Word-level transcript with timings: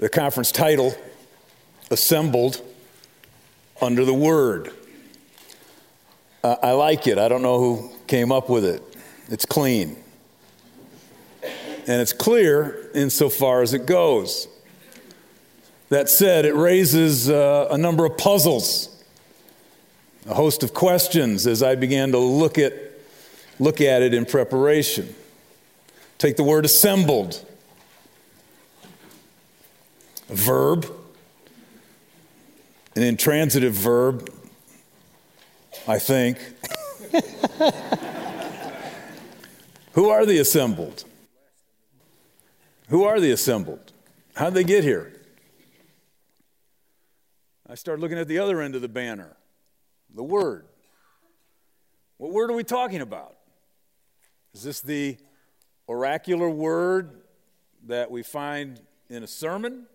the 0.00 0.08
conference 0.08 0.50
title, 0.50 0.94
Assembled 1.90 2.62
Under 3.82 4.06
the 4.06 4.14
Word. 4.14 4.72
Uh, 6.42 6.56
I 6.62 6.72
like 6.72 7.06
it. 7.06 7.18
I 7.18 7.28
don't 7.28 7.42
know 7.42 7.58
who 7.58 7.90
came 8.06 8.32
up 8.32 8.48
with 8.48 8.64
it. 8.64 8.82
It's 9.28 9.44
clean. 9.44 9.98
And 11.42 12.00
it's 12.00 12.14
clear 12.14 12.90
insofar 12.94 13.60
as 13.60 13.74
it 13.74 13.84
goes. 13.84 14.48
That 15.90 16.08
said, 16.08 16.46
it 16.46 16.54
raises 16.54 17.28
uh, 17.28 17.68
a 17.70 17.76
number 17.76 18.06
of 18.06 18.16
puzzles, 18.16 19.04
a 20.26 20.32
host 20.32 20.62
of 20.62 20.72
questions 20.72 21.46
as 21.46 21.62
I 21.62 21.74
began 21.74 22.12
to 22.12 22.18
look 22.18 22.56
at, 22.56 22.72
look 23.58 23.82
at 23.82 24.00
it 24.00 24.14
in 24.14 24.24
preparation. 24.24 25.14
Take 26.16 26.36
the 26.36 26.44
word 26.44 26.64
assembled, 26.64 27.44
verb, 30.30 30.86
an 32.96 33.02
intransitive 33.02 33.74
verb, 33.74 34.32
I 35.86 35.98
think. 35.98 36.38
Who 39.92 40.08
are 40.10 40.24
the 40.24 40.38
assembled? 40.38 41.04
Who 42.88 43.04
are 43.04 43.20
the 43.20 43.30
assembled? 43.32 43.92
How'd 44.34 44.54
they 44.54 44.64
get 44.64 44.84
here? 44.84 45.12
I 47.68 47.74
start 47.74 48.00
looking 48.00 48.18
at 48.18 48.28
the 48.28 48.38
other 48.38 48.60
end 48.60 48.74
of 48.74 48.82
the 48.82 48.88
banner 48.88 49.36
the 50.12 50.24
Word. 50.24 50.66
What 52.20 52.32
word 52.32 52.50
are 52.50 52.54
we 52.54 52.64
talking 52.64 53.00
about? 53.00 53.34
Is 54.52 54.62
this 54.62 54.82
the 54.82 55.16
oracular 55.88 56.50
word 56.50 57.22
that 57.86 58.10
we 58.10 58.22
find 58.22 58.78
in 59.08 59.22
a 59.22 59.26
sermon? 59.26 59.86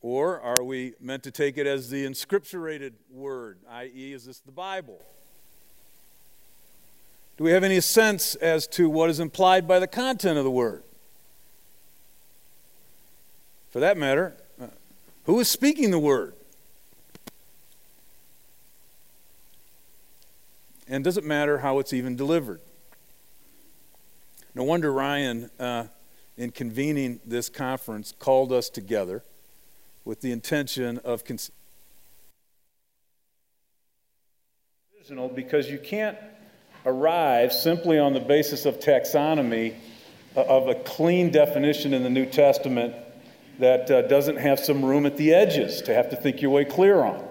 Or 0.00 0.40
are 0.40 0.62
we 0.62 0.94
meant 1.00 1.24
to 1.24 1.30
take 1.30 1.58
it 1.58 1.66
as 1.66 1.90
the 1.90 2.06
inscripturated 2.06 2.92
word, 3.10 3.58
i.e., 3.70 4.12
is 4.12 4.24
this 4.24 4.38
the 4.38 4.52
Bible? 4.52 5.02
Do 7.36 7.44
we 7.44 7.50
have 7.50 7.64
any 7.64 7.80
sense 7.80 8.34
as 8.36 8.66
to 8.68 8.88
what 8.88 9.10
is 9.10 9.20
implied 9.20 9.66
by 9.66 9.78
the 9.78 9.86
content 9.86 10.38
of 10.38 10.44
the 10.44 10.50
word? 10.50 10.82
For 13.70 13.80
that 13.80 13.96
matter, 13.96 14.36
who 15.24 15.38
is 15.40 15.48
speaking 15.48 15.90
the 15.90 15.98
word? 15.98 16.34
And 20.88 21.04
does 21.04 21.16
it 21.16 21.24
matter 21.24 21.58
how 21.58 21.80
it's 21.80 21.92
even 21.92 22.16
delivered? 22.16 22.60
No 24.54 24.62
wonder 24.64 24.92
Ryan, 24.92 25.50
uh, 25.60 25.84
in 26.36 26.50
convening 26.50 27.20
this 27.26 27.48
conference, 27.48 28.14
called 28.18 28.52
us 28.52 28.70
together 28.70 29.22
with 30.08 30.22
the 30.22 30.32
intention 30.32 30.98
of. 31.04 31.22
Cons- 31.24 31.52
because 35.34 35.70
you 35.70 35.78
can't 35.78 36.18
arrive 36.84 37.50
simply 37.52 37.98
on 37.98 38.12
the 38.12 38.20
basis 38.20 38.66
of 38.66 38.78
taxonomy 38.78 39.74
uh, 40.36 40.42
of 40.42 40.68
a 40.68 40.74
clean 40.74 41.30
definition 41.30 41.94
in 41.94 42.02
the 42.02 42.10
New 42.10 42.26
Testament 42.26 42.94
that 43.58 43.90
uh, 43.90 44.02
doesn't 44.02 44.36
have 44.36 44.60
some 44.60 44.84
room 44.84 45.06
at 45.06 45.16
the 45.16 45.32
edges 45.32 45.80
to 45.82 45.94
have 45.94 46.10
to 46.10 46.16
think 46.16 46.42
your 46.42 46.50
way 46.50 46.64
clear 46.64 47.02
on. 47.02 47.26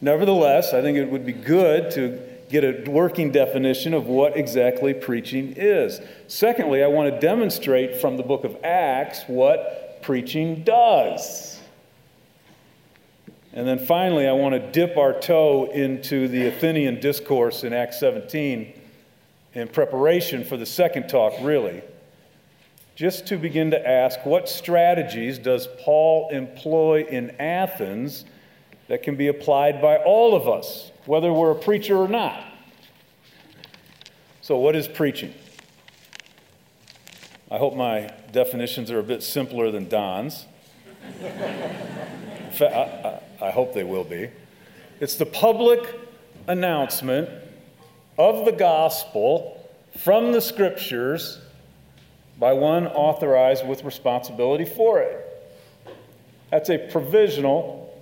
Nevertheless, 0.00 0.72
I 0.72 0.82
think 0.82 0.98
it 0.98 1.08
would 1.08 1.24
be 1.24 1.32
good 1.32 1.92
to 1.92 2.20
get 2.48 2.64
a 2.64 2.90
working 2.90 3.30
definition 3.30 3.94
of 3.94 4.06
what 4.06 4.36
exactly 4.36 4.92
preaching 4.92 5.54
is. 5.56 6.00
Secondly, 6.26 6.82
I 6.82 6.88
want 6.88 7.12
to 7.12 7.20
demonstrate 7.20 8.00
from 8.00 8.16
the 8.16 8.22
book 8.22 8.44
of 8.44 8.56
Acts 8.64 9.22
what 9.26 10.00
preaching 10.02 10.62
does. 10.64 11.55
And 13.56 13.66
then 13.66 13.78
finally, 13.78 14.28
I 14.28 14.32
want 14.32 14.52
to 14.52 14.60
dip 14.60 14.96
our 14.98 15.18
toe 15.18 15.64
into 15.72 16.28
the 16.28 16.46
Athenian 16.46 17.00
discourse 17.00 17.64
in 17.64 17.72
Acts 17.72 17.98
17 17.98 18.72
in 19.54 19.68
preparation 19.68 20.44
for 20.44 20.58
the 20.58 20.66
second 20.66 21.08
talk, 21.08 21.32
really 21.40 21.82
just 22.96 23.26
to 23.26 23.36
begin 23.36 23.70
to 23.70 23.88
ask 23.88 24.24
what 24.24 24.48
strategies 24.48 25.38
does 25.38 25.68
Paul 25.80 26.30
employ 26.30 27.04
in 27.04 27.30
Athens 27.38 28.24
that 28.88 29.02
can 29.02 29.16
be 29.16 29.28
applied 29.28 29.82
by 29.82 29.98
all 29.98 30.34
of 30.34 30.48
us, 30.48 30.90
whether 31.04 31.32
we're 31.32 31.50
a 31.50 31.54
preacher 31.54 31.96
or 31.96 32.08
not? 32.08 32.42
So, 34.40 34.56
what 34.58 34.74
is 34.74 34.88
preaching? 34.88 35.34
I 37.50 37.58
hope 37.58 37.74
my 37.74 38.12
definitions 38.32 38.90
are 38.90 38.98
a 38.98 39.04
bit 39.04 39.22
simpler 39.22 39.70
than 39.70 39.88
Don's. 39.88 40.46
In 41.22 42.52
fact, 42.52 42.74
I, 42.74 43.08
I, 43.08 43.20
I 43.40 43.50
hope 43.50 43.74
they 43.74 43.84
will 43.84 44.04
be. 44.04 44.30
It's 45.00 45.16
the 45.16 45.26
public 45.26 45.94
announcement 46.46 47.28
of 48.18 48.44
the 48.44 48.52
gospel 48.52 49.68
from 49.98 50.32
the 50.32 50.40
scriptures 50.40 51.38
by 52.38 52.52
one 52.52 52.86
authorized 52.86 53.66
with 53.66 53.84
responsibility 53.84 54.64
for 54.64 55.00
it. 55.00 55.22
That's 56.50 56.70
a 56.70 56.78
provisional, 56.78 57.94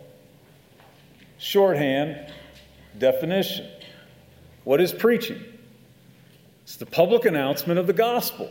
shorthand 1.39 2.33
definition. 2.99 3.67
What 4.65 4.81
is 4.81 4.93
preaching? 4.93 5.43
It's 6.63 6.77
the 6.77 6.87
public 6.87 7.25
announcement 7.25 7.79
of 7.79 7.87
the 7.87 7.93
gospel 7.93 8.51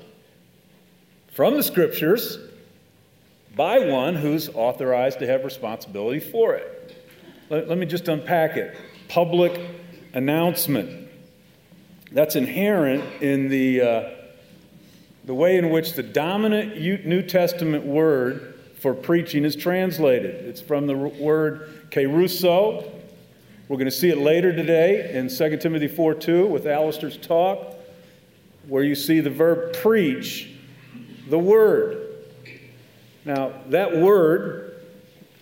from 1.34 1.56
the 1.56 1.64
scriptures 1.64 2.38
by 3.56 3.80
one 3.80 4.16
who's 4.16 4.50
authorized 4.50 5.20
to 5.20 5.28
have 5.28 5.44
responsibility 5.44 6.20
for 6.20 6.54
it. 6.56 6.73
Let, 7.50 7.68
let 7.68 7.78
me 7.78 7.86
just 7.86 8.08
unpack 8.08 8.58
it. 8.58 8.76
Public 9.08 9.60
announcement. 10.14 11.10
That's 12.12 12.36
inherent 12.36 13.22
in 13.22 13.50
the. 13.50 13.82
Uh, 13.82 14.10
the 15.26 15.34
way 15.34 15.58
in 15.58 15.70
which 15.70 15.94
the 15.94 16.04
dominant 16.04 16.78
New 17.06 17.22
Testament 17.22 17.86
word 17.86 18.60
for 18.80 18.94
preaching 18.94 19.46
is 19.46 19.56
translated. 19.56 20.36
It's 20.46 20.60
from 20.60 20.88
the 20.88 20.96
word 20.96 21.90
kerusso. 21.90 22.90
We're 23.70 23.78
going 23.78 23.86
to 23.86 23.92
see 23.92 24.10
it 24.10 24.18
later 24.18 24.54
today 24.54 25.14
in 25.14 25.30
2 25.30 25.58
Timothy 25.58 25.88
4 25.88 26.16
2 26.16 26.48
with 26.48 26.68
Alistair's 26.68 27.16
talk, 27.16 27.76
where 28.68 28.84
you 28.84 28.96
see 28.96 29.22
the 29.22 29.30
verb 29.30 29.74
preach 29.78 30.50
the 31.30 31.40
word. 31.40 32.00
Now, 33.24 33.54
that 33.70 33.96
word 33.96 34.73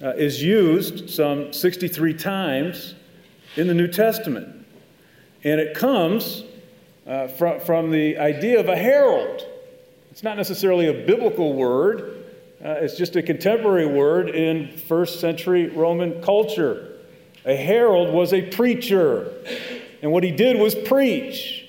uh, 0.01 0.13
is 0.16 0.41
used 0.41 1.09
some 1.09 1.53
63 1.53 2.13
times 2.16 2.95
in 3.56 3.67
the 3.67 3.73
New 3.73 3.88
Testament. 3.88 4.66
And 5.44 5.59
it 5.59 5.75
comes 5.75 6.44
uh, 7.06 7.28
from, 7.28 7.59
from 7.59 7.91
the 7.91 8.17
idea 8.17 8.59
of 8.59 8.67
a 8.67 8.75
herald. 8.75 9.45
It's 10.11 10.23
not 10.23 10.38
necessarily 10.38 10.88
a 10.88 11.06
biblical 11.06 11.53
word, 11.53 12.25
uh, 12.63 12.78
it's 12.81 12.95
just 12.95 13.16
a 13.16 13.23
contemporary 13.23 13.88
word 13.88 14.29
in 14.29 14.78
first 14.78 15.19
century 15.19 15.69
Roman 15.69 16.22
culture. 16.22 16.90
A 17.44 17.56
herald 17.56 18.13
was 18.13 18.34
a 18.34 18.44
preacher, 18.44 19.34
and 20.03 20.11
what 20.11 20.23
he 20.23 20.29
did 20.29 20.59
was 20.59 20.75
preach, 20.75 21.66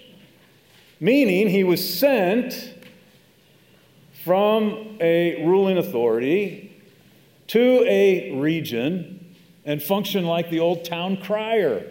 meaning 1.01 1.49
he 1.49 1.65
was 1.65 1.99
sent 1.99 2.75
from 4.23 4.99
a 5.01 5.43
ruling 5.47 5.79
authority 5.79 6.72
to 7.53 7.85
a 7.87 8.41
region 8.41 9.37
and 9.67 9.83
function 9.83 10.25
like 10.25 10.49
the 10.49 10.59
old 10.59 10.87
town 10.87 11.19
crier. 11.19 11.87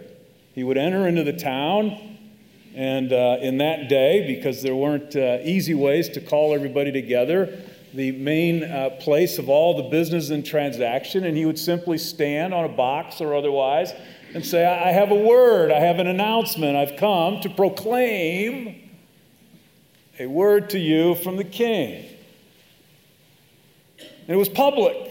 He 0.56 0.64
would 0.64 0.78
enter 0.78 1.08
into 1.08 1.24
the 1.24 1.34
town 1.34 2.18
and 2.74 3.14
uh, 3.14 3.38
in 3.42 3.60
that 3.60 3.88
day, 3.88 4.26
because 4.26 4.64
there 4.64 4.76
weren't 4.76 5.16
uh, 5.16 5.38
easy 5.44 5.76
ways 5.76 6.10
to 6.10 6.22
call 6.22 6.56
everybody 6.56 6.92
together, 6.92 7.62
the 7.94 8.12
main 8.14 8.64
uh, 8.64 8.92
place 9.02 9.38
of 9.38 9.50
all 9.50 9.76
the 9.76 9.90
business 9.90 10.32
and 10.32 10.44
transaction, 10.44 11.26
and 11.26 11.38
he 11.38 11.46
would 11.46 11.60
simply 11.60 11.98
stand 11.98 12.54
on 12.54 12.66
a 12.66 12.70
box 12.70 13.22
or 13.22 13.36
otherwise 13.36 13.94
and 14.34 14.44
say, 14.44 14.66
I 14.66 14.92
have 14.94 15.12
a 15.12 15.16
word, 15.16 15.72
I 15.72 15.80
have 15.80 16.00
an 16.00 16.08
announcement, 16.08 16.76
I've 16.76 16.98
come 16.98 17.42
to 17.42 17.50
proclaim 17.50 18.90
a 20.18 20.26
word 20.26 20.72
to 20.72 20.80
you 20.80 21.16
from 21.16 21.36
the 21.36 21.44
king. 21.44 22.06
And 24.00 24.30
it 24.30 24.38
was 24.38 24.50
public. 24.50 25.11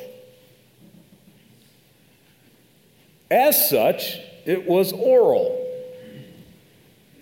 As 3.31 3.71
such, 3.71 4.19
it 4.45 4.67
was 4.67 4.93
oral 4.93 5.57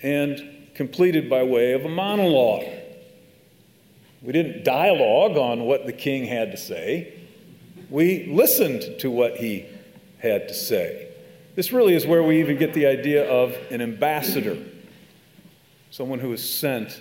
and 0.03 0.69
completed 0.75 1.29
by 1.29 1.43
way 1.43 1.73
of 1.73 1.85
a 1.85 1.89
monologue. 1.89 2.65
We 4.23 4.33
didn't 4.33 4.65
dialogue 4.65 5.37
on 5.37 5.63
what 5.63 5.87
the 5.87 5.93
king 5.93 6.25
had 6.25 6.51
to 6.53 6.57
say, 6.57 7.15
we 7.91 8.27
listened 8.27 9.01
to 9.01 9.11
what 9.11 9.37
he 9.37 9.67
had 10.19 10.49
to 10.49 10.55
say. 10.55 11.09
This 11.55 11.73
really 11.73 11.95
is 11.95 12.07
where 12.07 12.23
we 12.23 12.41
even 12.41 12.59
get 12.59 12.75
the 12.75 12.87
idea 12.87 13.29
of 13.29 13.57
an 13.71 13.81
ambassador, 13.81 14.57
someone 15.91 16.19
who 16.19 16.33
is 16.33 16.49
sent 16.49 17.01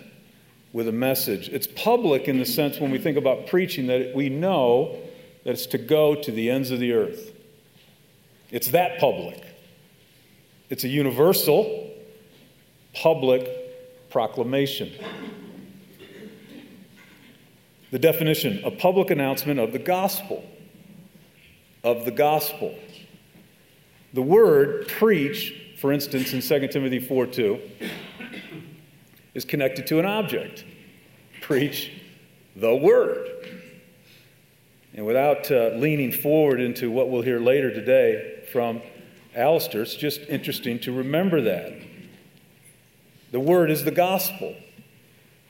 with 0.73 0.87
a 0.87 0.93
message. 0.93 1.49
It's 1.49 1.67
public 1.67 2.27
in 2.27 2.39
the 2.39 2.45
sense 2.45 2.79
when 2.79 2.91
we 2.91 2.97
think 2.97 3.17
about 3.17 3.47
preaching 3.47 3.87
that 3.87 4.15
we 4.15 4.29
know 4.29 4.97
that 5.43 5.51
it's 5.51 5.65
to 5.67 5.77
go 5.77 6.15
to 6.15 6.31
the 6.31 6.49
ends 6.49 6.71
of 6.71 6.79
the 6.79 6.93
earth. 6.93 7.33
It's 8.51 8.69
that 8.69 8.99
public. 8.99 9.43
It's 10.69 10.83
a 10.83 10.87
universal 10.87 11.91
public 12.93 14.09
proclamation. 14.09 14.91
The 17.91 17.99
definition 17.99 18.61
a 18.63 18.71
public 18.71 19.11
announcement 19.11 19.59
of 19.59 19.71
the 19.71 19.79
gospel. 19.79 20.43
Of 21.83 22.05
the 22.05 22.11
gospel. 22.11 22.75
The 24.13 24.21
word 24.21 24.87
preach, 24.87 25.75
for 25.79 25.91
instance, 25.91 26.33
in 26.33 26.41
2 26.41 26.67
Timothy 26.69 26.99
4 26.99 27.27
2, 27.27 27.59
is 29.33 29.45
connected 29.45 29.87
to 29.87 29.99
an 29.99 30.05
object. 30.05 30.65
Preach 31.41 31.91
the 32.55 32.75
word. 32.75 33.29
And 34.93 35.05
without 35.05 35.51
uh, 35.51 35.69
leaning 35.75 36.11
forward 36.11 36.59
into 36.59 36.89
what 36.89 37.09
we'll 37.09 37.21
hear 37.21 37.39
later 37.39 37.71
today 37.71 38.36
from 38.57 38.81
Alistair, 39.35 39.83
it's 39.83 39.93
just 39.93 40.19
interesting 40.21 40.79
to 40.79 40.91
remember 40.91 41.41
that. 41.41 41.73
The 43.29 43.39
word 43.39 43.69
is 43.69 43.83
the 43.83 43.91
gospel. 43.91 44.55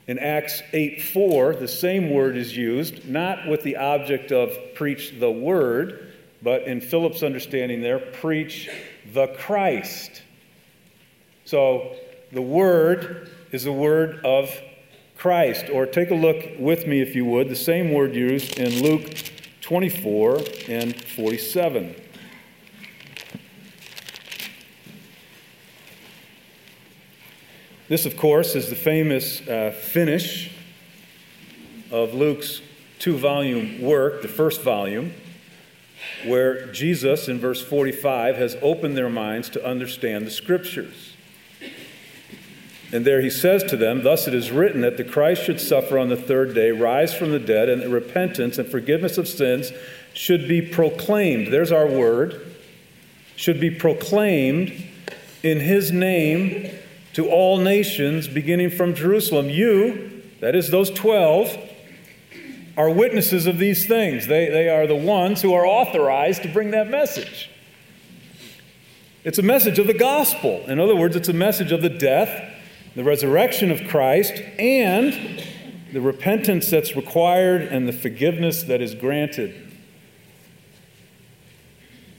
In 0.06 0.18
Acts 0.18 0.60
8 0.74 1.00
4, 1.00 1.54
the 1.54 1.68
same 1.68 2.10
word 2.10 2.36
is 2.36 2.54
used, 2.54 3.08
not 3.08 3.48
with 3.48 3.62
the 3.62 3.76
object 3.76 4.30
of 4.30 4.54
preach 4.74 5.18
the 5.18 5.30
word, 5.30 6.12
but 6.42 6.64
in 6.64 6.82
Philip's 6.82 7.22
understanding 7.22 7.80
there, 7.80 7.98
preach 7.98 8.68
the 9.14 9.28
Christ. 9.28 10.22
So 11.46 11.96
the 12.30 12.42
word 12.42 13.30
is 13.52 13.64
the 13.64 13.72
word 13.72 14.22
of 14.22 14.54
Christ. 15.16 15.70
Or 15.72 15.86
take 15.86 16.10
a 16.10 16.14
look 16.14 16.44
with 16.58 16.86
me, 16.86 17.00
if 17.00 17.16
you 17.16 17.24
would, 17.24 17.48
the 17.48 17.56
same 17.56 17.90
word 17.94 18.14
used 18.14 18.58
in 18.58 18.82
Luke 18.82 19.14
24 19.62 20.42
and 20.68 20.94
47. 20.94 22.02
This, 27.88 28.04
of 28.04 28.18
course, 28.18 28.54
is 28.54 28.68
the 28.68 28.76
famous 28.76 29.40
uh, 29.48 29.70
finish 29.70 30.52
of 31.90 32.12
Luke's 32.12 32.60
two 32.98 33.16
volume 33.16 33.80
work, 33.80 34.20
the 34.20 34.28
first 34.28 34.60
volume, 34.60 35.14
where 36.26 36.70
Jesus, 36.70 37.28
in 37.28 37.38
verse 37.38 37.64
45, 37.64 38.36
has 38.36 38.58
opened 38.60 38.94
their 38.94 39.08
minds 39.08 39.48
to 39.50 39.66
understand 39.66 40.26
the 40.26 40.30
scriptures. 40.30 41.14
And 42.92 43.06
there 43.06 43.22
he 43.22 43.30
says 43.30 43.64
to 43.64 43.76
them, 43.76 44.02
Thus 44.02 44.28
it 44.28 44.34
is 44.34 44.50
written 44.50 44.82
that 44.82 44.98
the 44.98 45.04
Christ 45.04 45.44
should 45.44 45.60
suffer 45.60 45.98
on 45.98 46.10
the 46.10 46.16
third 46.16 46.54
day, 46.54 46.72
rise 46.72 47.14
from 47.14 47.30
the 47.30 47.38
dead, 47.38 47.70
and 47.70 47.80
that 47.80 47.88
repentance 47.88 48.58
and 48.58 48.68
forgiveness 48.68 49.16
of 49.16 49.26
sins 49.26 49.72
should 50.12 50.46
be 50.46 50.60
proclaimed. 50.60 51.50
There's 51.50 51.72
our 51.72 51.86
word. 51.86 52.54
Should 53.36 53.60
be 53.60 53.70
proclaimed 53.70 54.72
in 55.42 55.60
his 55.60 55.90
name 55.90 56.78
to 57.14 57.28
all 57.28 57.58
nations, 57.58 58.28
beginning 58.28 58.70
from 58.70 58.94
Jerusalem. 58.94 59.48
You, 59.50 60.22
that 60.40 60.54
is, 60.54 60.70
those 60.70 60.90
12, 60.90 61.56
are 62.76 62.90
witnesses 62.90 63.46
of 63.46 63.58
these 63.58 63.86
things. 63.86 64.26
They, 64.26 64.48
they 64.48 64.68
are 64.68 64.86
the 64.86 64.94
ones 64.94 65.42
who 65.42 65.52
are 65.54 65.66
authorized 65.66 66.42
to 66.42 66.48
bring 66.48 66.70
that 66.70 66.88
message. 66.88 67.50
It's 69.24 69.38
a 69.38 69.42
message 69.42 69.78
of 69.78 69.86
the 69.86 69.94
gospel. 69.94 70.64
In 70.68 70.78
other 70.78 70.94
words, 70.94 71.16
it's 71.16 71.28
a 71.28 71.32
message 71.32 71.72
of 71.72 71.82
the 71.82 71.88
death 71.88 72.54
the 72.98 73.04
resurrection 73.04 73.70
of 73.70 73.86
Christ, 73.86 74.42
and 74.58 75.40
the 75.92 76.00
repentance 76.00 76.68
that's 76.68 76.96
required 76.96 77.62
and 77.62 77.86
the 77.86 77.92
forgiveness 77.92 78.64
that 78.64 78.82
is 78.82 78.96
granted. 78.96 79.54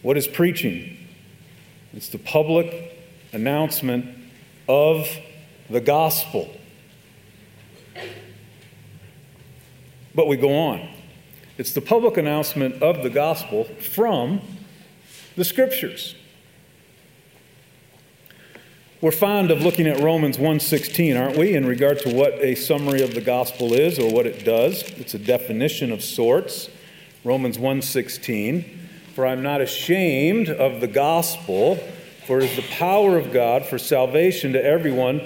What 0.02 0.16
is 0.16 0.26
preaching? 0.26 0.96
It's 1.92 2.08
the 2.08 2.18
public 2.18 2.98
announcement 3.34 4.19
of 4.70 5.10
the 5.70 5.82
gospel. 5.82 6.50
But 10.16 10.28
we 10.28 10.38
go 10.38 10.56
on. 10.56 10.88
It's 11.58 11.74
the 11.74 11.82
public 11.82 12.16
announcement 12.18 12.82
of 12.82 13.04
the 13.04 13.10
gospel 13.10 13.66
from 13.66 14.42
the 15.36 15.44
scriptures. 15.44 16.16
We're 19.02 19.12
fond 19.12 19.50
of 19.50 19.62
looking 19.62 19.88
at 19.88 20.02
Romans 20.02 20.38
1:16, 20.38 21.18
aren't 21.18 21.38
we, 21.38 21.54
in 21.54 21.66
regard 21.66 22.00
to 22.00 22.14
what 22.14 22.34
a 22.44 22.54
summary 22.54 23.02
of 23.02 23.14
the 23.14 23.22
gospel 23.22 23.74
is 23.74 23.98
or 23.98 24.12
what 24.12 24.26
it 24.26 24.44
does? 24.44 24.84
It's 24.98 25.14
a 25.14 25.20
definition 25.20 25.92
of 25.92 26.04
sorts. 26.04 26.70
Romans 27.24 27.58
1:16, 27.58 28.66
"For 29.16 29.26
I'm 29.26 29.42
not 29.42 29.62
ashamed 29.62 30.50
of 30.50 30.82
the 30.82 30.88
gospel, 30.88 31.80
for 32.30 32.38
it 32.38 32.44
is 32.44 32.56
the 32.58 32.76
power 32.76 33.18
of 33.18 33.34
God 33.34 33.66
for 33.66 33.80
salvation 33.80 34.54
to 34.54 34.64
everyone 34.64 35.20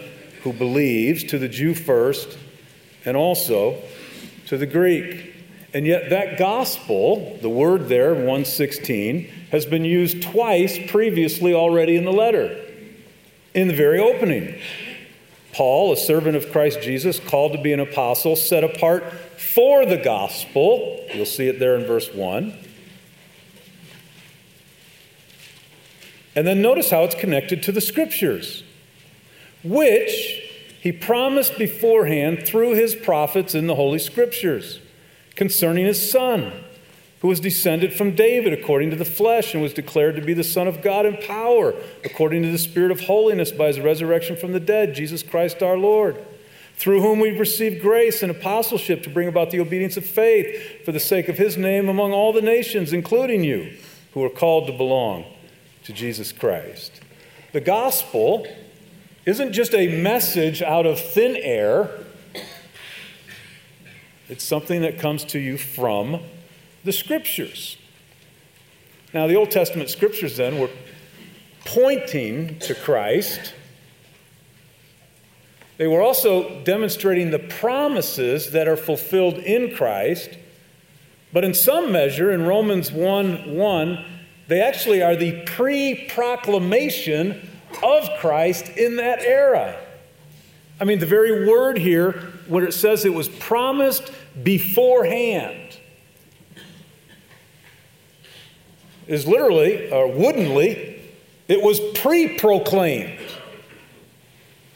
who 0.44 0.54
believes, 0.54 1.26
to 1.26 1.38
the 1.38 1.50
Jew 1.50 1.74
first, 1.74 2.38
and 3.04 3.18
also 3.18 3.76
to 4.48 4.56
the 4.56 4.66
Greek." 4.66 5.34
And 5.74 5.86
yet 5.86 6.10
that 6.12 6.38
gospel, 6.38 7.38
the 7.42 7.50
word 7.50 7.90
there, 7.90 8.14
116, 8.14 9.28
has 9.52 9.66
been 9.66 9.84
used 9.84 10.22
twice 10.22 10.80
previously 10.88 11.54
already 11.54 11.98
in 11.98 12.06
the 12.06 12.14
letter 12.14 12.56
in 13.54 13.68
the 13.68 13.74
very 13.74 14.00
opening. 14.00 14.56
Paul, 15.52 15.92
a 15.92 15.98
servant 15.98 16.38
of 16.38 16.54
Christ 16.54 16.82
Jesus, 16.82 17.20
called 17.20 17.52
to 17.52 17.62
be 17.62 17.74
an 17.74 17.82
apostle, 17.82 18.38
set 18.38 18.64
apart 18.64 19.04
for 19.36 19.86
the 19.86 19.98
gospel. 19.98 21.02
You'll 21.14 21.26
see 21.26 21.50
it 21.50 21.60
there 21.60 21.76
in 21.76 21.84
verse 21.84 22.14
1. 22.14 22.54
And 26.36 26.48
then 26.48 26.62
notice 26.62 26.90
how 26.90 27.04
it's 27.04 27.16
connected 27.16 27.62
to 27.64 27.72
the 27.72 27.82
scriptures, 27.82 28.64
which 29.64 30.42
he 30.82 30.92
promised 30.92 31.58
beforehand 31.58 32.46
through 32.46 32.76
his 32.76 32.96
prophets 32.96 33.56
in 33.56 33.68
the 33.68 33.76
Holy 33.76 34.00
Scriptures 34.00 34.80
concerning 35.36 35.86
his 35.86 36.12
son 36.12 36.52
who 37.22 37.30
was 37.30 37.40
descended 37.40 37.94
from 37.94 38.16
David 38.16 38.52
according 38.52 38.90
to 38.90 38.98
the 38.98 39.06
flesh 39.06 39.54
and 39.54 39.64
was 39.64 39.74
declared 39.74 40.18
to 40.18 40.22
be 40.22 40.34
the 40.34 40.44
Son 40.44 40.68
of 40.68 40.82
God 40.82 41.06
in 41.06 41.16
power, 41.16 41.74
according 42.04 42.44
to 42.44 42.52
the 42.52 42.58
Spirit 42.58 42.92
of 42.92 43.00
holiness 43.00 43.50
by 43.50 43.68
his 43.68 43.80
resurrection 43.80 44.36
from 44.36 44.52
the 44.52 44.60
dead, 44.60 44.94
Jesus 44.94 45.24
Christ 45.24 45.64
our 45.64 45.78
Lord, 45.78 46.18
through 46.76 47.02
whom 47.02 47.22
we've 47.22 47.40
received 47.40 47.82
grace 47.82 48.22
and 48.22 48.30
apostleship 48.30 49.04
to 49.04 49.10
bring 49.10 49.30
about 49.30 49.52
the 49.52 49.62
obedience 49.62 49.96
of 49.96 50.06
faith 50.06 50.84
for 50.84 50.92
the 50.92 51.00
sake 51.00 51.30
of 51.30 51.38
his 51.38 51.56
name 51.56 51.88
among 51.88 52.12
all 52.12 52.34
the 52.34 52.42
nations, 52.42 52.92
including 52.92 53.42
you, 53.42 53.72
who 54.14 54.24
are 54.26 54.30
called 54.30 54.68
to 54.68 54.74
belong 54.74 55.24
to 55.84 55.94
Jesus 55.94 56.32
Christ. 56.32 57.02
The 57.52 57.62
gospel 57.62 58.48
isn't 59.26 59.54
just 59.54 59.74
a 59.74 60.02
message 60.02 60.62
out 60.62 60.86
of 60.86 61.00
thin 61.00 61.36
air. 61.38 61.90
It's 64.30 64.44
something 64.44 64.82
that 64.82 65.00
comes 65.00 65.24
to 65.26 65.40
you 65.40 65.58
from 65.58 66.22
the 66.84 66.92
scriptures. 66.92 67.78
Now, 69.14 69.28
the 69.28 69.36
Old 69.36 69.52
Testament 69.52 69.90
scriptures 69.90 70.38
then 70.38 70.60
were 70.60 70.70
pointing 71.66 72.60
to 72.60 72.74
Christ. 72.74 73.54
They 75.78 75.88
were 75.88 76.02
also 76.02 76.64
demonstrating 76.64 77.32
the 77.32 77.40
promises 77.40 78.52
that 78.52 78.68
are 78.68 78.78
fulfilled 78.78 79.36
in 79.36 79.76
Christ. 79.76 80.38
But 81.32 81.44
in 81.44 81.54
some 81.54 81.92
measure, 81.92 82.32
in 82.32 82.46
Romans 82.46 82.92
1 82.92 83.56
1, 83.56 84.06
they 84.48 84.62
actually 84.62 85.02
are 85.02 85.16
the 85.16 85.44
pre 85.46 86.08
proclamation 86.10 87.50
of 87.82 88.10
Christ 88.20 88.70
in 88.70 88.98
that 88.98 89.20
era. 89.20 89.78
I 90.80 90.86
mean, 90.86 91.00
the 91.00 91.06
very 91.06 91.48
word 91.48 91.78
here, 91.78 92.14
when 92.48 92.64
it 92.64 92.74
says 92.74 93.06
it 93.06 93.14
was 93.14 93.30
promised 93.30 94.12
beforehand, 94.42 95.78
is 99.08 99.28
literally, 99.28 99.92
or 99.92 100.12
woodenly, 100.12 101.02
it 101.48 101.62
was 101.62 101.80
pre 101.96 102.38
proclaimed. 102.38 103.20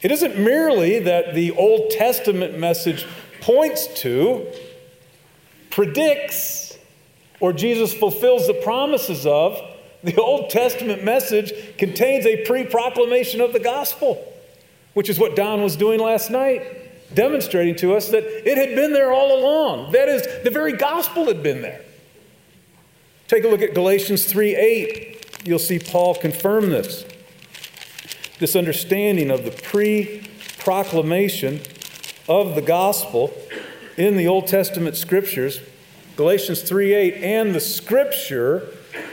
It 0.00 0.12
isn't 0.12 0.38
merely 0.38 1.00
that 1.00 1.34
the 1.34 1.50
Old 1.52 1.90
Testament 1.90 2.56
message 2.56 3.06
points 3.40 3.86
to, 4.02 4.46
predicts, 5.70 6.67
or 7.40 7.52
Jesus 7.52 7.92
fulfills 7.94 8.46
the 8.46 8.54
promises 8.54 9.26
of. 9.26 9.60
The 10.02 10.16
Old 10.16 10.50
Testament 10.50 11.02
message 11.02 11.52
contains 11.76 12.24
a 12.24 12.44
pre 12.44 12.64
proclamation 12.64 13.40
of 13.40 13.52
the 13.52 13.58
gospel, 13.58 14.32
which 14.94 15.08
is 15.08 15.18
what 15.18 15.36
Don 15.36 15.62
was 15.62 15.76
doing 15.76 16.00
last 16.00 16.30
night, 16.30 17.14
demonstrating 17.14 17.74
to 17.76 17.94
us 17.94 18.08
that 18.10 18.24
it 18.48 18.56
had 18.56 18.76
been 18.76 18.92
there 18.92 19.12
all 19.12 19.38
along. 19.38 19.92
That 19.92 20.08
is, 20.08 20.22
the 20.44 20.50
very 20.50 20.72
gospel 20.72 21.26
had 21.26 21.42
been 21.42 21.62
there. 21.62 21.82
Take 23.26 23.44
a 23.44 23.48
look 23.48 23.60
at 23.60 23.74
Galatians 23.74 24.24
3 24.24 24.54
8. 24.54 25.40
You'll 25.44 25.58
see 25.58 25.78
Paul 25.78 26.14
confirm 26.14 26.70
this. 26.70 27.04
This 28.38 28.54
understanding 28.54 29.30
of 29.30 29.44
the 29.44 29.50
pre 29.50 30.22
proclamation 30.58 31.60
of 32.28 32.54
the 32.54 32.62
gospel 32.62 33.32
in 33.96 34.16
the 34.16 34.28
Old 34.28 34.46
Testament 34.46 34.96
scriptures 34.96 35.60
Galatians 36.18 36.62
3 36.62 36.94
8, 36.94 37.14
and 37.22 37.54
the 37.54 37.60
scripture, 37.60 38.66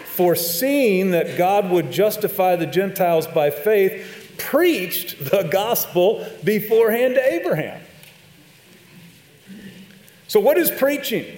foreseeing 0.06 1.12
that 1.12 1.38
God 1.38 1.70
would 1.70 1.92
justify 1.92 2.56
the 2.56 2.66
Gentiles 2.66 3.28
by 3.28 3.52
faith, 3.52 4.36
preached 4.40 5.24
the 5.24 5.44
gospel 5.44 6.26
beforehand 6.44 7.14
to 7.14 7.34
Abraham. 7.34 7.80
So, 10.28 10.40
what 10.40 10.58
is 10.58 10.72
preaching? 10.72 11.38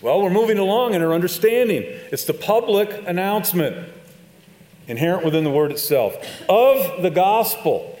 Well, 0.00 0.20
we're 0.20 0.30
moving 0.30 0.58
along 0.58 0.94
in 0.94 1.02
our 1.02 1.14
understanding. 1.14 1.84
It's 2.10 2.24
the 2.24 2.34
public 2.34 3.06
announcement, 3.06 3.88
inherent 4.88 5.24
within 5.24 5.44
the 5.44 5.50
word 5.50 5.70
itself, 5.70 6.16
of 6.48 7.04
the 7.04 7.10
gospel 7.10 7.93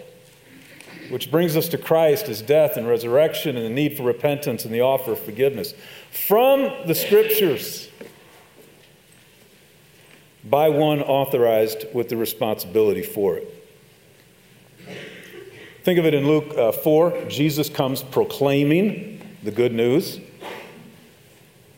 which 1.10 1.30
brings 1.30 1.56
us 1.56 1.68
to 1.68 1.78
Christ, 1.78 2.26
his 2.26 2.42
death 2.42 2.76
and 2.76 2.86
resurrection, 2.88 3.56
and 3.56 3.64
the 3.64 3.70
need 3.70 3.96
for 3.96 4.02
repentance 4.02 4.64
and 4.64 4.72
the 4.72 4.80
offer 4.80 5.12
of 5.12 5.20
forgiveness. 5.20 5.74
From 6.10 6.72
the 6.86 6.94
scriptures, 6.94 7.88
by 10.44 10.68
one 10.68 11.00
authorized 11.00 11.86
with 11.94 12.08
the 12.08 12.16
responsibility 12.16 13.02
for 13.02 13.36
it. 13.36 13.50
Think 15.82 15.98
of 15.98 16.06
it 16.06 16.14
in 16.14 16.26
Luke 16.26 16.56
uh, 16.56 16.72
4. 16.72 17.26
Jesus 17.28 17.68
comes 17.68 18.02
proclaiming 18.02 19.36
the 19.42 19.50
good 19.50 19.72
news. 19.72 20.18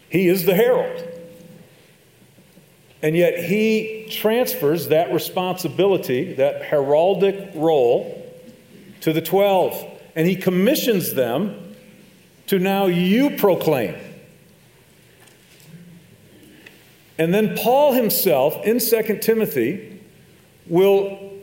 He 0.08 0.28
is 0.28 0.44
the 0.44 0.54
herald. 0.54 1.02
And 3.02 3.16
yet 3.16 3.38
he 3.44 4.08
transfers 4.10 4.88
that 4.88 5.12
responsibility, 5.12 6.34
that 6.34 6.62
heraldic 6.62 7.52
role, 7.54 8.25
to 9.06 9.12
the 9.12 9.22
12, 9.22 10.00
and 10.16 10.26
he 10.26 10.34
commissions 10.34 11.14
them 11.14 11.76
to 12.48 12.58
now 12.58 12.86
you 12.86 13.30
proclaim. 13.36 13.94
And 17.16 17.32
then 17.32 17.56
Paul 17.56 17.92
himself 17.92 18.56
in 18.64 18.80
2 18.80 19.18
Timothy 19.18 20.02
will, 20.66 21.34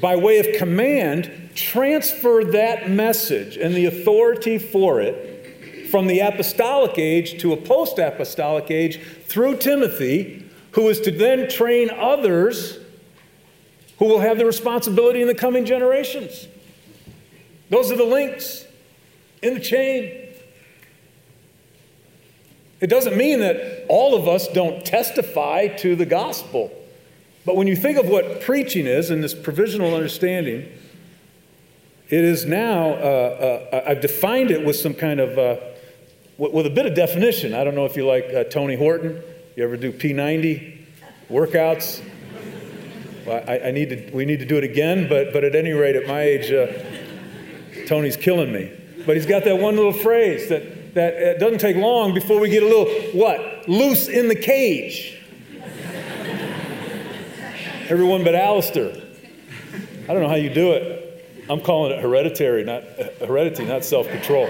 by 0.00 0.16
way 0.16 0.38
of 0.38 0.56
command, 0.56 1.50
transfer 1.54 2.44
that 2.44 2.88
message 2.88 3.58
and 3.58 3.74
the 3.74 3.84
authority 3.84 4.56
for 4.56 5.02
it 5.02 5.90
from 5.90 6.06
the 6.06 6.20
apostolic 6.20 6.98
age 6.98 7.38
to 7.42 7.52
a 7.52 7.58
post 7.58 7.98
apostolic 7.98 8.70
age 8.70 8.98
through 9.26 9.58
Timothy, 9.58 10.48
who 10.70 10.88
is 10.88 10.98
to 11.00 11.10
then 11.10 11.50
train 11.50 11.90
others 11.90 12.78
who 13.98 14.06
will 14.06 14.20
have 14.20 14.38
the 14.38 14.46
responsibility 14.46 15.20
in 15.20 15.28
the 15.28 15.34
coming 15.34 15.66
generations. 15.66 16.48
Those 17.72 17.90
are 17.90 17.96
the 17.96 18.04
links 18.04 18.66
in 19.40 19.54
the 19.54 19.60
chain. 19.60 20.28
It 22.82 22.88
doesn't 22.88 23.16
mean 23.16 23.40
that 23.40 23.86
all 23.88 24.14
of 24.14 24.28
us 24.28 24.46
don't 24.46 24.84
testify 24.84 25.68
to 25.78 25.96
the 25.96 26.04
gospel. 26.04 26.70
But 27.46 27.56
when 27.56 27.66
you 27.66 27.74
think 27.74 27.96
of 27.96 28.10
what 28.10 28.42
preaching 28.42 28.86
is 28.86 29.10
in 29.10 29.22
this 29.22 29.32
provisional 29.32 29.94
understanding, 29.94 30.70
it 32.10 32.22
is 32.22 32.44
now, 32.44 32.90
uh, 32.90 33.68
uh, 33.72 33.84
I've 33.86 34.02
defined 34.02 34.50
it 34.50 34.66
with 34.66 34.76
some 34.76 34.92
kind 34.92 35.18
of, 35.18 35.38
uh, 35.38 35.56
with 36.36 36.66
a 36.66 36.70
bit 36.70 36.84
of 36.84 36.94
definition. 36.94 37.54
I 37.54 37.64
don't 37.64 37.74
know 37.74 37.86
if 37.86 37.96
you 37.96 38.06
like 38.06 38.26
uh, 38.34 38.44
Tony 38.44 38.76
Horton. 38.76 39.22
You 39.56 39.64
ever 39.64 39.78
do 39.78 39.92
P90 39.92 40.78
workouts? 41.30 42.04
Well, 43.26 43.42
I, 43.48 43.68
I, 43.68 43.70
need 43.70 43.88
to, 43.88 44.10
we 44.14 44.26
need 44.26 44.40
to 44.40 44.46
do 44.46 44.58
it 44.58 44.64
again, 44.64 45.08
but, 45.08 45.32
but 45.32 45.42
at 45.42 45.54
any 45.54 45.72
rate, 45.72 45.96
at 45.96 46.06
my 46.06 46.20
age, 46.20 46.52
uh, 46.52 46.66
Tony's 47.92 48.16
killing 48.16 48.50
me. 48.50 48.72
But 49.04 49.16
he's 49.16 49.26
got 49.26 49.44
that 49.44 49.58
one 49.58 49.76
little 49.76 49.92
phrase 49.92 50.48
that, 50.48 50.94
that 50.94 51.12
it 51.12 51.38
doesn't 51.38 51.58
take 51.58 51.76
long 51.76 52.14
before 52.14 52.40
we 52.40 52.48
get 52.48 52.62
a 52.62 52.66
little, 52.66 52.86
what? 53.12 53.68
Loose 53.68 54.08
in 54.08 54.28
the 54.28 54.34
cage. 54.34 55.18
Everyone 57.90 58.24
but 58.24 58.34
Alistair. 58.34 58.92
I 60.04 60.06
don't 60.06 60.22
know 60.22 60.28
how 60.30 60.36
you 60.36 60.48
do 60.48 60.72
it. 60.72 61.44
I'm 61.50 61.60
calling 61.60 61.92
it 61.92 62.00
hereditary, 62.00 62.64
not 62.64 62.82
uh, 62.82 63.26
heredity, 63.26 63.66
not 63.66 63.84
self 63.84 64.08
control. 64.08 64.46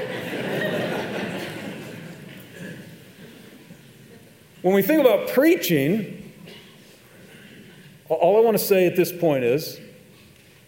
when 4.62 4.72
we 4.72 4.82
think 4.82 5.00
about 5.00 5.30
preaching, 5.30 6.32
all 8.08 8.36
I 8.36 8.40
want 8.44 8.56
to 8.56 8.62
say 8.62 8.86
at 8.86 8.94
this 8.94 9.10
point 9.10 9.42
is 9.42 9.80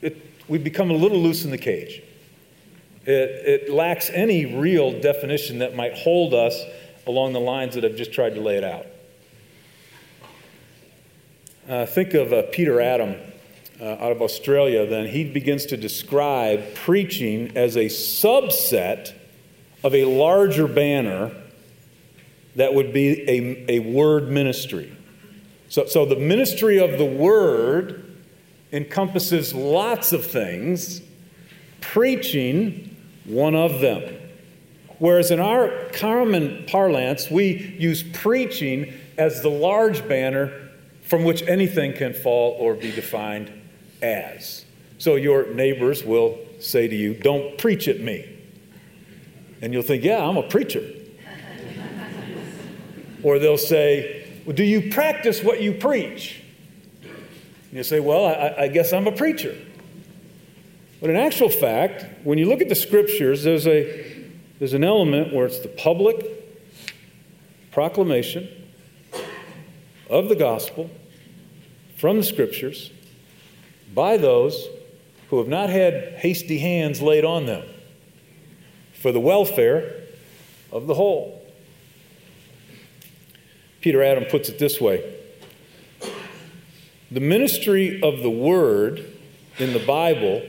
it, 0.03 0.17
we've 0.49 0.65
become 0.65 0.91
a 0.91 0.95
little 0.95 1.19
loose 1.19 1.45
in 1.45 1.53
the 1.53 1.59
cage. 1.59 2.03
It, 3.07 3.67
it 3.67 3.71
lacks 3.71 4.11
any 4.11 4.47
real 4.47 4.99
definition 5.01 5.59
that 5.59 5.77
might 5.77 5.95
hold 5.95 6.33
us 6.33 6.63
along 7.07 7.35
the 7.35 7.41
lines 7.41 7.75
that 7.75 7.85
I've 7.85 7.97
just 7.97 8.13
tried 8.13 8.35
to 8.35 8.41
lay 8.41 8.57
it 8.57 8.65
out. 8.65 8.87
Uh, 11.69 11.87
think 11.87 12.15
of 12.15 12.33
uh, 12.33 12.43
Peter 12.51 12.81
Adam 12.81 13.17
uh, 13.81 13.85
out 13.85 14.13
of 14.13 14.23
Australia, 14.23 14.87
then. 14.87 15.07
He 15.07 15.25
begins 15.25 15.67
to 15.67 15.77
describe 15.77 16.75
preaching 16.75 17.57
as 17.57 17.77
a 17.77 17.87
subset 17.87 19.15
of 19.83 19.95
a 19.95 20.05
larger 20.05 20.67
banner 20.67 21.35
that 22.57 22.73
would 22.75 22.93
be 22.93 23.29
a, 23.29 23.77
a 23.77 23.79
word 23.81 24.29
ministry. 24.29 24.97
So, 25.69 25.87
so 25.87 26.07
the 26.07 26.17
ministry 26.17 26.79
of 26.79 26.99
the 26.99 27.05
word 27.05 28.17
encompasses 28.73 29.53
lots 29.55 30.13
of 30.13 30.25
things. 30.25 31.03
Preaching 31.81 32.94
one 33.25 33.55
of 33.55 33.81
them. 33.81 34.03
Whereas 34.99 35.31
in 35.31 35.41
our 35.41 35.71
common 35.93 36.65
parlance, 36.67 37.31
we 37.31 37.77
use 37.79 38.03
preaching 38.03 38.93
as 39.19 39.43
the 39.43 39.51
large 39.51 40.07
banner 40.09 40.53
from 41.03 41.25
which 41.25 41.43
anything 41.43 41.93
can 41.93 42.15
fall 42.15 42.53
or 42.59 42.75
be 42.75 42.91
defined 42.91 43.53
as. 44.03 44.65
So 44.99 45.17
your 45.17 45.53
neighbors 45.53 46.05
will 46.05 46.39
say 46.61 46.89
to 46.89 46.95
you, 46.95 47.15
Don't 47.15 47.59
preach 47.59 47.89
at 47.89 48.01
me. 48.01 48.29
And 49.61 49.73
you'll 49.73 49.83
think, 49.83 50.05
Yeah, 50.05 50.27
I'm 50.27 50.37
a 50.37 50.43
preacher. 50.43 50.83
or 53.23 53.39
they'll 53.39 53.59
say, 53.59 54.27
well, 54.47 54.57
Do 54.57 54.65
you 54.65 54.91
practice 54.93 55.43
what 55.43 55.61
you 55.61 55.73
preach? 55.73 56.43
And 57.03 57.73
you 57.73 57.83
say, 57.83 58.01
Well, 58.01 58.27
I, 58.27 58.65
I 58.65 58.69
guess 58.69 58.93
I'm 58.93 59.07
a 59.07 59.13
preacher. 59.13 59.55
But 61.01 61.11
in 61.11 61.17
actual 61.17 61.49
fact, 61.49 62.05
when 62.25 62.39
you 62.39 62.49
look 62.49 62.61
at 62.61 62.69
the 62.69 62.75
scriptures, 62.75 63.43
there's, 63.43 63.67
a, 63.67 64.27
there's 64.59 64.73
an 64.73 64.85
element 64.85 65.33
where 65.33 65.47
it's 65.47 65.59
the 65.59 65.69
public 65.69 66.25
proclamation 67.73 68.49
of 70.09 70.29
the 70.29 70.37
gospel 70.37 70.91
from 71.97 72.19
the 72.19 72.23
scriptures 72.23 72.91
by 73.93 74.17
those 74.17 74.69
who 75.29 75.39
have 75.39 75.49
not 75.49 75.71
had 75.71 76.15
hasty 76.19 76.59
hands 76.59 77.03
laid 77.03 77.25
on 77.25 77.47
them 77.47 77.67
for 78.93 79.13
the 79.13 79.21
welfare 79.21 80.03
of 80.71 80.87
the 80.87 80.95
whole. 80.95 81.43
Peter 83.81 84.03
Adam 84.03 84.25
puts 84.25 84.49
it 84.49 84.59
this 84.59 84.81
way 84.81 85.15
The 87.11 87.21
ministry 87.21 88.01
of 88.03 88.23
the 88.23 88.31
word 88.31 89.05
in 89.59 89.73
the 89.73 89.85
Bible 89.85 90.43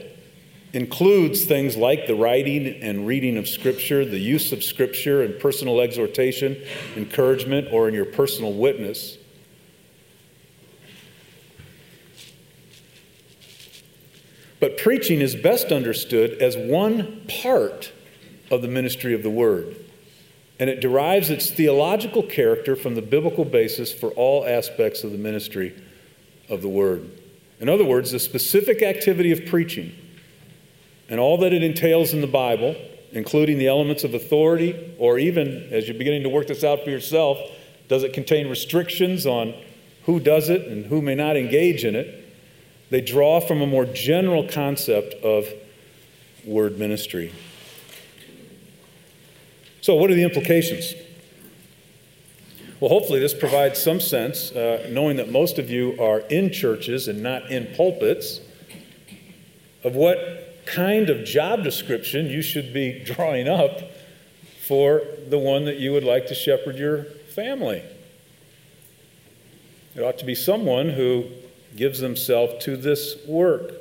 includes 0.76 1.44
things 1.44 1.74
like 1.74 2.06
the 2.06 2.14
writing 2.14 2.66
and 2.82 3.06
reading 3.06 3.38
of 3.38 3.48
Scripture, 3.48 4.04
the 4.04 4.18
use 4.18 4.52
of 4.52 4.62
Scripture 4.62 5.22
in 5.22 5.40
personal 5.40 5.80
exhortation, 5.80 6.62
encouragement, 6.96 7.68
or 7.72 7.88
in 7.88 7.94
your 7.94 8.04
personal 8.04 8.52
witness. 8.52 9.16
But 14.60 14.76
preaching 14.76 15.22
is 15.22 15.34
best 15.34 15.72
understood 15.72 16.42
as 16.42 16.58
one 16.58 17.22
part 17.26 17.90
of 18.50 18.60
the 18.60 18.68
ministry 18.68 19.14
of 19.14 19.22
the 19.22 19.30
Word, 19.30 19.76
and 20.60 20.68
it 20.68 20.80
derives 20.80 21.30
its 21.30 21.50
theological 21.50 22.22
character 22.22 22.76
from 22.76 22.94
the 22.94 23.02
biblical 23.02 23.46
basis 23.46 23.94
for 23.94 24.10
all 24.10 24.44
aspects 24.46 25.04
of 25.04 25.12
the 25.12 25.18
ministry 25.18 25.74
of 26.50 26.60
the 26.60 26.68
Word. 26.68 27.10
In 27.60 27.70
other 27.70 27.84
words, 27.84 28.10
the 28.10 28.18
specific 28.18 28.82
activity 28.82 29.32
of 29.32 29.46
preaching 29.46 29.94
and 31.08 31.20
all 31.20 31.38
that 31.38 31.52
it 31.52 31.62
entails 31.62 32.12
in 32.12 32.20
the 32.20 32.26
Bible, 32.26 32.74
including 33.12 33.58
the 33.58 33.68
elements 33.68 34.04
of 34.04 34.14
authority, 34.14 34.94
or 34.98 35.18
even 35.18 35.68
as 35.70 35.86
you're 35.86 35.96
beginning 35.96 36.22
to 36.24 36.28
work 36.28 36.48
this 36.48 36.64
out 36.64 36.82
for 36.82 36.90
yourself, 36.90 37.38
does 37.88 38.02
it 38.02 38.12
contain 38.12 38.48
restrictions 38.48 39.26
on 39.26 39.54
who 40.04 40.18
does 40.20 40.48
it 40.48 40.66
and 40.66 40.86
who 40.86 41.00
may 41.00 41.14
not 41.14 41.36
engage 41.36 41.84
in 41.84 41.94
it? 41.94 42.24
They 42.90 43.00
draw 43.00 43.40
from 43.40 43.62
a 43.62 43.66
more 43.66 43.84
general 43.84 44.48
concept 44.48 45.14
of 45.24 45.48
word 46.44 46.78
ministry. 46.78 47.32
So, 49.80 49.94
what 49.94 50.10
are 50.10 50.14
the 50.14 50.24
implications? 50.24 50.94
Well, 52.80 52.90
hopefully, 52.90 53.20
this 53.20 53.34
provides 53.34 53.82
some 53.82 54.00
sense, 54.00 54.52
uh, 54.52 54.88
knowing 54.90 55.16
that 55.16 55.30
most 55.30 55.58
of 55.58 55.70
you 55.70 55.96
are 56.00 56.20
in 56.20 56.52
churches 56.52 57.08
and 57.08 57.22
not 57.22 57.50
in 57.50 57.74
pulpits, 57.74 58.40
of 59.82 59.94
what 59.94 60.45
kind 60.66 61.08
of 61.08 61.24
job 61.24 61.62
description 61.64 62.26
you 62.26 62.42
should 62.42 62.74
be 62.74 63.02
drawing 63.04 63.48
up 63.48 63.80
for 64.66 65.02
the 65.28 65.38
one 65.38 65.64
that 65.64 65.78
you 65.78 65.92
would 65.92 66.04
like 66.04 66.26
to 66.26 66.34
shepherd 66.34 66.76
your 66.76 67.04
family. 67.34 67.82
It 69.94 70.02
ought 70.02 70.18
to 70.18 70.24
be 70.24 70.34
someone 70.34 70.90
who 70.90 71.30
gives 71.74 72.00
themselves 72.00 72.64
to 72.64 72.76
this 72.76 73.16
work. 73.26 73.72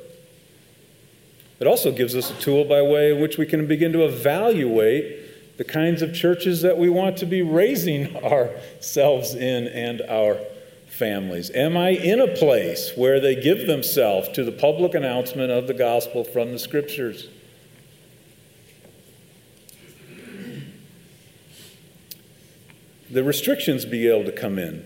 It 1.60 1.68
also 1.68 1.92
gives 1.92 2.16
us 2.16 2.30
a 2.30 2.36
tool 2.36 2.66
by 2.66 2.82
way 2.82 3.12
of 3.12 3.18
which 3.18 3.38
we 3.38 3.46
can 3.46 3.68
begin 3.68 3.92
to 3.94 4.06
evaluate 4.06 5.58
the 5.58 5.64
kinds 5.64 6.02
of 6.02 6.14
churches 6.14 6.62
that 6.62 6.78
we 6.78 6.90
want 6.90 7.18
to 7.18 7.26
be 7.26 7.42
raising 7.42 8.16
ourselves 8.24 9.34
in 9.34 9.68
and 9.68 10.02
our 10.04 10.38
families. 10.96 11.52
Am 11.52 11.76
I 11.78 11.90
in 11.90 12.20
a 12.20 12.28
place 12.28 12.94
where 12.96 13.20
they 13.20 13.36
give 13.36 13.68
themselves 13.68 14.30
to 14.30 14.44
the 14.44 14.52
public 14.52 14.94
announcement 14.94 15.52
of 15.52 15.68
the 15.68 15.74
gospel 15.74 16.24
from 16.24 16.52
the 16.52 16.60
scriptures? 16.60 17.28
The 23.10 23.24
restrictions 23.24 23.86
be 23.86 24.08
able 24.08 24.26
to 24.26 24.32
come 24.32 24.58
in. 24.58 24.84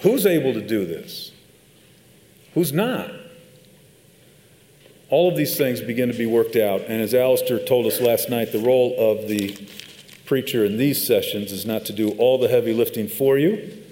Who's 0.00 0.24
able 0.26 0.52
to 0.52 0.66
do 0.66 0.86
this? 0.86 1.32
Who's 2.54 2.72
not? 2.72 3.10
All 5.08 5.28
of 5.28 5.36
these 5.36 5.56
things 5.56 5.80
begin 5.80 6.10
to 6.10 6.16
be 6.16 6.26
worked 6.26 6.56
out. 6.56 6.82
And 6.82 7.00
as 7.00 7.14
Alistair 7.14 7.58
told 7.58 7.86
us 7.86 8.00
last 8.00 8.28
night, 8.28 8.52
the 8.52 8.60
role 8.60 8.94
of 8.98 9.28
the 9.28 9.56
preacher 10.24 10.64
in 10.64 10.76
these 10.76 11.06
sessions 11.06 11.52
is 11.52 11.64
not 11.64 11.84
to 11.86 11.92
do 11.92 12.10
all 12.12 12.38
the 12.38 12.48
heavy 12.48 12.72
lifting 12.72 13.08
for 13.08 13.38
you, 13.38 13.85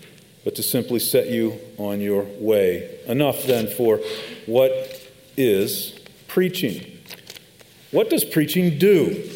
but 0.45 0.55
to 0.57 0.63
simply 0.63 0.99
set 0.99 1.29
you 1.29 1.59
on 1.79 2.01
your 2.01 2.25
way. 2.39 3.01
Enough 3.07 3.45
then 3.45 3.67
for 3.67 4.01
what 4.47 5.01
is 5.37 5.99
preaching. 6.29 6.99
What 7.91 8.11
does 8.11 8.25
preaching 8.25 8.79
do? 8.79 9.31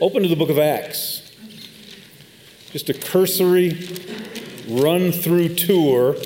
Open 0.00 0.22
to 0.22 0.28
the 0.28 0.36
book 0.36 0.50
of 0.50 0.58
Acts. 0.58 1.32
Just 2.72 2.88
a 2.88 2.94
cursory 2.94 3.88
run 4.68 5.10
through 5.10 5.54
tour 5.54 6.16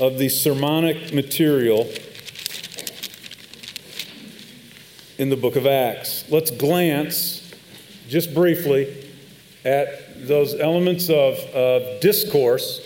of 0.00 0.18
the 0.18 0.28
sermonic 0.28 1.12
material 1.12 1.88
in 5.18 5.28
the 5.28 5.36
book 5.36 5.54
of 5.54 5.66
Acts. 5.66 6.24
Let's 6.28 6.50
glance 6.50 7.52
just 8.08 8.34
briefly 8.34 9.08
at 9.64 10.01
those 10.22 10.54
elements 10.58 11.10
of, 11.10 11.36
discourse, 12.00 12.80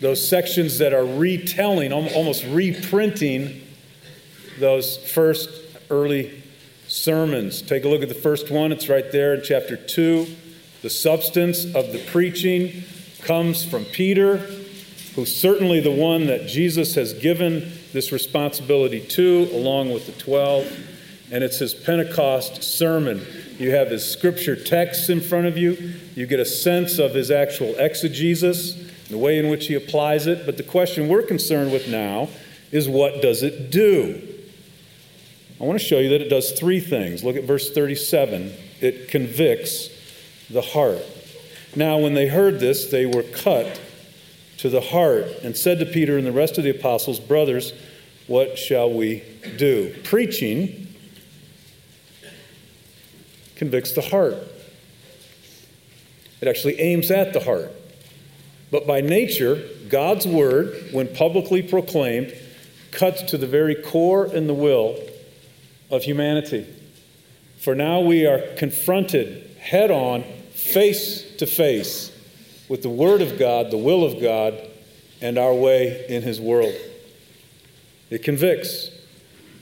those 0.00 0.28
sections 0.28 0.78
that 0.78 0.92
are 0.92 1.04
retelling, 1.04 1.92
almost 1.92 2.44
reprinting 2.46 3.62
those 4.58 4.98
first 5.12 5.48
early 5.90 6.42
sermons. 6.88 7.62
Take 7.62 7.84
a 7.84 7.88
look 7.88 8.02
at 8.02 8.08
the 8.08 8.14
first 8.14 8.50
one, 8.50 8.72
it's 8.72 8.88
right 8.88 9.10
there 9.10 9.34
in 9.34 9.42
chapter 9.42 9.76
2. 9.76 10.26
The 10.82 10.90
substance 10.90 11.64
of 11.64 11.92
the 11.92 12.04
preaching 12.10 12.82
comes 13.22 13.64
from 13.64 13.84
Peter, 13.86 14.38
who's 15.14 15.34
certainly 15.34 15.80
the 15.80 15.90
one 15.90 16.26
that 16.26 16.46
Jesus 16.46 16.94
has 16.96 17.14
given 17.14 17.72
this 17.92 18.12
responsibility 18.12 19.00
to, 19.00 19.48
along 19.52 19.92
with 19.92 20.06
the 20.06 20.12
12. 20.12 20.90
And 21.30 21.42
it's 21.42 21.58
his 21.58 21.72
Pentecost 21.72 22.62
sermon. 22.62 23.24
You 23.58 23.70
have 23.70 23.90
his 23.90 24.04
scripture 24.10 24.56
texts 24.56 25.08
in 25.08 25.20
front 25.20 25.46
of 25.46 25.56
you. 25.56 25.94
You 26.14 26.26
get 26.26 26.40
a 26.40 26.44
sense 26.44 26.98
of 26.98 27.14
his 27.14 27.30
actual 27.30 27.74
exegesis, 27.76 28.74
the 29.08 29.18
way 29.18 29.38
in 29.38 29.48
which 29.48 29.68
he 29.68 29.74
applies 29.74 30.26
it. 30.26 30.44
But 30.44 30.56
the 30.56 30.62
question 30.62 31.08
we're 31.08 31.22
concerned 31.22 31.72
with 31.72 31.88
now 31.88 32.28
is 32.72 32.88
what 32.88 33.22
does 33.22 33.42
it 33.42 33.70
do? 33.70 34.20
I 35.60 35.64
want 35.64 35.78
to 35.78 35.84
show 35.84 36.00
you 36.00 36.08
that 36.10 36.20
it 36.20 36.28
does 36.28 36.52
three 36.52 36.80
things. 36.80 37.22
Look 37.22 37.36
at 37.36 37.44
verse 37.44 37.70
37. 37.70 38.52
It 38.80 39.08
convicts 39.08 39.88
the 40.50 40.60
heart. 40.60 41.02
Now, 41.76 41.98
when 41.98 42.14
they 42.14 42.26
heard 42.26 42.58
this, 42.58 42.90
they 42.90 43.06
were 43.06 43.22
cut 43.22 43.80
to 44.58 44.68
the 44.68 44.80
heart 44.80 45.26
and 45.42 45.56
said 45.56 45.78
to 45.78 45.86
Peter 45.86 46.18
and 46.18 46.26
the 46.26 46.32
rest 46.32 46.58
of 46.58 46.64
the 46.64 46.70
apostles, 46.70 47.20
Brothers, 47.20 47.72
what 48.26 48.58
shall 48.58 48.90
we 48.92 49.22
do? 49.56 49.94
Preaching 50.02 50.83
convicts 53.56 53.92
the 53.92 54.02
heart, 54.02 54.36
it 56.40 56.48
actually 56.48 56.80
aims 56.80 57.10
at 57.10 57.32
the 57.32 57.40
heart. 57.40 57.72
But 58.70 58.86
by 58.86 59.00
nature, 59.00 59.62
God's 59.88 60.26
word, 60.26 60.88
when 60.92 61.14
publicly 61.14 61.62
proclaimed, 61.62 62.34
cuts 62.90 63.22
to 63.22 63.38
the 63.38 63.46
very 63.46 63.74
core 63.74 64.24
and 64.26 64.48
the 64.48 64.54
will 64.54 64.98
of 65.90 66.02
humanity. 66.02 66.66
For 67.58 67.74
now 67.74 68.00
we 68.00 68.26
are 68.26 68.40
confronted 68.56 69.56
head 69.58 69.90
on, 69.90 70.22
face 70.52 71.36
to 71.36 71.46
face, 71.46 72.12
with 72.68 72.82
the 72.82 72.90
Word 72.90 73.22
of 73.22 73.38
God, 73.38 73.70
the 73.70 73.78
will 73.78 74.04
of 74.04 74.20
God, 74.20 74.54
and 75.22 75.38
our 75.38 75.54
way 75.54 76.04
in 76.08 76.22
His 76.22 76.40
world. 76.40 76.74
It 78.10 78.22
convicts. 78.22 78.90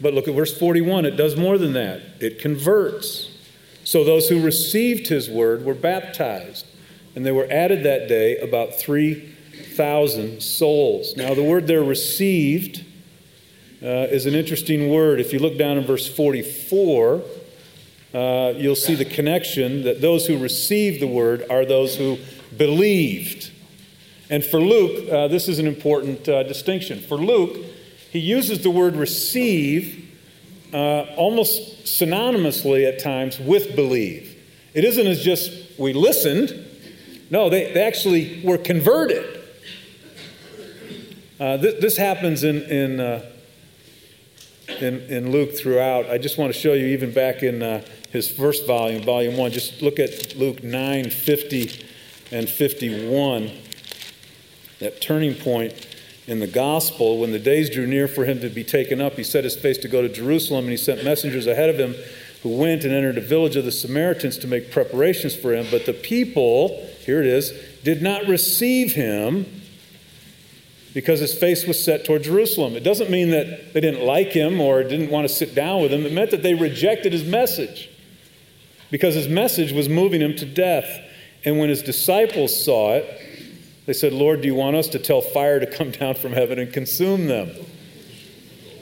But 0.00 0.14
look 0.14 0.26
at 0.26 0.34
verse 0.34 0.58
41. 0.58 1.04
It 1.04 1.12
does 1.12 1.36
more 1.36 1.58
than 1.58 1.74
that, 1.74 2.00
it 2.20 2.40
converts. 2.40 3.28
So 3.92 4.04
those 4.04 4.30
who 4.30 4.42
received 4.42 5.08
His 5.08 5.28
Word 5.28 5.66
were 5.66 5.74
baptized, 5.74 6.64
and 7.14 7.26
they 7.26 7.30
were 7.30 7.46
added 7.50 7.82
that 7.82 8.08
day 8.08 8.38
about 8.38 8.74
3,000 8.74 10.42
souls. 10.42 11.14
Now, 11.14 11.34
the 11.34 11.42
word 11.42 11.66
there 11.66 11.84
received 11.84 12.86
uh, 13.82 14.08
is 14.08 14.24
an 14.24 14.34
interesting 14.34 14.88
word. 14.88 15.20
If 15.20 15.34
you 15.34 15.40
look 15.40 15.58
down 15.58 15.76
in 15.76 15.84
verse 15.84 16.08
44, 16.08 17.22
uh, 18.14 18.54
you'll 18.56 18.74
see 18.74 18.94
the 18.94 19.04
connection 19.04 19.82
that 19.82 20.00
those 20.00 20.26
who 20.26 20.38
receive 20.38 20.98
the 20.98 21.06
word 21.06 21.44
are 21.50 21.66
those 21.66 21.96
who 21.96 22.16
believed. 22.56 23.50
And 24.30 24.42
for 24.42 24.58
Luke, 24.58 25.06
uh, 25.12 25.28
this 25.28 25.48
is 25.48 25.58
an 25.58 25.66
important 25.66 26.26
uh, 26.30 26.44
distinction. 26.44 26.98
For 26.98 27.18
Luke, 27.18 27.58
he 28.10 28.20
uses 28.20 28.62
the 28.62 28.70
word 28.70 28.96
receive 28.96 30.01
uh, 30.72 31.14
almost 31.16 31.84
synonymously 31.84 32.86
at 32.88 32.98
times 32.98 33.38
with 33.38 33.76
believe. 33.76 34.36
It 34.74 34.84
isn't 34.84 35.06
as 35.06 35.22
just 35.22 35.78
we 35.78 35.92
listened, 35.92 36.68
no, 37.30 37.48
they, 37.48 37.72
they 37.72 37.82
actually 37.82 38.42
were 38.44 38.58
converted. 38.58 39.40
Uh, 41.40 41.58
th- 41.58 41.80
this 41.80 41.96
happens 41.96 42.44
in, 42.44 42.62
in 42.62 43.00
uh, 43.00 43.24
in, 44.80 45.00
in 45.08 45.30
Luke 45.30 45.54
throughout. 45.54 46.08
I 46.10 46.18
just 46.18 46.38
want 46.38 46.52
to 46.52 46.58
show 46.58 46.72
you, 46.72 46.86
even 46.86 47.12
back 47.12 47.42
in 47.42 47.62
uh, 47.62 47.84
his 48.10 48.30
first 48.30 48.66
volume, 48.66 49.02
volume 49.02 49.36
one, 49.36 49.50
just 49.50 49.82
look 49.82 49.98
at 49.98 50.36
Luke 50.36 50.62
9 50.62 51.10
50 51.10 51.86
and 52.30 52.48
51. 52.48 53.50
That 54.80 55.00
turning 55.00 55.34
point 55.34 55.86
in 56.26 56.38
the 56.38 56.46
gospel, 56.46 57.18
when 57.18 57.32
the 57.32 57.38
days 57.38 57.68
drew 57.68 57.86
near 57.86 58.06
for 58.06 58.24
him 58.24 58.40
to 58.40 58.48
be 58.48 58.62
taken 58.62 59.00
up, 59.00 59.14
he 59.14 59.24
set 59.24 59.44
his 59.44 59.56
face 59.56 59.78
to 59.78 59.88
go 59.88 60.02
to 60.02 60.08
Jerusalem, 60.08 60.64
and 60.64 60.70
he 60.70 60.76
sent 60.76 61.04
messengers 61.04 61.46
ahead 61.46 61.68
of 61.68 61.78
him 61.78 61.96
who 62.42 62.56
went 62.56 62.84
and 62.84 62.92
entered 62.92 63.18
a 63.18 63.22
village 63.22 63.56
of 63.56 63.64
the 63.64 63.72
Samaritans 63.72 64.38
to 64.38 64.46
make 64.46 64.70
preparations 64.70 65.34
for 65.34 65.54
him. 65.54 65.66
But 65.70 65.86
the 65.86 65.92
people, 65.92 66.88
here 67.04 67.20
it 67.20 67.26
is, 67.26 67.52
did 67.84 68.02
not 68.02 68.26
receive 68.26 68.94
him 68.94 69.46
because 70.94 71.20
his 71.20 71.34
face 71.34 71.66
was 71.66 71.82
set 71.82 72.04
toward 72.04 72.22
Jerusalem. 72.22 72.76
It 72.76 72.84
doesn't 72.84 73.10
mean 73.10 73.30
that 73.30 73.72
they 73.72 73.80
didn't 73.80 74.04
like 74.04 74.28
him 74.28 74.60
or 74.60 74.82
didn't 74.82 75.10
want 75.10 75.26
to 75.26 75.32
sit 75.32 75.54
down 75.54 75.82
with 75.82 75.92
him. 75.92 76.04
It 76.04 76.12
meant 76.12 76.30
that 76.32 76.42
they 76.42 76.54
rejected 76.54 77.12
his 77.12 77.24
message 77.24 77.88
because 78.90 79.14
his 79.14 79.28
message 79.28 79.72
was 79.72 79.88
moving 79.88 80.20
him 80.20 80.36
to 80.36 80.44
death. 80.44 81.00
And 81.44 81.58
when 81.58 81.68
his 81.68 81.82
disciples 81.82 82.64
saw 82.64 82.94
it, 82.94 83.21
they 83.86 83.92
said, 83.92 84.12
Lord, 84.12 84.42
do 84.42 84.46
you 84.46 84.54
want 84.54 84.76
us 84.76 84.88
to 84.88 84.98
tell 84.98 85.20
fire 85.20 85.58
to 85.58 85.66
come 85.66 85.90
down 85.90 86.14
from 86.14 86.32
heaven 86.32 86.58
and 86.58 86.72
consume 86.72 87.26
them? 87.26 87.50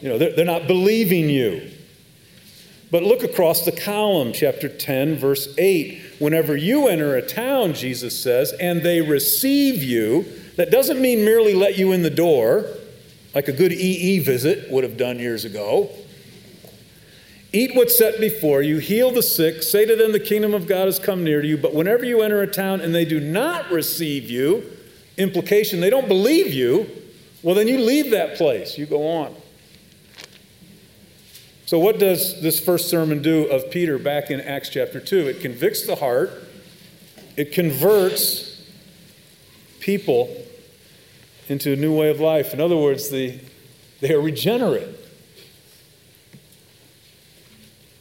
You 0.03 0.11
know, 0.11 0.19
they're, 0.19 0.35
they're 0.35 0.45
not 0.45 0.67
believing 0.67 1.31
you. 1.31 1.71
But 2.91 3.03
look 3.05 3.23
across 3.23 3.65
the 3.65 3.73
column, 3.73 4.33
chapter 4.33 4.69
10, 4.69 5.17
verse 5.17 5.55
8. 5.57 6.03
Whenever 6.19 6.57
you 6.57 6.89
enter 6.89 7.15
a 7.15 7.23
town, 7.23 7.73
Jesus 7.73 8.21
says, 8.21 8.53
and 8.55 8.83
they 8.83 9.01
receive 9.01 9.83
you, 9.83 10.27
that 10.57 10.71
doesn't 10.71 11.01
mean 11.01 11.25
merely 11.25 11.55
let 11.55 11.79
you 11.79 11.93
in 11.93 12.03
the 12.03 12.11
door, 12.11 12.67
like 13.35 13.47
a 13.49 13.53
good 13.53 13.73
EE 13.73 14.19
visit 14.19 14.71
would 14.71 14.83
have 14.83 14.97
done 14.97 15.19
years 15.19 15.45
ago. 15.45 15.89
Eat 17.53 17.75
what's 17.75 17.97
set 17.97 18.21
before 18.21 18.63
you, 18.63 18.79
heal 18.79 19.11
the 19.11 19.23
sick, 19.23 19.63
say 19.63 19.85
to 19.85 19.97
them, 19.97 20.13
The 20.13 20.21
kingdom 20.21 20.53
of 20.55 20.67
God 20.67 20.87
has 20.87 20.99
come 20.99 21.25
near 21.25 21.41
to 21.43 21.49
you. 21.49 21.57
But 21.57 21.75
whenever 21.75 22.05
you 22.05 22.23
enter 22.23 22.43
a 22.43 22.47
town 22.47 22.81
and 22.81 22.95
they 22.95 23.05
do 23.05 23.19
not 23.19 23.71
receive 23.71 24.31
you, 24.31 24.65
implication, 25.21 25.81
they 25.81 25.91
don't 25.91 26.09
believe 26.09 26.53
you, 26.53 26.91
well, 27.43 27.55
then 27.55 27.69
you 27.69 27.79
leave 27.79 28.11
that 28.11 28.37
place. 28.37 28.77
You 28.77 28.87
go 28.87 29.07
on. 29.07 29.35
So, 31.67 31.79
what 31.79 31.99
does 31.99 32.43
this 32.43 32.59
first 32.59 32.91
sermon 32.91 33.23
do 33.23 33.45
of 33.47 33.71
Peter 33.71 33.99
back 33.99 34.31
in 34.31 34.41
Acts 34.41 34.69
chapter 34.69 34.99
2? 34.99 35.29
It 35.29 35.41
convicts 35.41 35.87
the 35.87 35.97
heart, 35.97 36.31
it 37.37 37.53
converts 37.53 38.69
people 39.79 40.37
into 41.49 41.73
a 41.73 41.77
new 41.77 41.97
way 41.97 42.11
of 42.11 42.21
life. 42.21 42.53
In 42.53 42.61
other 42.61 42.77
words, 42.77 43.11
the, 43.11 43.39
they 44.01 44.13
are 44.13 44.21
regenerate. 44.21 44.97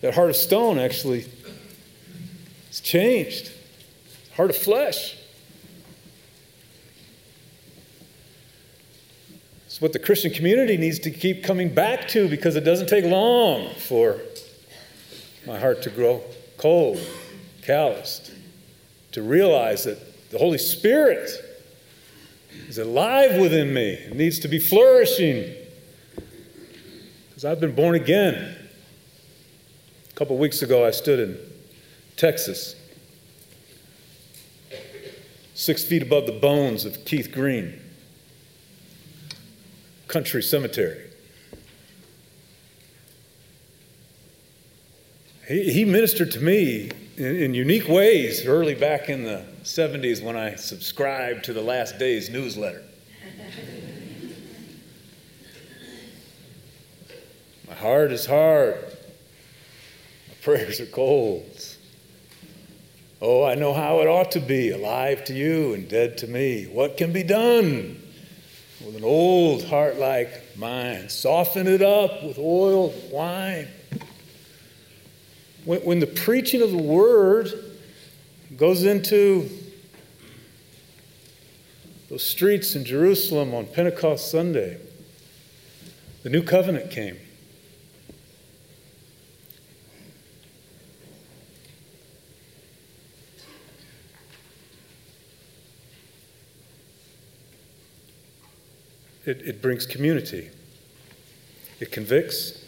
that 0.01 0.13
heart 0.13 0.29
of 0.29 0.35
stone 0.35 0.79
actually 0.79 1.25
is 2.71 2.79
changed. 2.79 3.51
Heart 4.35 4.51
of 4.51 4.57
flesh. 4.57 5.17
It's 9.79 9.81
what 9.81 9.93
the 9.93 9.99
Christian 9.99 10.33
community 10.33 10.75
needs 10.75 10.99
to 10.99 11.09
keep 11.09 11.41
coming 11.41 11.73
back 11.73 12.09
to 12.09 12.27
because 12.27 12.57
it 12.57 12.65
doesn't 12.65 12.87
take 12.87 13.05
long 13.05 13.73
for 13.75 14.19
my 15.47 15.57
heart 15.57 15.81
to 15.83 15.89
grow 15.89 16.21
cold, 16.57 16.99
calloused, 17.61 18.33
to 19.13 19.21
realize 19.21 19.85
that 19.85 20.31
the 20.31 20.37
Holy 20.37 20.57
Spirit 20.57 21.29
is 22.67 22.77
alive 22.77 23.39
within 23.39 23.73
me. 23.73 23.91
It 23.93 24.15
needs 24.15 24.37
to 24.39 24.49
be 24.49 24.59
flourishing 24.59 25.55
because 27.29 27.45
I've 27.45 27.61
been 27.61 27.73
born 27.73 27.95
again. 27.95 28.57
A 30.09 30.13
couple 30.13 30.37
weeks 30.37 30.61
ago, 30.61 30.85
I 30.85 30.91
stood 30.91 31.21
in 31.21 31.37
Texas, 32.17 32.75
six 35.53 35.85
feet 35.85 36.01
above 36.01 36.25
the 36.25 36.33
bones 36.33 36.83
of 36.83 37.05
Keith 37.05 37.31
Green, 37.31 37.79
country 40.09 40.41
cemetery. 40.41 41.05
He, 45.47 45.71
he 45.71 45.85
ministered 45.85 46.31
to 46.31 46.41
me 46.41 46.89
in, 47.15 47.35
in 47.35 47.53
unique 47.53 47.87
ways 47.87 48.45
early 48.45 48.75
back 48.75 49.07
in 49.07 49.23
the 49.23 49.45
70s 49.63 50.21
when 50.21 50.35
I 50.35 50.55
subscribed 50.55 51.45
to 51.45 51.53
the 51.53 51.61
Last 51.61 51.99
Days 51.99 52.29
newsletter. 52.29 52.83
My 57.67 57.75
heart 57.75 58.11
is 58.11 58.25
hard. 58.25 58.83
My 60.27 60.33
prayers 60.41 60.81
are 60.81 60.87
cold. 60.87 61.45
Oh, 63.21 63.43
I 63.43 63.53
know 63.53 63.73
how 63.73 63.99
it 63.99 64.07
ought 64.07 64.31
to 64.31 64.39
be 64.39 64.71
alive 64.71 65.23
to 65.25 65.33
you 65.33 65.73
and 65.73 65.87
dead 65.87 66.17
to 66.19 66.27
me. 66.27 66.65
What 66.65 66.97
can 66.97 67.13
be 67.13 67.21
done 67.21 67.98
with 68.85 68.95
an 68.95 69.03
old 69.03 69.65
heart 69.65 69.97
like 69.97 70.57
mine? 70.57 71.09
Soften 71.09 71.67
it 71.67 71.81
up 71.81 72.23
with 72.23 72.37
oil, 72.37 72.93
wine. 73.11 73.67
When, 75.65 75.81
when 75.81 75.99
the 75.99 76.07
preaching 76.07 76.61
of 76.61 76.71
the 76.71 76.77
word 76.77 77.51
goes 78.55 78.83
into 78.83 79.49
those 82.09 82.23
streets 82.23 82.75
in 82.75 82.85
Jerusalem 82.85 83.53
on 83.53 83.67
Pentecost 83.67 84.31
Sunday, 84.31 84.77
the 86.23 86.29
new 86.29 86.43
covenant 86.43 86.89
came. 86.91 87.17
It, 99.29 99.43
it 99.43 99.61
brings 99.61 99.85
community. 99.85 100.49
It 101.79 101.91
convicts, 101.91 102.65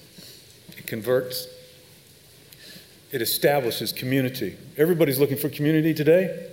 it 0.78 0.86
converts, 0.86 1.48
it 3.12 3.20
establishes 3.20 3.92
community. 3.92 4.58
Everybody's 4.78 5.18
looking 5.18 5.38
for 5.38 5.50
community 5.50 5.96
today. 5.96 6.52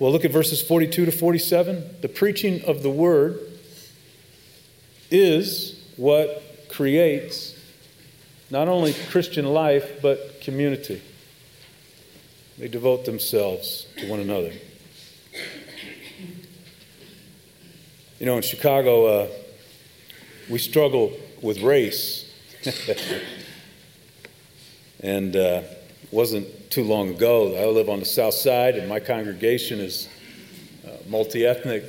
Well, 0.00 0.10
look 0.10 0.24
at 0.24 0.32
verses 0.32 0.60
42 0.62 1.04
to 1.04 1.12
47. 1.12 1.98
The 2.00 2.08
preaching 2.08 2.64
of 2.64 2.82
the 2.82 2.90
word 2.90 3.38
is 5.08 5.80
what 5.96 6.68
creates 6.70 7.56
not 8.50 8.66
only 8.66 8.94
Christian 9.10 9.46
life, 9.46 10.02
but 10.02 10.40
community. 10.40 11.00
They 12.58 12.66
devote 12.66 13.04
themselves 13.04 13.86
to 13.98 14.10
one 14.10 14.18
another. 14.18 14.52
You 18.22 18.26
know, 18.26 18.36
in 18.36 18.42
Chicago, 18.44 19.06
uh, 19.06 19.28
we 20.48 20.60
struggle 20.60 21.12
with 21.42 21.60
race. 21.60 22.32
and 25.00 25.34
uh, 25.34 25.62
wasn't 26.12 26.70
too 26.70 26.84
long 26.84 27.08
ago. 27.08 27.56
I 27.56 27.66
live 27.66 27.88
on 27.88 27.98
the 27.98 28.04
south 28.04 28.34
side, 28.34 28.76
and 28.76 28.88
my 28.88 29.00
congregation 29.00 29.80
is 29.80 30.08
uh, 30.86 30.90
multi 31.08 31.44
ethnic, 31.44 31.82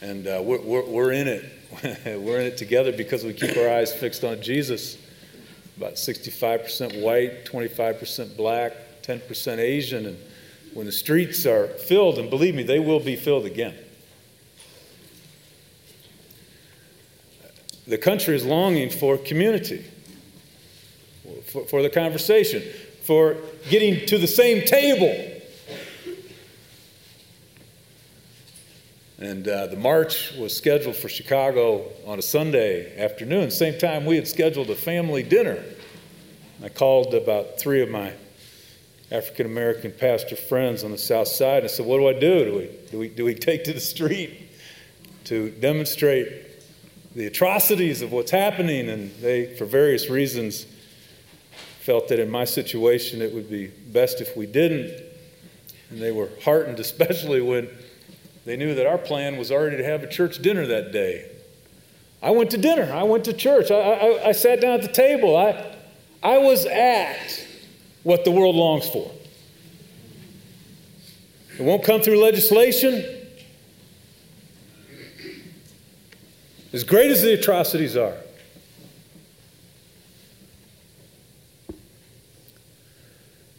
and 0.00 0.28
uh, 0.28 0.40
we're, 0.40 0.60
we're, 0.60 0.84
we're 0.84 1.10
in 1.10 1.26
it. 1.26 1.52
we're 2.22 2.38
in 2.38 2.46
it 2.46 2.56
together 2.56 2.92
because 2.92 3.24
we 3.24 3.32
keep 3.32 3.56
our 3.56 3.70
eyes 3.70 3.92
fixed 3.92 4.22
on 4.22 4.40
Jesus. 4.40 4.98
About 5.78 5.94
65% 5.94 7.02
white, 7.02 7.44
25% 7.44 8.36
black, 8.36 8.72
10% 9.02 9.58
Asian. 9.58 10.06
And 10.06 10.18
when 10.74 10.86
the 10.86 10.92
streets 10.92 11.44
are 11.44 11.66
filled, 11.66 12.20
and 12.20 12.30
believe 12.30 12.54
me, 12.54 12.62
they 12.62 12.78
will 12.78 13.00
be 13.00 13.16
filled 13.16 13.46
again. 13.46 13.74
The 17.86 17.98
country 17.98 18.36
is 18.36 18.44
longing 18.44 18.90
for 18.90 19.18
community, 19.18 19.84
for, 21.46 21.64
for 21.64 21.82
the 21.82 21.90
conversation, 21.90 22.62
for 23.02 23.36
getting 23.68 24.06
to 24.06 24.18
the 24.18 24.28
same 24.28 24.64
table. 24.64 25.40
And 29.18 29.46
uh, 29.46 29.66
the 29.66 29.76
march 29.76 30.32
was 30.36 30.56
scheduled 30.56 30.96
for 30.96 31.08
Chicago 31.08 31.84
on 32.06 32.18
a 32.18 32.22
Sunday 32.22 32.96
afternoon, 32.98 33.50
same 33.50 33.78
time 33.78 34.04
we 34.04 34.16
had 34.16 34.28
scheduled 34.28 34.70
a 34.70 34.76
family 34.76 35.22
dinner. 35.22 35.62
I 36.62 36.68
called 36.68 37.14
about 37.14 37.58
three 37.58 37.82
of 37.82 37.88
my 37.88 38.12
African 39.10 39.46
American 39.46 39.90
pastor 39.92 40.36
friends 40.36 40.84
on 40.84 40.92
the 40.92 40.98
south 40.98 41.28
side 41.28 41.58
and 41.58 41.64
I 41.64 41.68
said, 41.68 41.86
What 41.86 41.98
do 41.98 42.08
I 42.08 42.12
do? 42.12 42.44
Do 42.44 42.56
we, 42.56 42.70
do, 42.90 42.98
we, 42.98 43.08
do 43.08 43.24
we 43.24 43.34
take 43.34 43.64
to 43.64 43.72
the 43.72 43.80
street 43.80 44.48
to 45.24 45.50
demonstrate 45.50 46.51
the 47.14 47.26
atrocities 47.26 48.02
of 48.02 48.12
what's 48.12 48.30
happening? 48.30 48.88
And 48.88 49.14
they, 49.16 49.54
for 49.56 49.64
various 49.64 50.08
reasons, 50.08 50.66
felt 51.80 52.08
that 52.08 52.18
in 52.18 52.30
my 52.30 52.44
situation 52.44 53.20
it 53.20 53.34
would 53.34 53.50
be 53.50 53.66
best 53.66 54.20
if 54.20 54.36
we 54.36 54.46
didn't. 54.46 55.02
And 55.90 56.00
they 56.00 56.12
were 56.12 56.28
heartened, 56.44 56.80
especially 56.80 57.40
when 57.40 57.68
they 58.44 58.56
knew 58.56 58.74
that 58.74 58.86
our 58.86 58.98
plan 58.98 59.36
was 59.36 59.50
already 59.50 59.76
to 59.76 59.84
have 59.84 60.02
a 60.02 60.08
church 60.08 60.38
dinner 60.38 60.66
that 60.66 60.92
day. 60.92 61.28
I 62.22 62.30
went 62.30 62.50
to 62.52 62.58
dinner. 62.58 62.92
I 62.92 63.02
went 63.02 63.24
to 63.24 63.32
church. 63.32 63.70
I, 63.70 63.74
I, 63.74 64.28
I 64.28 64.32
sat 64.32 64.60
down 64.60 64.74
at 64.74 64.82
the 64.82 64.92
table. 64.92 65.36
I, 65.36 65.76
I 66.22 66.38
was 66.38 66.66
at 66.66 67.46
what 68.04 68.24
the 68.24 68.30
world 68.30 68.54
longs 68.54 68.88
for. 68.88 69.10
It 71.58 71.62
won't 71.62 71.84
come 71.84 72.00
through 72.00 72.20
legislation. 72.22 73.04
As 76.72 76.84
great 76.84 77.10
as 77.10 77.22
the 77.22 77.34
atrocities 77.34 77.96
are, 77.96 78.16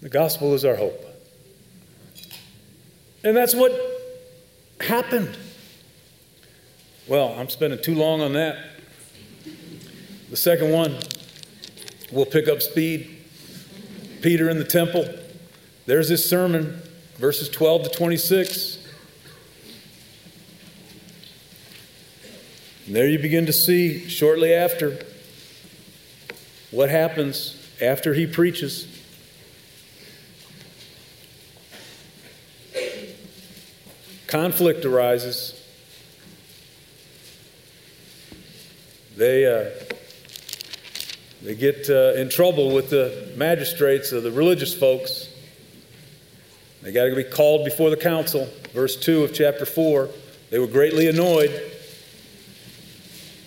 The 0.04 0.10
gospel 0.10 0.54
is 0.54 0.65
our 0.65 0.76
hope. 0.76 1.02
And 3.23 3.38
that's 3.38 3.56
what 3.56 3.71
happened. 4.82 5.38
Well, 7.08 7.34
I'm 7.39 7.47
spending 7.47 7.82
too 7.82 7.95
long 7.95 8.19
on 8.19 8.34
that. 8.34 8.58
The 10.30 10.36
second 10.36 10.71
one, 10.71 10.97
we'll 12.12 12.26
pick 12.26 12.49
up 12.49 12.62
speed. 12.62 13.17
Peter 14.21 14.49
in 14.49 14.58
the 14.58 14.65
temple. 14.65 15.06
There's 15.86 16.10
his 16.10 16.30
sermon, 16.30 16.82
verses 17.15 17.47
12 17.47 17.84
to 17.84 17.89
26. 17.89 18.72
And 22.86 22.96
there 22.96 23.08
you 23.08 23.19
begin 23.19 23.46
to 23.46 23.54
see 23.54 24.08
shortly 24.10 24.54
after 24.54 25.00
what 26.72 26.89
happens 26.89 27.58
after 27.82 28.13
he 28.13 28.26
preaches. 28.26 28.88
conflict 34.34 34.84
arises, 34.84 35.54
they, 39.15 39.46
uh, 39.46 39.69
they 41.43 41.54
get 41.54 41.88
uh, 41.88 42.13
in 42.15 42.30
trouble 42.30 42.74
with 42.74 42.89
the 42.89 43.32
magistrates 43.38 44.12
or 44.12 44.22
the 44.22 44.32
religious 44.32 44.74
folks. 44.74 45.30
They 46.82 46.91
got 46.91 47.06
to 47.06 47.15
be 47.15 47.24
called 47.24 47.63
before 47.63 47.91
the 47.91 47.96
council. 47.96 48.50
Verse 48.74 48.96
2 48.96 49.24
of 49.24 49.36
chapter 49.36 49.67
4 49.67 50.10
they 50.50 50.58
were 50.58 50.65
greatly 50.65 51.08
annoyed. 51.08 51.52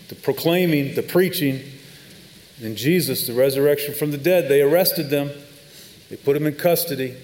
The 0.09 0.15
proclaiming, 0.15 0.95
the 0.95 1.03
preaching 1.03 1.63
and 2.63 2.77
Jesus, 2.77 3.27
the 3.27 3.35
resurrection 3.35 3.95
from 3.95 4.11
the 4.11 4.19
dead, 4.19 4.49
they 4.49 4.63
arrested 4.63 5.11
them. 5.11 5.31
They 6.09 6.17
put 6.17 6.35
them 6.35 6.47
in 6.47 6.55
custody. 6.55 7.17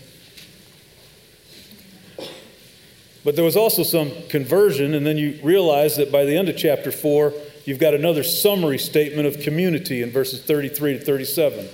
But 3.24 3.36
there 3.36 3.44
was 3.44 3.56
also 3.56 3.84
some 3.84 4.10
conversion, 4.28 4.94
and 4.94 5.06
then 5.06 5.16
you 5.16 5.38
realize 5.42 5.96
that 5.96 6.10
by 6.10 6.24
the 6.24 6.36
end 6.36 6.48
of 6.48 6.56
chapter 6.56 6.90
4, 6.90 7.32
you've 7.64 7.78
got 7.78 7.94
another 7.94 8.24
summary 8.24 8.78
statement 8.78 9.28
of 9.28 9.40
community 9.40 10.02
in 10.02 10.10
verses 10.10 10.42
33 10.42 10.98
to 10.98 11.04
37. 11.04 11.68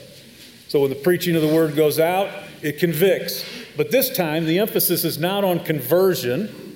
So 0.69 0.81
when 0.81 0.91
the 0.91 0.97
preaching 0.97 1.35
of 1.35 1.43
the 1.43 1.49
word 1.49 1.75
goes 1.75 1.99
out, 1.99 2.29
it 2.61 2.79
convicts. 2.79 3.45
But 3.77 3.91
this 3.91 4.15
time, 4.15 4.45
the 4.45 4.59
emphasis 4.59 5.05
is 5.05 5.19
not 5.19 5.43
on 5.43 5.61
conversion 5.61 6.68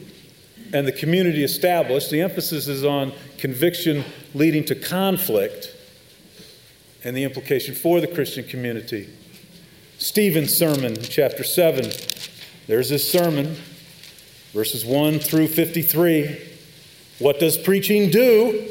and 0.72 0.86
the 0.86 0.92
community 0.92 1.44
established, 1.44 2.10
the 2.10 2.20
emphasis 2.20 2.66
is 2.66 2.84
on 2.84 3.12
conviction 3.38 4.04
leading 4.34 4.64
to 4.64 4.74
conflict 4.74 5.74
and 7.04 7.16
the 7.16 7.24
implication 7.24 7.74
for 7.74 8.00
the 8.00 8.06
Christian 8.06 8.44
community. 8.44 9.08
Stephen's 9.98 10.56
sermon, 10.56 10.96
chapter 11.02 11.44
7. 11.44 11.90
There's 12.66 12.88
his 12.88 13.08
sermon, 13.08 13.56
verses 14.52 14.84
1 14.84 15.18
through 15.18 15.48
53. 15.48 16.40
What 17.18 17.38
does 17.38 17.56
preaching 17.58 18.10
do? 18.10 18.68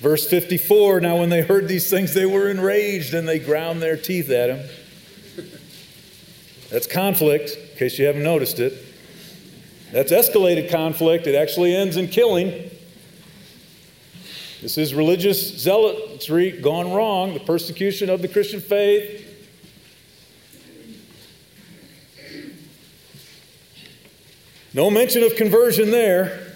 Verse 0.00 0.28
54 0.28 1.00
Now, 1.00 1.16
when 1.18 1.30
they 1.30 1.42
heard 1.42 1.68
these 1.68 1.88
things, 1.88 2.14
they 2.14 2.26
were 2.26 2.50
enraged 2.50 3.14
and 3.14 3.26
they 3.26 3.38
ground 3.38 3.80
their 3.80 3.96
teeth 3.96 4.28
at 4.30 4.50
him. 4.50 4.68
That's 6.70 6.86
conflict, 6.86 7.56
in 7.56 7.78
case 7.78 7.98
you 7.98 8.06
haven't 8.06 8.22
noticed 8.22 8.58
it. 8.58 8.91
That's 9.92 10.10
escalated 10.10 10.70
conflict. 10.70 11.26
It 11.26 11.34
actually 11.34 11.76
ends 11.76 11.98
in 11.98 12.08
killing. 12.08 12.70
This 14.62 14.78
is 14.78 14.94
religious 14.94 15.58
zealotry 15.58 16.52
gone 16.52 16.92
wrong, 16.92 17.34
the 17.34 17.40
persecution 17.40 18.08
of 18.08 18.22
the 18.22 18.28
Christian 18.28 18.60
faith. 18.60 19.28
No 24.72 24.88
mention 24.88 25.22
of 25.24 25.36
conversion 25.36 25.90
there. 25.90 26.54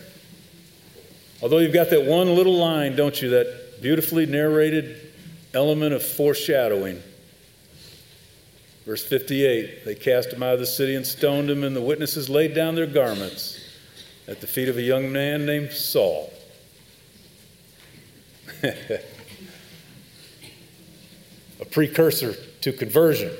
Although 1.42 1.58
you've 1.58 1.74
got 1.74 1.90
that 1.90 2.04
one 2.04 2.34
little 2.34 2.56
line, 2.56 2.96
don't 2.96 3.20
you? 3.20 3.28
That 3.30 3.82
beautifully 3.82 4.24
narrated 4.24 5.12
element 5.52 5.92
of 5.92 6.02
foreshadowing. 6.02 7.02
Verse 8.86 9.04
58 9.04 9.84
They 9.84 9.94
cast 9.94 10.32
him 10.32 10.42
out 10.42 10.54
of 10.54 10.60
the 10.60 10.66
city 10.66 10.94
and 10.94 11.04
stoned 11.04 11.50
him, 11.50 11.64
and 11.64 11.76
the 11.76 11.82
witnesses 11.82 12.30
laid 12.30 12.54
down 12.54 12.76
their 12.76 12.86
garments 12.86 13.60
at 14.26 14.40
the 14.40 14.46
feet 14.46 14.68
of 14.68 14.78
a 14.78 14.82
young 14.82 15.12
man 15.12 15.44
named 15.44 15.72
Saul. 15.72 16.32
a 18.62 19.00
precursor 21.70 22.34
to 22.62 22.72
conversion. 22.72 23.32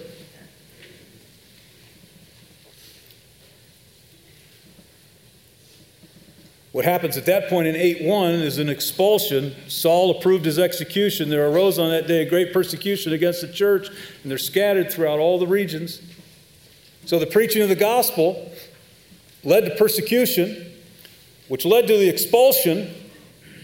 What 6.77 6.85
happens 6.85 7.17
at 7.17 7.25
that 7.25 7.49
point 7.49 7.69
in 7.69 7.75
8 7.75 8.03
1 8.03 8.35
is 8.35 8.59
an 8.59 8.69
expulsion. 8.69 9.55
Saul 9.67 10.11
approved 10.11 10.45
his 10.45 10.59
execution. 10.59 11.31
There 11.31 11.49
arose 11.49 11.79
on 11.79 11.89
that 11.89 12.07
day 12.07 12.21
a 12.21 12.29
great 12.29 12.53
persecution 12.53 13.15
against 13.15 13.41
the 13.41 13.51
church, 13.51 13.89
and 13.89 14.31
they're 14.31 14.37
scattered 14.37 14.93
throughout 14.93 15.19
all 15.19 15.39
the 15.39 15.47
regions. 15.47 16.03
So 17.07 17.19
the 17.19 17.27
preaching 17.27 17.63
of 17.63 17.71
the 17.71 17.77
gospel 17.77 18.53
led 19.43 19.65
to 19.65 19.75
persecution, 19.77 20.71
which 21.49 21.65
led 21.65 21.87
to 21.87 21.97
the 21.97 22.11
expulsion, 22.11 22.93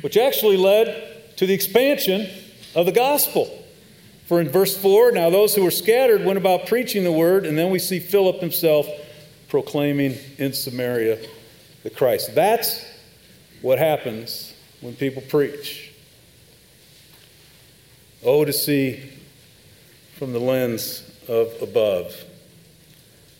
which 0.01 0.17
actually 0.17 0.57
led 0.57 1.37
to 1.37 1.45
the 1.45 1.53
expansion 1.53 2.31
of 2.75 2.87
the 2.87 2.93
gospel. 2.93 3.63
For 4.25 4.41
in 4.41 4.49
verse 4.49 4.75
4, 4.75 5.13
now 5.13 5.29
those 5.29 5.55
who 5.55 5.65
were 5.65 5.71
scattered 5.71 6.25
went 6.25 6.39
about 6.39 6.67
preaching 6.67 7.05
the 7.05 7.13
word, 7.13 7.45
and 7.45 7.59
then 7.59 7.71
we 7.71 7.79
see 7.79 8.01
Philip 8.01 8.41
himself 8.41 8.87
proclaiming 9.51 10.17
in 10.39 10.55
Samaria 10.55 11.19
the 11.83 11.91
Christ. 11.91 12.35
That's 12.35 12.87
what 13.63 13.79
happens 13.79 14.53
when 14.81 14.95
people 14.95 15.23
preach. 15.23 15.93
Oh, 18.25 18.45
to 18.45 18.53
see 18.53 19.11
from 20.17 20.33
the 20.33 20.41
lens 20.41 21.03
of 21.29 21.55
above. 21.63 22.25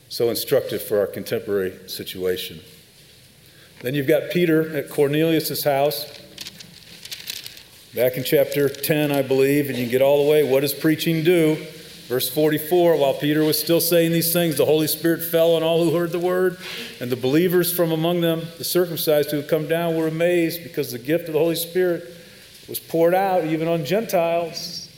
So 0.09 0.31
instructive 0.31 0.83
for 0.83 0.99
our 0.99 1.07
contemporary 1.07 1.89
situation. 1.89 2.61
Then 3.83 3.95
you've 3.95 4.09
got 4.09 4.31
Peter 4.31 4.77
at 4.77 4.91
Cornelius' 4.91 5.65
house. 5.65 6.07
Back 7.95 8.17
in 8.17 8.25
chapter 8.25 8.69
10, 8.69 9.13
I 9.13 9.23
believe, 9.23 9.69
and 9.69 9.77
you 9.77 9.87
get 9.87 10.01
all 10.03 10.25
the 10.25 10.31
way. 10.31 10.43
What 10.45 10.61
does 10.61 10.73
preaching 10.73 11.25
do? 11.25 11.59
Verse 12.13 12.29
44 12.29 12.97
While 12.97 13.15
Peter 13.15 13.43
was 13.43 13.59
still 13.59 13.81
saying 13.81 14.13
these 14.13 14.35
things, 14.35 14.59
the 14.59 14.67
Holy 14.67 14.87
Spirit 14.87 15.25
fell 15.25 15.55
on 15.55 15.63
all 15.63 15.83
who 15.83 15.97
heard 15.97 16.13
the 16.13 16.19
word, 16.19 16.59
and 17.01 17.11
the 17.11 17.17
believers 17.17 17.73
from 17.73 17.91
among 17.91 18.21
them, 18.21 18.43
the 18.59 18.65
circumcised 18.65 19.31
who 19.31 19.39
had 19.39 19.49
come 19.49 19.67
down, 19.67 19.97
were 19.97 20.09
amazed 20.09 20.63
because 20.63 20.93
the 20.93 20.99
gift 20.99 21.29
of 21.29 21.33
the 21.33 21.39
Holy 21.39 21.55
Spirit 21.55 22.05
was 22.69 22.79
poured 22.79 23.15
out 23.15 23.45
even 23.47 23.67
on 23.67 23.87
Gentiles. 23.87 24.91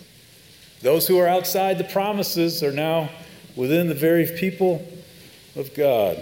Those 0.83 1.07
who 1.07 1.17
are 1.21 1.29
outside 1.29 1.79
the 1.79 1.85
promises 1.85 2.65
are 2.65 2.73
now 2.73 3.11
within 3.55 3.87
the 3.87 3.95
very 3.95 4.27
people 4.27 4.85
of 5.55 5.73
God. 5.73 6.19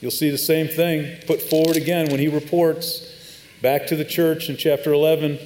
You'll 0.00 0.10
see 0.10 0.30
the 0.30 0.38
same 0.38 0.66
thing 0.66 1.22
put 1.24 1.40
forward 1.40 1.76
again 1.76 2.10
when 2.10 2.18
he 2.18 2.26
reports 2.26 3.08
Back 3.60 3.88
to 3.88 3.96
the 3.96 4.04
church 4.04 4.48
in 4.48 4.56
chapter 4.56 4.92
11, 4.92 5.36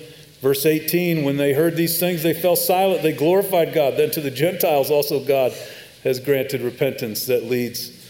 verse 0.43 0.67
18. 0.67 1.25
When 1.25 1.39
they 1.39 1.55
heard 1.55 1.77
these 1.77 1.99
things, 1.99 2.23
they 2.23 2.35
fell 2.35 2.57
silent. 2.57 3.03
They 3.03 3.13
glorified 3.13 3.73
God. 3.73 3.97
Then 3.97 4.11
to 4.11 4.21
the 4.21 4.31
Gentiles, 4.31 4.91
also, 4.91 5.25
God 5.25 5.53
has 6.05 6.21
granted 6.21 6.61
repentance 6.61 7.27
that 7.27 7.45
leads 7.45 8.03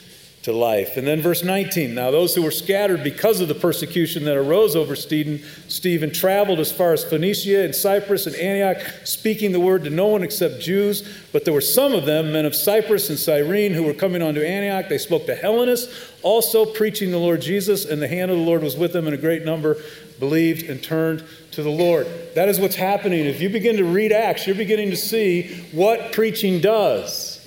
to 0.43 0.53
life. 0.53 0.97
And 0.97 1.07
then 1.07 1.21
verse 1.21 1.45
19 1.45 1.95
Now 1.95 2.11
those 2.11 2.35
who 2.35 2.43
were 2.43 2.51
scattered 2.51 3.05
because 3.05 3.41
of 3.41 3.49
the 3.49 3.55
persecution 3.55 4.25
that 4.25 4.37
arose 4.37 4.75
over 4.75 4.97
Stephen, 4.97 5.41
Stephen 5.69 6.13
traveled 6.13 6.59
as 6.59 6.73
far 6.73 6.93
as 6.93 7.05
Phoenicia 7.05 7.65
and 7.65 7.75
Cyprus 7.75 8.27
and 8.27 8.35
Antioch, 8.37 8.85
speaking 9.05 9.53
the 9.53 9.61
word 9.61 9.85
to 9.85 9.91
no 9.91 10.07
one 10.09 10.25
except 10.25 10.61
Jews. 10.61 11.09
But 11.33 11.45
there 11.45 11.55
were 11.55 11.61
some 11.61 11.93
of 11.93 12.07
them, 12.07 12.33
men 12.33 12.45
of 12.45 12.57
Cyprus 12.57 13.09
and 13.09 13.19
Cyrene, 13.19 13.73
who 13.73 13.85
were 13.85 13.95
coming 13.95 14.21
on 14.21 14.35
to 14.35 14.47
Antioch. 14.47 14.89
They 14.89 14.99
spoke 14.99 15.27
to 15.27 15.35
Hellenists, 15.37 16.11
also 16.23 16.67
preaching 16.67 17.13
the 17.13 17.19
Lord 17.19 17.41
Jesus, 17.41 17.85
and 17.85 18.03
the 18.03 18.09
hand 18.09 18.31
of 18.31 18.39
the 18.39 18.45
Lord 18.45 18.63
was 18.63 18.77
with 18.77 18.93
them, 18.93 19.07
and 19.07 19.15
a 19.15 19.19
great 19.19 19.45
number 19.45 19.77
believed 20.19 20.69
and 20.69 20.83
turned 20.83 21.25
to 21.53 21.63
the 21.63 21.71
Lord. 21.71 22.07
That 22.35 22.49
is 22.49 22.59
what's 22.59 22.77
happening. 22.77 23.27
If 23.27 23.41
you 23.41 23.49
begin 23.49 23.77
to 23.77 23.85
read 23.85 24.13
Acts, 24.13 24.47
you're 24.47 24.57
beginning 24.57 24.91
to 24.91 24.97
see 24.97 25.67
what 25.73 26.13
preaching 26.13 26.61
does. 26.61 27.39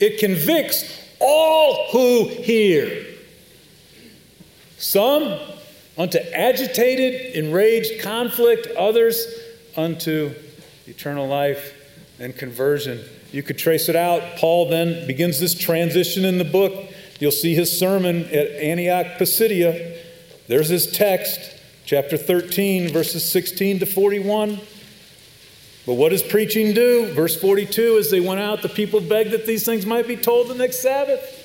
It 0.00 0.18
convicts 0.18 1.00
all 1.20 1.88
who 1.92 2.28
hear. 2.28 3.06
Some 4.78 5.38
unto 5.96 6.18
agitated, 6.18 7.36
enraged 7.36 8.02
conflict, 8.02 8.66
others 8.76 9.24
unto 9.76 10.34
eternal 10.86 11.28
life 11.28 11.74
and 12.18 12.36
conversion. 12.36 13.00
You 13.30 13.42
could 13.42 13.58
trace 13.58 13.88
it 13.88 13.96
out. 13.96 14.38
Paul 14.38 14.68
then 14.68 15.06
begins 15.06 15.40
this 15.40 15.54
transition 15.54 16.24
in 16.24 16.38
the 16.38 16.44
book. 16.44 16.72
You'll 17.20 17.30
see 17.30 17.54
his 17.54 17.78
sermon 17.78 18.24
at 18.24 18.48
Antioch 18.48 19.18
Pisidia. 19.18 19.96
There's 20.48 20.68
his 20.68 20.90
text, 20.90 21.40
chapter 21.84 22.16
13, 22.16 22.92
verses 22.92 23.30
16 23.30 23.80
to 23.80 23.86
41. 23.86 24.60
But 25.84 25.94
what 25.94 26.10
does 26.10 26.22
preaching 26.22 26.74
do? 26.74 27.12
Verse 27.12 27.38
42 27.40 27.98
as 27.98 28.10
they 28.10 28.20
went 28.20 28.40
out, 28.40 28.62
the 28.62 28.68
people 28.68 29.00
begged 29.00 29.32
that 29.32 29.46
these 29.46 29.64
things 29.64 29.84
might 29.84 30.06
be 30.06 30.16
told 30.16 30.48
the 30.48 30.54
next 30.54 30.80
Sabbath. 30.80 31.38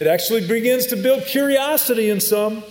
It 0.00 0.08
actually 0.08 0.46
begins 0.46 0.86
to 0.86 0.96
build 0.96 1.26
curiosity 1.26 2.10
in 2.10 2.20
some. 2.20 2.64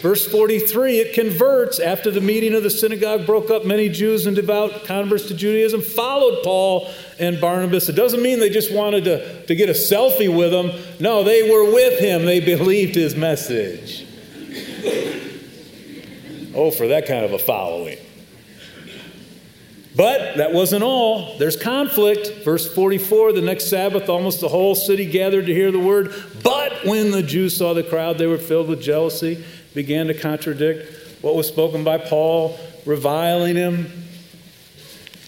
Verse 0.00 0.26
43 0.30 0.98
it 0.98 1.14
converts 1.14 1.80
after 1.80 2.10
the 2.10 2.20
meeting 2.20 2.54
of 2.54 2.62
the 2.62 2.70
synagogue 2.70 3.26
broke 3.26 3.50
up. 3.50 3.64
Many 3.64 3.88
Jews 3.88 4.26
and 4.26 4.36
devout 4.36 4.84
converts 4.84 5.26
to 5.28 5.34
Judaism 5.34 5.80
followed 5.80 6.42
Paul 6.42 6.90
and 7.18 7.40
Barnabas. 7.40 7.88
It 7.88 7.94
doesn't 7.94 8.22
mean 8.22 8.38
they 8.38 8.50
just 8.50 8.72
wanted 8.72 9.04
to, 9.04 9.46
to 9.46 9.54
get 9.54 9.68
a 9.68 9.72
selfie 9.72 10.34
with 10.34 10.52
him. 10.52 10.70
No, 11.00 11.24
they 11.24 11.48
were 11.48 11.72
with 11.72 12.00
him, 12.00 12.26
they 12.26 12.40
believed 12.40 12.94
his 12.96 13.16
message. 13.16 14.04
Oh, 16.58 16.70
for 16.70 16.88
that 16.88 17.06
kind 17.06 17.24
of 17.24 17.32
a 17.32 17.38
following. 17.38 17.98
But 19.98 20.36
that 20.36 20.52
wasn't 20.52 20.84
all. 20.84 21.36
There's 21.38 21.56
conflict. 21.56 22.44
Verse 22.44 22.72
44 22.72 23.32
the 23.32 23.40
next 23.40 23.68
Sabbath, 23.68 24.08
almost 24.08 24.40
the 24.40 24.48
whole 24.48 24.76
city 24.76 25.06
gathered 25.06 25.46
to 25.46 25.54
hear 25.54 25.72
the 25.72 25.78
word. 25.80 26.14
But 26.44 26.84
when 26.84 27.10
the 27.10 27.22
Jews 27.22 27.56
saw 27.56 27.74
the 27.74 27.82
crowd, 27.82 28.18
they 28.18 28.26
were 28.26 28.38
filled 28.38 28.68
with 28.68 28.80
jealousy, 28.80 29.44
began 29.74 30.06
to 30.06 30.14
contradict 30.14 31.22
what 31.22 31.34
was 31.34 31.48
spoken 31.48 31.82
by 31.82 31.98
Paul, 31.98 32.56
reviling 32.86 33.56
him. 33.56 33.90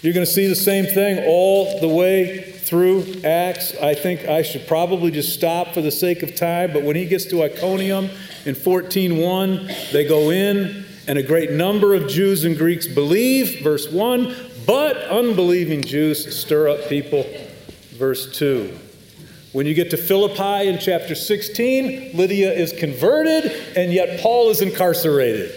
You're 0.03 0.15
going 0.15 0.25
to 0.25 0.33
see 0.33 0.47
the 0.47 0.55
same 0.55 0.87
thing 0.87 1.25
all 1.27 1.81
the 1.81 1.89
way 1.89 2.53
through 2.53 3.23
Acts. 3.25 3.77
I 3.77 3.95
think 3.95 4.27
I 4.27 4.43
should 4.43 4.69
probably 4.69 5.11
just 5.11 5.35
stop 5.35 5.75
for 5.75 5.83
the 5.83 5.91
sake 5.91 6.23
of 6.23 6.37
time, 6.37 6.73
but 6.73 6.85
when 6.85 6.95
he 6.95 7.07
gets 7.07 7.25
to 7.27 7.43
Iconium 7.43 8.09
in 8.45 8.55
14:1, 8.55 9.91
they 9.91 10.07
go 10.07 10.31
in 10.31 10.87
and 11.07 11.19
a 11.19 11.23
great 11.23 11.51
number 11.51 11.95
of 11.95 12.09
Jews 12.09 12.45
and 12.45 12.57
Greeks 12.57 12.87
believe, 12.87 13.63
verse 13.63 13.91
1, 13.91 14.35
but 14.67 14.97
unbelieving 14.97 15.83
Jews 15.83 16.37
stir 16.37 16.69
up 16.69 16.89
people. 16.89 17.25
Verse 17.93 18.37
2. 18.37 18.79
When 19.53 19.67
you 19.67 19.75
get 19.75 19.91
to 19.91 19.97
Philippi 19.97 20.69
in 20.69 20.79
chapter 20.79 21.15
16, 21.15 22.17
Lydia 22.17 22.53
is 22.53 22.73
converted, 22.73 23.51
and 23.77 23.93
yet 23.93 24.21
Paul 24.21 24.51
is 24.51 24.61
incarcerated. 24.61 25.53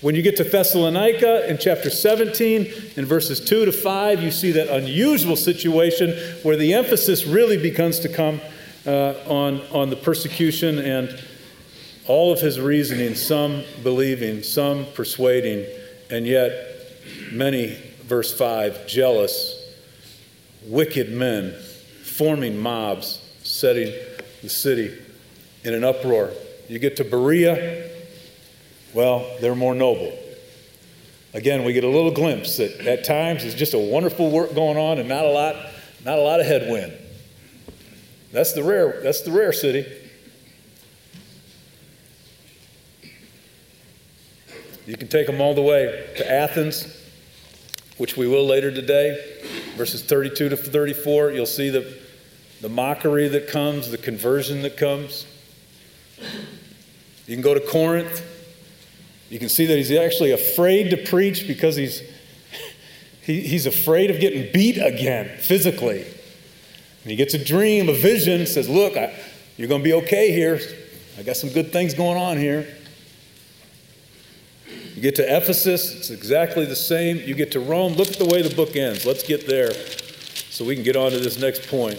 When 0.00 0.16
you 0.16 0.22
get 0.22 0.36
to 0.38 0.44
Thessalonica 0.44 1.48
in 1.48 1.58
chapter 1.58 1.88
17, 1.88 2.66
in 2.96 3.04
verses 3.04 3.38
2 3.38 3.66
to 3.66 3.72
5, 3.72 4.20
you 4.20 4.32
see 4.32 4.50
that 4.50 4.68
unusual 4.68 5.36
situation 5.36 6.10
where 6.42 6.56
the 6.56 6.74
emphasis 6.74 7.24
really 7.24 7.56
begins 7.56 8.00
to 8.00 8.08
come 8.08 8.40
uh, 8.84 9.14
on, 9.28 9.60
on 9.70 9.90
the 9.90 9.96
persecution 9.96 10.80
and 10.80 11.08
all 12.12 12.30
of 12.30 12.42
his 12.42 12.60
reasoning, 12.60 13.14
some 13.14 13.64
believing, 13.82 14.42
some 14.42 14.84
persuading, 14.92 15.64
and 16.10 16.26
yet 16.26 16.52
many, 17.32 17.74
verse 18.02 18.36
5, 18.36 18.86
jealous, 18.86 19.74
wicked 20.66 21.10
men 21.10 21.54
forming 22.04 22.58
mobs, 22.58 23.18
setting 23.44 23.90
the 24.42 24.50
city 24.50 24.94
in 25.64 25.72
an 25.72 25.84
uproar. 25.84 26.30
You 26.68 26.78
get 26.78 26.96
to 26.98 27.04
Berea, 27.04 27.90
well, 28.92 29.38
they're 29.40 29.54
more 29.54 29.74
noble. 29.74 30.12
Again, 31.32 31.64
we 31.64 31.72
get 31.72 31.84
a 31.84 31.88
little 31.88 32.12
glimpse 32.12 32.58
that 32.58 32.78
at 32.86 33.04
times 33.04 33.42
it's 33.42 33.54
just 33.54 33.72
a 33.72 33.78
wonderful 33.78 34.30
work 34.30 34.54
going 34.54 34.76
on 34.76 34.98
and 34.98 35.08
not 35.08 35.24
a 35.24 35.30
lot, 35.30 35.56
not 36.04 36.18
a 36.18 36.22
lot 36.22 36.40
of 36.40 36.46
headwind. 36.46 36.92
That's 38.32 38.52
the 38.52 38.62
rare, 38.62 39.00
that's 39.02 39.22
the 39.22 39.30
rare 39.30 39.54
city. 39.54 40.00
You 44.92 44.98
can 44.98 45.08
take 45.08 45.26
them 45.26 45.40
all 45.40 45.54
the 45.54 45.62
way 45.62 46.06
to 46.18 46.30
Athens, 46.30 46.86
which 47.96 48.18
we 48.18 48.28
will 48.28 48.44
later 48.44 48.70
today, 48.70 49.40
verses 49.74 50.02
32 50.02 50.50
to 50.50 50.56
34. 50.58 51.30
You'll 51.30 51.46
see 51.46 51.70
the, 51.70 51.98
the 52.60 52.68
mockery 52.68 53.26
that 53.28 53.48
comes, 53.48 53.90
the 53.90 53.96
conversion 53.96 54.60
that 54.60 54.76
comes. 54.76 55.24
You 57.26 57.34
can 57.34 57.40
go 57.40 57.54
to 57.54 57.60
Corinth. 57.60 58.22
You 59.30 59.38
can 59.38 59.48
see 59.48 59.64
that 59.64 59.78
he's 59.78 59.90
actually 59.90 60.32
afraid 60.32 60.90
to 60.90 60.98
preach 60.98 61.48
because 61.48 61.74
he's, 61.74 62.02
he, 63.22 63.40
he's 63.40 63.64
afraid 63.64 64.10
of 64.10 64.20
getting 64.20 64.52
beat 64.52 64.76
again 64.76 65.38
physically. 65.38 66.02
And 66.02 67.10
he 67.10 67.16
gets 67.16 67.32
a 67.32 67.42
dream, 67.42 67.88
a 67.88 67.94
vision, 67.94 68.44
says, 68.44 68.68
Look, 68.68 68.98
I, 68.98 69.18
you're 69.56 69.68
going 69.68 69.80
to 69.80 69.84
be 69.84 69.94
okay 70.04 70.32
here. 70.32 70.60
I 71.18 71.22
got 71.22 71.38
some 71.38 71.48
good 71.48 71.72
things 71.72 71.94
going 71.94 72.18
on 72.18 72.36
here. 72.36 72.66
You 75.02 75.10
get 75.10 75.16
to 75.16 75.36
Ephesus, 75.36 75.96
it's 75.96 76.10
exactly 76.10 76.64
the 76.64 76.76
same. 76.76 77.16
You 77.18 77.34
get 77.34 77.50
to 77.50 77.58
Rome, 77.58 77.94
look 77.94 78.06
at 78.06 78.18
the 78.20 78.24
way 78.24 78.40
the 78.40 78.54
book 78.54 78.76
ends. 78.76 79.04
Let's 79.04 79.24
get 79.24 79.48
there 79.48 79.72
so 79.72 80.64
we 80.64 80.76
can 80.76 80.84
get 80.84 80.94
on 80.94 81.10
to 81.10 81.18
this 81.18 81.40
next 81.40 81.66
point. 81.66 81.98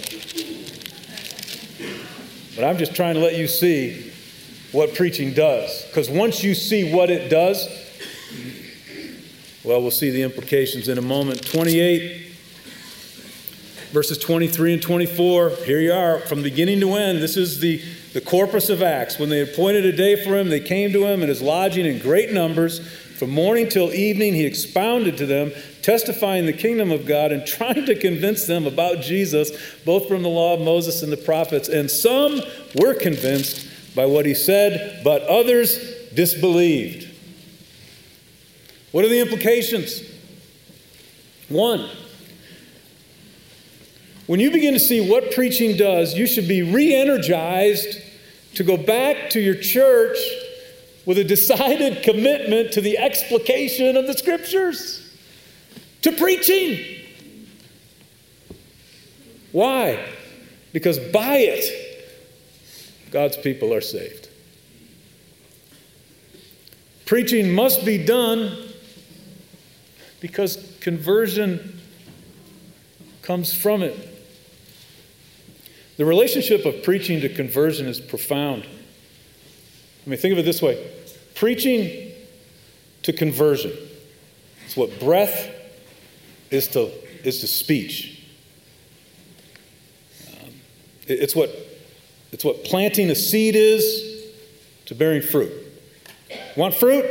But 2.55 2.63
I'm 2.63 2.77
just 2.77 2.95
trying 2.95 3.15
to 3.15 3.19
let 3.19 3.35
you 3.35 3.45
see 3.45 4.09
what 4.71 4.95
preaching 4.95 5.33
does. 5.33 5.83
Because 5.87 6.09
once 6.09 6.45
you 6.45 6.55
see 6.55 6.93
what 6.93 7.09
it 7.09 7.27
does, 7.27 7.67
well, 9.65 9.81
we'll 9.81 9.91
see 9.91 10.09
the 10.09 10.21
implications 10.21 10.87
in 10.87 10.97
a 10.97 11.01
moment. 11.01 11.45
28, 11.45 12.31
verses 13.91 14.17
23 14.17 14.75
and 14.75 14.81
24. 14.81 15.49
Here 15.65 15.81
you 15.81 15.91
are, 15.91 16.19
from 16.19 16.41
beginning 16.41 16.79
to 16.79 16.93
end. 16.93 17.21
This 17.21 17.35
is 17.35 17.59
the 17.59 17.81
the 18.13 18.21
corpus 18.21 18.69
of 18.69 18.81
Acts. 18.81 19.17
When 19.17 19.29
they 19.29 19.41
appointed 19.41 19.85
a 19.85 19.91
day 19.91 20.15
for 20.23 20.37
him, 20.37 20.49
they 20.49 20.59
came 20.59 20.91
to 20.93 21.05
him 21.05 21.21
in 21.21 21.29
his 21.29 21.41
lodging 21.41 21.85
in 21.85 21.99
great 21.99 22.31
numbers. 22.31 22.87
From 23.17 23.31
morning 23.31 23.69
till 23.69 23.93
evening, 23.93 24.33
he 24.33 24.45
expounded 24.45 25.17
to 25.17 25.25
them, 25.25 25.51
testifying 25.81 26.45
the 26.45 26.53
kingdom 26.53 26.91
of 26.91 27.05
God 27.05 27.31
and 27.31 27.45
trying 27.47 27.85
to 27.85 27.95
convince 27.95 28.45
them 28.45 28.67
about 28.67 29.01
Jesus, 29.01 29.51
both 29.83 30.07
from 30.07 30.23
the 30.23 30.29
law 30.29 30.53
of 30.53 30.61
Moses 30.61 31.01
and 31.03 31.11
the 31.11 31.17
prophets. 31.17 31.67
And 31.67 31.89
some 31.89 32.39
were 32.75 32.93
convinced 32.93 33.95
by 33.95 34.05
what 34.05 34.25
he 34.25 34.33
said, 34.33 35.01
but 35.03 35.23
others 35.23 35.77
disbelieved. 36.13 37.09
What 38.91 39.05
are 39.05 39.09
the 39.09 39.21
implications? 39.21 40.01
One, 41.49 41.89
when 44.27 44.39
you 44.39 44.51
begin 44.51 44.73
to 44.73 44.79
see 44.79 45.09
what 45.09 45.33
preaching 45.33 45.75
does, 45.75 46.15
you 46.15 46.27
should 46.27 46.47
be 46.47 46.61
re 46.61 46.93
energized 46.93 48.01
to 48.55 48.63
go 48.63 48.77
back 48.77 49.29
to 49.31 49.39
your 49.39 49.55
church 49.55 50.17
with 51.05 51.17
a 51.17 51.23
decided 51.23 52.03
commitment 52.03 52.71
to 52.73 52.81
the 52.81 52.97
explication 52.97 53.97
of 53.97 54.07
the 54.07 54.13
scriptures, 54.13 54.99
to 56.01 56.11
preaching. 56.11 57.01
Why? 59.51 60.03
Because 60.71 60.97
by 60.99 61.37
it, 61.37 62.11
God's 63.11 63.37
people 63.37 63.73
are 63.73 63.81
saved. 63.81 64.29
Preaching 67.05 67.53
must 67.53 67.85
be 67.85 68.03
done 68.03 68.57
because 70.19 70.77
conversion 70.79 71.79
comes 73.21 73.53
from 73.53 73.83
it. 73.83 74.12
The 75.97 76.05
relationship 76.05 76.65
of 76.65 76.83
preaching 76.83 77.21
to 77.21 77.29
conversion 77.29 77.87
is 77.87 77.99
profound. 77.99 78.63
I 80.05 80.09
mean, 80.09 80.19
think 80.19 80.33
of 80.33 80.39
it 80.39 80.43
this 80.43 80.61
way 80.61 80.85
preaching 81.35 82.11
to 83.03 83.13
conversion 83.13 83.71
is 84.65 84.77
what 84.77 84.99
breath 84.99 85.49
is 86.51 86.67
to, 86.69 86.89
is 87.25 87.39
to 87.41 87.47
speech. 87.47 88.23
Um, 90.27 90.49
it, 91.07 91.19
it's, 91.19 91.35
what, 91.35 91.49
it's 92.31 92.45
what 92.45 92.63
planting 92.63 93.09
a 93.09 93.15
seed 93.15 93.55
is 93.55 94.31
to 94.85 94.95
bearing 94.95 95.21
fruit. 95.21 95.51
Want 96.55 96.73
fruit? 96.73 97.05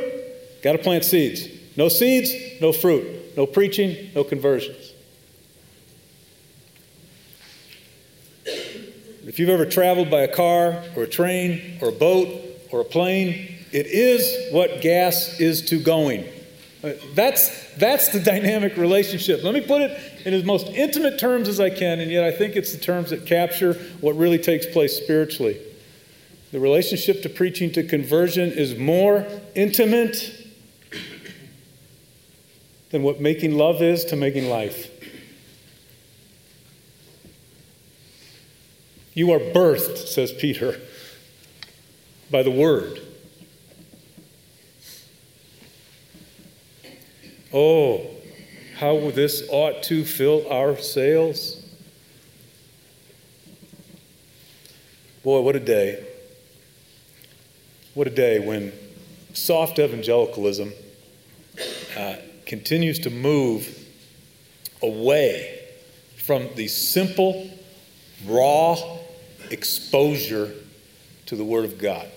Got 0.63 0.73
to 0.73 0.79
plant 0.79 1.05
seeds. 1.05 1.49
No 1.77 1.89
seeds, 1.89 2.33
no 2.61 2.73
fruit. 2.73 3.37
No 3.37 3.47
preaching, 3.47 4.11
no 4.15 4.25
conversions. 4.25 4.93
If 9.33 9.39
you've 9.39 9.49
ever 9.49 9.65
traveled 9.65 10.11
by 10.11 10.21
a 10.21 10.29
car 10.29 10.85
or 10.95 11.05
a 11.05 11.09
train 11.09 11.79
or 11.81 11.89
a 11.89 11.93
boat 11.93 12.29
or 12.71 12.83
a 12.83 12.85
plane, 12.85 13.57
it 13.73 13.87
is 13.87 14.53
what 14.53 14.83
gas 14.83 15.41
is 15.41 15.63
to 15.71 15.81
going. 15.83 16.27
Uh, 16.85 16.93
that's, 17.15 17.75
that's 17.77 18.09
the 18.09 18.21
dynamic 18.33 18.77
relationship. 18.77 19.43
Let 19.43 19.55
me 19.55 19.63
put 19.63 19.81
it 19.81 19.99
in 20.27 20.35
as 20.35 20.45
most 20.45 20.67
intimate 20.67 21.19
terms 21.19 21.49
as 21.49 21.61
I 21.61 21.71
can, 21.71 21.99
and 22.01 22.11
yet 22.11 22.25
I 22.25 22.31
think 22.31 22.57
it's 22.57 22.73
the 22.73 22.79
terms 22.79 23.09
that 23.09 23.25
capture 23.25 23.73
what 24.03 24.17
really 24.17 24.37
takes 24.37 24.67
place 24.67 24.99
spiritually. 24.99 25.59
The 26.51 26.61
relationship 26.61 27.23
to 27.23 27.31
preaching 27.31 27.73
to 27.73 27.85
conversion 27.85 28.53
is 28.53 28.77
more 28.77 29.27
intimate 29.55 30.31
than 32.91 33.03
what 33.03 33.19
making 33.19 33.57
love 33.57 33.81
is 33.81 34.05
to 34.05 34.17
making 34.17 34.51
life. 34.51 34.92
You 39.15 39.33
are 39.33 39.39
birthed, 39.39 39.99
says 40.09 40.33
Peter, 40.33 40.81
by 42.31 42.43
the 42.43 42.51
word. 42.51 43.01
Oh, 47.53 48.07
how 48.77 49.11
this 49.11 49.47
ought 49.51 49.83
to 49.85 50.05
fill 50.05 50.51
our 50.51 50.77
sails. 50.79 51.63
Boy, 55.23 55.41
what 55.43 55.55
a 55.55 55.61
day. 55.61 56.07
What 57.93 58.07
a 58.07 58.11
day 58.11 58.39
when 58.39 58.73
soft 59.35 59.79
evangelicalism 59.79 60.73
uh, 61.99 62.17
continues 62.47 62.99
to 63.01 63.11
move 63.11 63.79
away 64.83 65.61
from 66.17 66.49
the 66.55 66.69
simple, 66.69 67.51
raw, 68.27 68.77
exposure 69.53 70.53
to 71.27 71.37
the 71.37 71.45
Word 71.45 71.65
of 71.65 71.79
God. 71.79 72.09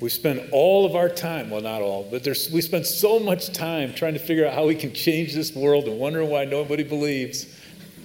We 0.00 0.08
spend 0.08 0.50
all 0.52 0.86
of 0.86 0.94
our 0.94 1.08
time, 1.08 1.50
well, 1.50 1.60
not 1.60 1.82
all, 1.82 2.06
but 2.08 2.24
we 2.52 2.60
spend 2.60 2.86
so 2.86 3.18
much 3.18 3.52
time 3.52 3.94
trying 3.94 4.12
to 4.12 4.20
figure 4.20 4.46
out 4.46 4.54
how 4.54 4.66
we 4.66 4.76
can 4.76 4.94
change 4.94 5.34
this 5.34 5.52
world 5.54 5.88
and 5.88 5.98
wondering 5.98 6.30
why 6.30 6.44
nobody 6.44 6.84
believes. 6.84 7.46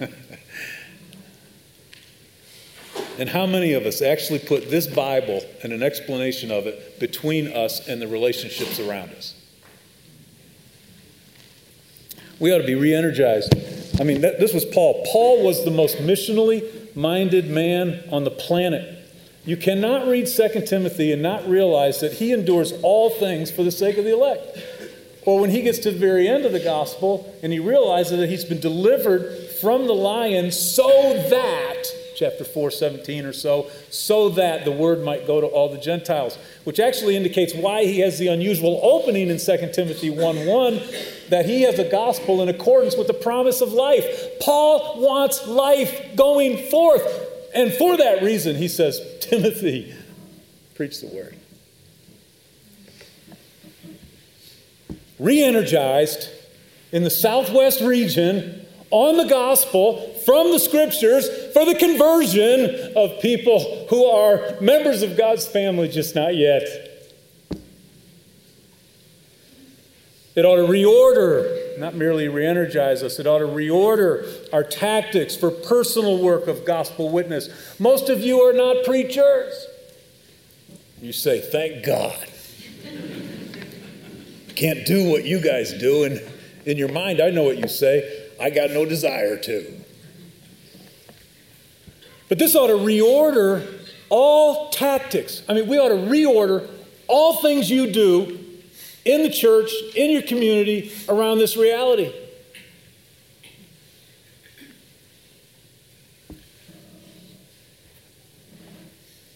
and 3.18 3.28
how 3.28 3.46
many 3.46 3.74
of 3.74 3.86
us 3.86 4.02
actually 4.02 4.40
put 4.40 4.70
this 4.70 4.88
Bible 4.88 5.40
and 5.62 5.72
an 5.72 5.84
explanation 5.84 6.50
of 6.50 6.66
it 6.66 6.98
between 6.98 7.52
us 7.52 7.86
and 7.86 8.02
the 8.02 8.08
relationships 8.08 8.80
around 8.80 9.10
us? 9.10 9.36
We 12.40 12.52
ought 12.52 12.58
to 12.58 12.66
be 12.66 12.74
re 12.74 12.92
energized 12.92 13.54
I 14.00 14.04
mean, 14.04 14.22
that, 14.22 14.40
this 14.40 14.52
was 14.52 14.64
Paul. 14.64 15.04
Paul 15.10 15.44
was 15.44 15.64
the 15.64 15.70
most 15.70 15.98
missionally 15.98 16.96
minded 16.96 17.48
man 17.48 18.02
on 18.10 18.24
the 18.24 18.30
planet. 18.30 18.98
You 19.44 19.56
cannot 19.56 20.08
read 20.08 20.26
2 20.26 20.62
Timothy 20.66 21.12
and 21.12 21.22
not 21.22 21.46
realize 21.48 22.00
that 22.00 22.14
he 22.14 22.32
endures 22.32 22.72
all 22.82 23.10
things 23.10 23.50
for 23.50 23.62
the 23.62 23.70
sake 23.70 23.98
of 23.98 24.04
the 24.04 24.12
elect. 24.12 24.58
Or 25.26 25.40
when 25.40 25.50
he 25.50 25.62
gets 25.62 25.78
to 25.80 25.90
the 25.90 25.98
very 25.98 26.28
end 26.28 26.44
of 26.44 26.52
the 26.52 26.60
gospel 26.60 27.34
and 27.42 27.52
he 27.52 27.58
realizes 27.58 28.18
that 28.18 28.28
he's 28.28 28.44
been 28.44 28.60
delivered 28.60 29.48
from 29.60 29.86
the 29.86 29.94
lion 29.94 30.50
so 30.50 30.88
that 31.30 31.84
chapter 32.16 32.44
4, 32.44 32.70
17 32.70 33.24
or 33.24 33.32
so, 33.32 33.70
so 33.90 34.28
that 34.30 34.64
the 34.64 34.72
word 34.72 35.02
might 35.04 35.26
go 35.26 35.40
to 35.40 35.46
all 35.46 35.68
the 35.68 35.78
Gentiles, 35.78 36.38
which 36.64 36.80
actually 36.80 37.16
indicates 37.16 37.54
why 37.54 37.84
he 37.84 38.00
has 38.00 38.18
the 38.18 38.28
unusual 38.28 38.80
opening 38.82 39.28
in 39.28 39.38
2 39.38 39.70
Timothy 39.72 40.10
1 40.10 40.46
1 40.46 40.80
that 41.30 41.46
he 41.46 41.62
has 41.62 41.78
a 41.78 41.88
gospel 41.90 42.42
in 42.42 42.48
accordance 42.48 42.96
with 42.96 43.06
the 43.06 43.14
promise 43.14 43.60
of 43.60 43.72
life. 43.72 44.38
Paul 44.40 45.00
wants 45.00 45.46
life 45.46 46.16
going 46.16 46.68
forth. 46.70 47.30
And 47.54 47.72
for 47.72 47.96
that 47.96 48.22
reason, 48.22 48.56
he 48.56 48.68
says, 48.68 49.00
Timothy, 49.20 49.94
preach 50.74 51.00
the 51.00 51.06
word. 51.06 51.36
Re 55.18 55.42
energized 55.42 56.28
in 56.90 57.04
the 57.04 57.10
southwest 57.10 57.80
region 57.80 58.63
on 58.94 59.16
the 59.16 59.24
gospel 59.24 59.96
from 60.24 60.52
the 60.52 60.58
scriptures 60.60 61.28
for 61.52 61.64
the 61.64 61.74
conversion 61.74 62.92
of 62.94 63.20
people 63.20 63.88
who 63.90 64.04
are 64.04 64.54
members 64.60 65.02
of 65.02 65.16
God's 65.16 65.48
family, 65.48 65.88
just 65.88 66.14
not 66.14 66.36
yet. 66.36 66.62
It 70.36 70.44
ought 70.44 70.64
to 70.64 70.72
reorder, 70.72 71.76
not 71.76 71.96
merely 71.96 72.28
re 72.28 72.46
energize 72.46 73.02
us, 73.02 73.18
it 73.18 73.26
ought 73.26 73.40
to 73.40 73.46
reorder 73.46 74.48
our 74.52 74.62
tactics 74.62 75.34
for 75.34 75.50
personal 75.50 76.18
work 76.22 76.46
of 76.46 76.64
gospel 76.64 77.10
witness. 77.10 77.48
Most 77.80 78.08
of 78.08 78.20
you 78.20 78.42
are 78.42 78.52
not 78.52 78.84
preachers. 78.84 79.66
You 81.02 81.12
say, 81.12 81.40
Thank 81.40 81.84
God. 81.84 82.28
Can't 84.54 84.86
do 84.86 85.10
what 85.10 85.24
you 85.24 85.40
guys 85.40 85.72
do. 85.72 86.04
And 86.04 86.22
in 86.64 86.78
your 86.78 86.92
mind, 86.92 87.20
I 87.20 87.30
know 87.30 87.42
what 87.42 87.58
you 87.58 87.66
say. 87.66 88.23
I 88.40 88.50
got 88.50 88.70
no 88.70 88.84
desire 88.84 89.36
to. 89.36 89.80
But 92.28 92.38
this 92.38 92.54
ought 92.54 92.68
to 92.68 92.74
reorder 92.74 93.82
all 94.08 94.70
tactics. 94.70 95.42
I 95.48 95.54
mean, 95.54 95.68
we 95.68 95.78
ought 95.78 95.88
to 95.88 95.94
reorder 95.94 96.68
all 97.06 97.36
things 97.36 97.70
you 97.70 97.90
do 97.90 98.40
in 99.04 99.22
the 99.22 99.30
church, 99.30 99.70
in 99.94 100.10
your 100.10 100.22
community, 100.22 100.92
around 101.08 101.38
this 101.38 101.56
reality. 101.56 102.12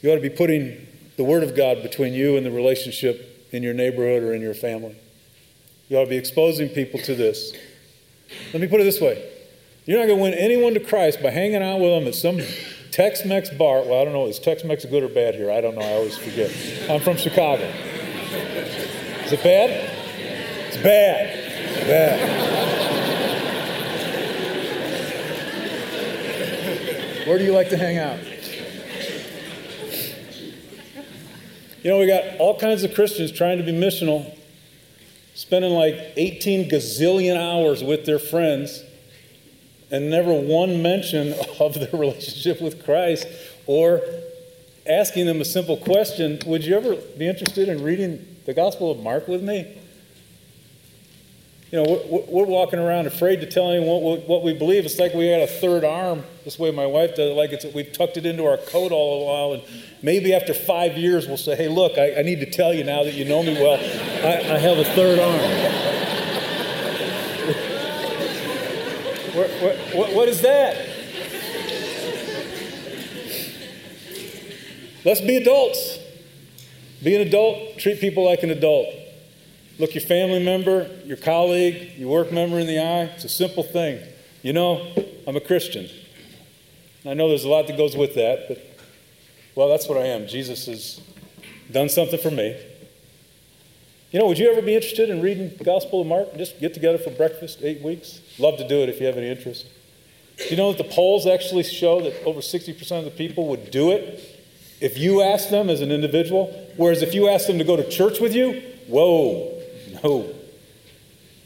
You 0.00 0.12
ought 0.12 0.16
to 0.16 0.20
be 0.20 0.30
putting 0.30 0.86
the 1.16 1.24
Word 1.24 1.42
of 1.42 1.56
God 1.56 1.82
between 1.82 2.14
you 2.14 2.36
and 2.36 2.46
the 2.46 2.50
relationship 2.50 3.48
in 3.52 3.62
your 3.62 3.74
neighborhood 3.74 4.22
or 4.22 4.32
in 4.32 4.40
your 4.40 4.54
family. 4.54 4.96
You 5.88 5.98
ought 5.98 6.04
to 6.04 6.10
be 6.10 6.16
exposing 6.16 6.68
people 6.68 7.00
to 7.00 7.14
this. 7.14 7.52
Let 8.52 8.60
me 8.60 8.68
put 8.68 8.80
it 8.80 8.84
this 8.84 9.00
way 9.00 9.34
you're 9.88 9.98
not 9.98 10.06
going 10.06 10.18
to 10.18 10.22
win 10.22 10.34
anyone 10.34 10.74
to 10.74 10.80
Christ 10.80 11.22
by 11.22 11.30
hanging 11.30 11.62
out 11.62 11.80
with 11.80 11.90
them 11.90 12.06
at 12.06 12.14
some 12.14 12.42
Tex 12.90 13.24
Mex 13.24 13.48
bar. 13.48 13.82
Well, 13.84 14.02
I 14.02 14.04
don't 14.04 14.12
know, 14.12 14.26
is 14.26 14.38
Tex 14.38 14.62
Mex 14.62 14.84
good 14.84 15.02
or 15.02 15.08
bad 15.08 15.34
here? 15.34 15.50
I 15.50 15.62
don't 15.62 15.76
know, 15.76 15.80
I 15.80 15.94
always 15.94 16.18
forget. 16.18 16.50
I'm 16.90 17.00
from 17.00 17.16
Chicago. 17.16 17.64
Is 17.64 19.32
it 19.32 19.42
bad? 19.42 19.70
It's 20.68 20.76
bad. 20.76 21.86
Bad. 21.86 22.58
Where 27.26 27.38
do 27.38 27.44
you 27.44 27.52
like 27.52 27.70
to 27.70 27.78
hang 27.78 27.96
out? 27.96 28.18
You 31.82 31.90
know, 31.90 31.98
we 31.98 32.06
got 32.06 32.36
all 32.38 32.58
kinds 32.58 32.84
of 32.84 32.92
Christians 32.92 33.32
trying 33.32 33.56
to 33.56 33.64
be 33.64 33.72
missional 33.72 34.37
spending 35.38 35.72
like 35.72 35.94
18 36.16 36.68
gazillion 36.68 37.36
hours 37.36 37.84
with 37.84 38.04
their 38.04 38.18
friends 38.18 38.82
and 39.88 40.10
never 40.10 40.32
one 40.32 40.82
mention 40.82 41.32
of 41.60 41.74
their 41.74 41.92
relationship 41.92 42.60
with 42.60 42.84
Christ 42.84 43.24
or 43.64 44.00
asking 44.84 45.26
them 45.26 45.40
a 45.40 45.44
simple 45.44 45.76
question 45.76 46.40
Would 46.44 46.64
you 46.64 46.76
ever 46.76 46.96
be 47.16 47.28
interested 47.28 47.68
in 47.68 47.84
reading 47.84 48.26
the 48.46 48.52
Gospel 48.52 48.90
of 48.90 48.98
Mark 48.98 49.28
with 49.28 49.44
me? 49.44 49.78
You 51.70 51.82
know, 51.82 52.02
we're, 52.08 52.24
we're 52.28 52.46
walking 52.46 52.78
around 52.78 53.06
afraid 53.06 53.40
to 53.40 53.46
tell 53.46 53.70
anyone 53.70 54.00
what, 54.00 54.26
what, 54.26 54.42
we 54.42 54.54
believe. 54.54 54.86
It's 54.86 54.98
like 54.98 55.12
we 55.12 55.26
had 55.26 55.42
a 55.42 55.46
third 55.46 55.84
arm. 55.84 56.24
This 56.44 56.58
way 56.58 56.70
my 56.70 56.86
wife 56.86 57.10
does 57.10 57.30
it, 57.30 57.34
like 57.34 57.52
it's, 57.52 57.66
we've 57.74 57.92
tucked 57.92 58.16
it 58.16 58.24
into 58.24 58.46
our 58.46 58.56
coat 58.56 58.90
all 58.90 59.18
the 59.18 59.24
while. 59.26 59.52
And 59.52 59.62
maybe 60.02 60.32
after 60.32 60.54
five 60.54 60.96
years, 60.96 61.26
we'll 61.26 61.36
say, 61.36 61.56
hey, 61.56 61.68
look, 61.68 61.98
I, 61.98 62.20
I 62.20 62.22
need 62.22 62.40
to 62.40 62.50
tell 62.50 62.72
you 62.72 62.84
now 62.84 63.04
that 63.04 63.12
you 63.12 63.26
know 63.26 63.42
me 63.42 63.52
well, 63.52 63.74
I, 63.74 64.54
I 64.54 64.58
have 64.58 64.78
a 64.78 64.84
third 64.84 65.18
arm. 65.18 65.38
what, 69.34 69.50
what, 69.94 70.14
what 70.14 70.28
is 70.28 70.40
that? 70.40 70.88
Let's 75.04 75.20
be 75.20 75.36
adults. 75.36 75.98
Be 77.02 77.14
an 77.14 77.28
adult, 77.28 77.78
treat 77.78 78.00
people 78.00 78.24
like 78.24 78.42
an 78.42 78.50
adult. 78.50 78.88
Look 79.78 79.94
your 79.94 80.02
family 80.02 80.44
member, 80.44 80.90
your 81.04 81.16
colleague, 81.16 81.92
your 81.96 82.10
work 82.10 82.32
member 82.32 82.58
in 82.58 82.66
the 82.66 82.80
eye. 82.80 83.12
It's 83.14 83.24
a 83.24 83.28
simple 83.28 83.62
thing. 83.62 84.00
You 84.42 84.52
know, 84.52 84.92
I'm 85.26 85.36
a 85.36 85.40
Christian. 85.40 85.88
I 87.06 87.14
know 87.14 87.28
there's 87.28 87.44
a 87.44 87.48
lot 87.48 87.68
that 87.68 87.76
goes 87.76 87.96
with 87.96 88.14
that, 88.14 88.48
but 88.48 88.58
well, 89.54 89.68
that's 89.68 89.88
what 89.88 89.98
I 89.98 90.06
am. 90.06 90.26
Jesus 90.26 90.66
has 90.66 91.00
done 91.70 91.88
something 91.88 92.18
for 92.18 92.30
me. 92.30 92.56
You 94.10 94.18
know, 94.18 94.26
would 94.26 94.38
you 94.38 94.50
ever 94.50 94.62
be 94.62 94.74
interested 94.74 95.10
in 95.10 95.20
reading 95.20 95.50
the 95.56 95.64
Gospel 95.64 96.00
of 96.00 96.06
Mark? 96.06 96.36
Just 96.36 96.60
get 96.60 96.74
together 96.74 96.98
for 96.98 97.10
breakfast, 97.10 97.60
eight 97.62 97.82
weeks? 97.82 98.20
Love 98.38 98.56
to 98.58 98.66
do 98.66 98.82
it 98.82 98.88
if 98.88 99.00
you 99.00 99.06
have 99.06 99.16
any 99.16 99.28
interest. 99.28 99.66
Do 100.38 100.44
you 100.48 100.56
know 100.56 100.72
that 100.72 100.78
the 100.78 100.88
polls 100.92 101.26
actually 101.26 101.64
show 101.64 102.00
that 102.00 102.22
over 102.24 102.40
60% 102.40 102.98
of 102.98 103.04
the 103.04 103.10
people 103.10 103.48
would 103.48 103.70
do 103.70 103.90
it 103.90 104.44
if 104.80 104.96
you 104.96 105.22
asked 105.22 105.50
them 105.50 105.68
as 105.68 105.80
an 105.82 105.92
individual? 105.92 106.46
Whereas 106.76 107.02
if 107.02 107.12
you 107.12 107.28
asked 107.28 107.48
them 107.48 107.58
to 107.58 107.64
go 107.64 107.76
to 107.76 107.88
church 107.88 108.20
with 108.20 108.34
you, 108.34 108.62
whoa, 108.86 109.57
no. 110.02 110.34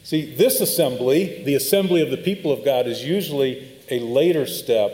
See, 0.03 0.35
this 0.35 0.59
assembly, 0.59 1.43
the 1.43 1.55
assembly 1.55 2.01
of 2.01 2.09
the 2.09 2.17
people 2.17 2.51
of 2.51 2.65
God, 2.65 2.87
is 2.87 3.03
usually 3.03 3.71
a 3.89 3.99
later 3.99 4.45
step 4.45 4.91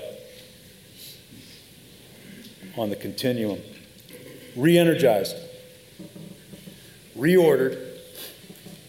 on 2.78 2.90
the 2.90 2.96
continuum. 2.96 3.60
Re 4.56 4.78
energized, 4.78 5.36
reordered, 7.18 7.98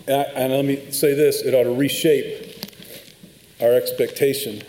and 0.07 0.53
let 0.53 0.65
me 0.65 0.91
say 0.91 1.15
this 1.15 1.43
it 1.43 1.55
ought 1.55 1.65
to 1.65 1.75
reshape 1.75 2.69
our 3.61 3.73
expectation. 3.73 4.63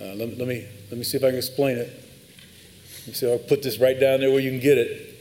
Uh, 0.00 0.14
let, 0.14 0.38
let, 0.38 0.48
me, 0.48 0.66
let 0.90 0.98
me 0.98 1.04
see 1.04 1.16
if 1.16 1.24
I 1.24 1.28
can 1.28 1.38
explain 1.38 1.76
it. 1.76 2.07
So 3.12 3.28
oh, 3.28 3.32
I'll 3.32 3.38
put 3.38 3.62
this 3.62 3.78
right 3.78 3.98
down 3.98 4.20
there 4.20 4.30
where 4.30 4.40
you 4.40 4.50
can 4.50 4.60
get 4.60 4.78
it. 4.78 5.14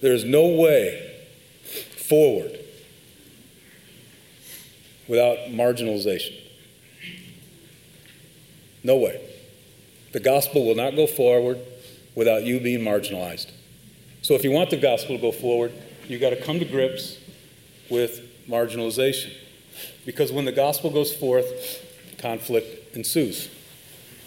There's 0.00 0.24
no 0.24 0.46
way 0.46 1.24
forward 1.62 2.58
without 5.06 5.38
marginalization. 5.50 6.40
No 8.82 8.96
way. 8.96 9.28
The 10.12 10.20
gospel 10.20 10.66
will 10.66 10.74
not 10.74 10.96
go 10.96 11.06
forward 11.06 11.60
without 12.14 12.44
you 12.44 12.58
being 12.60 12.80
marginalized. 12.80 13.50
So 14.22 14.34
if 14.34 14.44
you 14.44 14.50
want 14.50 14.70
the 14.70 14.76
gospel 14.76 15.16
to 15.16 15.22
go 15.22 15.32
forward, 15.32 15.72
you've 16.08 16.20
got 16.20 16.30
to 16.30 16.42
come 16.42 16.58
to 16.58 16.64
grips 16.64 17.18
with 17.88 18.20
marginalization. 18.48 19.32
Because 20.04 20.32
when 20.32 20.44
the 20.44 20.52
gospel 20.52 20.90
goes 20.90 21.14
forth, 21.14 21.84
conflict 22.18 22.96
ensues. 22.96 23.48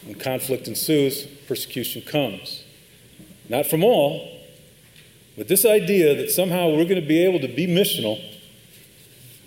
When 0.05 0.15
conflict 0.15 0.67
ensues, 0.67 1.25
persecution 1.47 2.01
comes. 2.01 2.63
Not 3.49 3.65
from 3.65 3.83
all, 3.83 4.35
but 5.37 5.47
this 5.47 5.65
idea 5.65 6.15
that 6.15 6.31
somehow 6.31 6.69
we're 6.69 6.85
going 6.85 7.01
to 7.01 7.07
be 7.07 7.23
able 7.25 7.39
to 7.39 7.47
be 7.47 7.67
missional 7.67 8.21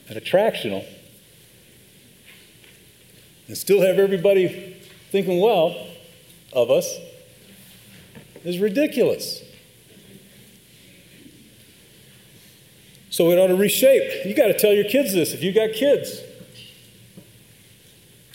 and 0.09 0.19
attractional 0.19 0.85
and 3.47 3.57
still 3.57 3.81
have 3.81 3.99
everybody 3.99 4.77
thinking 5.11 5.41
well 5.41 5.87
of 6.53 6.71
us 6.71 6.99
is 8.45 8.59
ridiculous. 8.59 9.43
So 13.11 13.31
it 13.31 13.39
ought 13.39 13.49
to 13.49 13.57
reshape. 13.57 14.27
You 14.27 14.35
got 14.35 14.49
to 14.49 14.59
tell 14.59 14.73
your 14.73 14.85
kids 14.85 15.13
this 15.13 15.33
if 15.33 15.43
you 15.43 15.53
got 15.53 15.73
kids. 15.73 16.21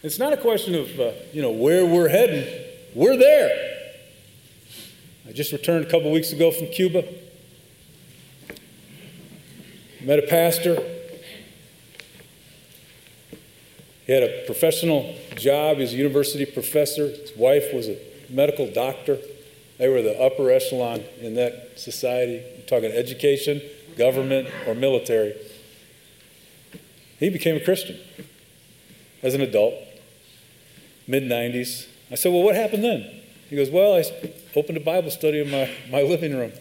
It's 0.02 0.20
not 0.20 0.34
a 0.34 0.38
question 0.38 0.76
of 0.76 1.00
uh, 1.00 1.12
you 1.32 1.42
know 1.42 1.52
where 1.52 1.86
we're 1.86 2.10
heading. 2.10 2.46
We're 2.94 3.18
there. 3.18 3.74
I 5.28 5.32
just 5.32 5.52
returned 5.52 5.86
a 5.86 5.90
couple 5.90 6.12
weeks 6.12 6.32
ago 6.34 6.52
from 6.52 6.68
Cuba. 6.68 7.06
Met 10.02 10.20
a 10.20 10.24
pastor. 10.24 10.78
He 14.06 14.12
had 14.12 14.24
a 14.24 14.44
professional 14.46 15.16
job. 15.36 15.78
He's 15.78 15.94
a 15.94 15.96
university 15.96 16.46
professor. 16.46 17.08
His 17.08 17.32
wife 17.38 17.74
was 17.74 17.88
a 17.88 17.98
medical 18.30 18.70
doctor. 18.70 19.18
They 19.78 19.88
were 19.88 20.02
the 20.02 20.20
upper 20.20 20.52
echelon 20.52 21.04
in 21.22 21.36
that 21.36 21.80
society. 21.80 22.44
You're 22.58 22.68
talking 22.68 22.92
education, 22.92 23.62
government, 23.98 24.50
or 24.68 24.76
military. 24.76 25.36
He 27.20 27.30
became 27.30 27.56
a 27.56 27.60
Christian 27.60 27.98
as 29.22 29.34
an 29.34 29.42
adult, 29.42 29.76
mid 31.08 31.24
90s. 31.24 31.88
I 32.12 32.16
said, 32.16 32.32
Well, 32.32 32.44
what 32.44 32.56
happened 32.56 32.84
then? 32.84 33.22
He 33.50 33.56
goes, 33.56 33.70
Well, 33.70 33.96
I 33.96 34.04
opened 34.56 34.78
a 34.78 34.82
Bible 34.82 35.12
study 35.12 35.40
in 35.40 35.50
my, 35.50 35.70
my 35.90 36.02
living 36.02 36.36
room. 36.36 36.52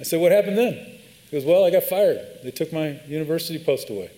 I 0.00 0.04
said, 0.04 0.20
What 0.20 0.32
happened 0.32 0.56
then? 0.56 0.74
He 0.74 1.36
goes, 1.36 1.44
Well, 1.44 1.64
I 1.64 1.70
got 1.70 1.84
fired. 1.84 2.20
They 2.42 2.50
took 2.50 2.72
my 2.72 3.00
university 3.06 3.62
post 3.62 3.90
away. 3.90 4.10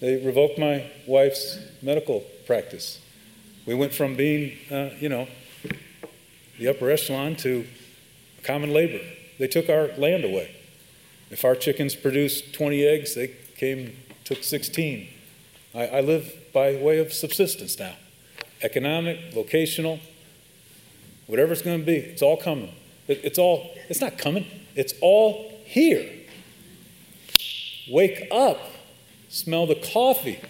They 0.00 0.24
revoked 0.24 0.58
my 0.58 0.90
wife's 1.06 1.58
medical 1.82 2.20
practice. 2.46 3.00
We 3.66 3.74
went 3.74 3.92
from 3.92 4.14
being, 4.14 4.56
uh, 4.70 4.90
you 4.98 5.08
know, 5.08 5.28
the 6.58 6.68
upper 6.68 6.90
echelon 6.90 7.36
to 7.36 7.66
common 8.42 8.72
labor. 8.72 9.04
They 9.38 9.48
took 9.48 9.68
our 9.68 9.88
land 9.98 10.24
away. 10.24 10.54
If 11.30 11.44
our 11.44 11.54
chickens 11.54 11.94
produced 11.94 12.54
20 12.54 12.86
eggs, 12.86 13.14
they 13.14 13.32
came, 13.56 13.96
took 14.24 14.42
16. 14.42 15.08
I, 15.74 15.86
I 15.86 16.00
live 16.00 16.32
by 16.52 16.76
way 16.76 16.98
of 16.98 17.12
subsistence 17.12 17.78
now 17.78 17.94
economic, 18.60 19.32
vocational, 19.32 20.00
whatever 21.28 21.52
it's 21.52 21.62
going 21.62 21.78
to 21.78 21.86
be, 21.86 21.96
it's 21.96 22.22
all 22.22 22.36
coming. 22.36 22.72
It, 23.06 23.20
it's 23.22 23.38
all, 23.38 23.70
it's 23.88 24.00
not 24.00 24.18
coming, 24.18 24.46
it's 24.74 24.94
all 25.00 25.52
here. 25.64 26.08
Wake 27.88 28.26
up, 28.32 28.58
smell 29.28 29.66
the 29.66 29.76
coffee. 29.76 30.40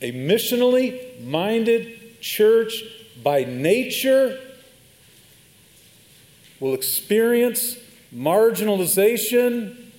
A 0.00 0.10
missionally 0.12 1.22
minded 1.22 2.20
church 2.20 2.82
by 3.22 3.44
nature 3.44 4.38
will 6.58 6.74
experience 6.74 7.76
marginalization 8.14 9.90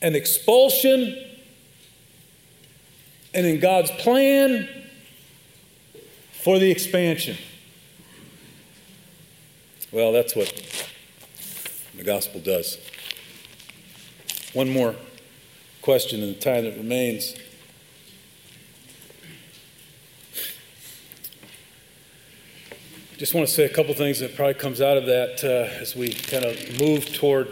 and 0.00 0.16
expulsion. 0.16 1.16
And 3.32 3.46
in 3.46 3.58
God's 3.58 3.90
plan 3.90 4.68
for 6.42 6.58
the 6.60 6.70
expansion. 6.70 7.36
Well, 9.90 10.12
that's 10.12 10.36
what 10.36 10.52
the 11.96 12.04
gospel 12.04 12.40
does. 12.40 12.78
One 14.52 14.68
more 14.68 14.94
question 15.82 16.22
in 16.22 16.28
the 16.28 16.38
time 16.38 16.64
that 16.64 16.76
remains. 16.76 17.34
I 23.24 23.26
just 23.26 23.34
want 23.34 23.48
to 23.48 23.54
say 23.54 23.64
a 23.64 23.70
couple 23.70 23.94
things 23.94 24.20
that 24.20 24.36
probably 24.36 24.52
comes 24.52 24.82
out 24.82 24.98
of 24.98 25.06
that 25.06 25.42
uh, 25.42 25.80
as 25.80 25.96
we 25.96 26.12
kind 26.12 26.44
of 26.44 26.78
move 26.78 27.10
toward 27.14 27.48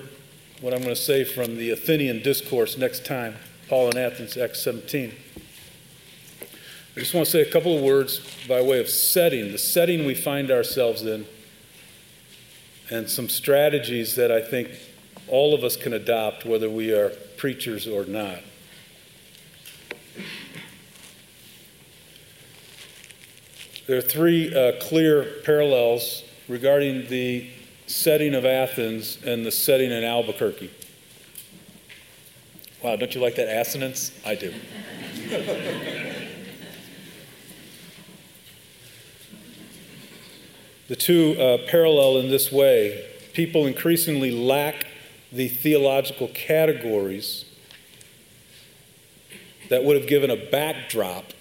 what 0.61 0.75
I'm 0.75 0.83
going 0.83 0.95
to 0.95 1.01
say 1.01 1.25
from 1.25 1.57
the 1.57 1.71
Athenian 1.71 2.21
discourse 2.21 2.77
next 2.77 3.07
time, 3.07 3.37
Paul 3.71 3.89
in 3.89 3.97
Athens, 3.97 4.37
Acts 4.37 4.63
17. 4.63 5.15
I 6.43 7.01
just 7.01 7.15
want 7.15 7.25
to 7.25 7.33
say 7.33 7.41
a 7.41 7.51
couple 7.51 7.75
of 7.75 7.83
words 7.83 8.21
by 8.47 8.61
way 8.61 8.81
of 8.81 8.91
setting, 8.91 9.51
the 9.51 9.57
setting 9.57 10.05
we 10.05 10.15
find 10.15 10.51
ourselves 10.51 11.05
in, 11.05 11.25
and 12.91 13.09
some 13.09 13.31
strategies 13.31 14.15
that 14.17 14.31
I 14.31 14.43
think 14.43 14.79
all 15.27 15.55
of 15.55 15.65
us 15.65 15.79
can 15.79 15.95
adopt, 15.95 16.45
whether 16.45 16.69
we 16.69 16.93
are 16.93 17.09
preachers 17.39 17.89
or 17.89 18.05
not. 18.05 18.41
There 23.93 23.99
are 23.99 24.01
three 24.01 24.49
uh, 24.55 24.81
clear 24.81 25.23
parallels 25.45 26.25
regarding 26.49 27.09
the 27.09 27.51
setting 27.87 28.35
of 28.35 28.47
Athens 28.47 29.19
and 29.23 29.45
the 29.45 29.51
setting 29.51 29.91
in 29.91 30.03
Albuquerque. 30.03 30.71
Wow, 32.83 32.97
don't 32.97 33.15
you 33.15 33.21
like 33.21 33.35
that 33.35 33.55
assonance? 33.55 34.11
I 34.25 34.35
do. 34.35 34.55
the 40.89 40.97
two 40.97 41.37
uh, 41.39 41.59
parallel 41.69 42.17
in 42.17 42.31
this 42.31 42.51
way. 42.51 43.07
People 43.35 43.67
increasingly 43.67 44.31
lack 44.31 44.87
the 45.31 45.49
theological 45.49 46.29
categories 46.29 47.45
that 49.69 49.85
would 49.85 49.99
have 49.99 50.09
given 50.09 50.31
a 50.31 50.37
backdrop 50.51 51.35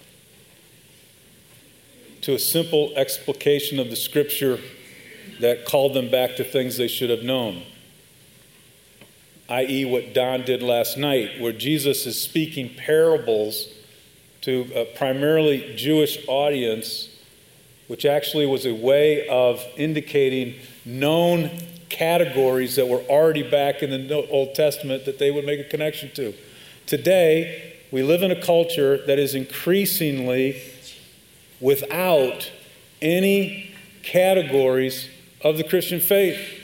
to 2.22 2.34
a 2.34 2.38
simple 2.38 2.92
explication 2.96 3.78
of 3.78 3.90
the 3.90 3.96
scripture 3.96 4.58
that 5.40 5.64
called 5.66 5.92
them 5.92 6.10
back 6.10 6.36
to 6.36 6.44
things 6.44 6.76
they 6.76 6.88
should 6.88 7.10
have 7.10 7.22
known. 7.22 7.62
I.e., 9.48 9.84
what 9.84 10.14
Don 10.14 10.42
did 10.42 10.62
last 10.62 10.96
night, 10.96 11.40
where 11.40 11.52
Jesus 11.52 12.06
is 12.06 12.20
speaking 12.20 12.74
parables 12.76 13.68
to 14.42 14.70
a 14.74 14.84
primarily 14.84 15.74
Jewish 15.76 16.24
audience, 16.28 17.08
which 17.88 18.06
actually 18.06 18.46
was 18.46 18.64
a 18.64 18.72
way 18.72 19.26
of 19.28 19.64
indicating 19.76 20.54
known 20.84 21.50
categories 21.88 22.76
that 22.76 22.86
were 22.86 23.02
already 23.02 23.42
back 23.42 23.82
in 23.82 23.90
the 23.90 24.28
Old 24.28 24.54
Testament 24.54 25.04
that 25.04 25.18
they 25.18 25.30
would 25.30 25.44
make 25.44 25.60
a 25.60 25.64
connection 25.64 26.10
to. 26.14 26.32
Today, 26.86 27.74
we 27.90 28.02
live 28.02 28.22
in 28.22 28.30
a 28.30 28.40
culture 28.40 29.04
that 29.06 29.18
is 29.18 29.34
increasingly 29.34 30.62
without 31.62 32.50
any 33.00 33.70
categories 34.02 35.08
of 35.40 35.56
the 35.56 35.64
Christian 35.64 36.00
faith. 36.00 36.58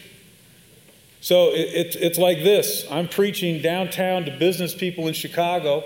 So 1.21 1.51
it, 1.51 1.95
it, 1.95 1.97
it's 1.97 2.19
like 2.19 2.39
this 2.39 2.87
I'm 2.91 3.09
preaching 3.09 3.63
downtown 3.63 4.25
to 4.27 4.37
business 4.37 4.75
people 4.75 5.09
in 5.09 5.15
Chicago, 5.15 5.85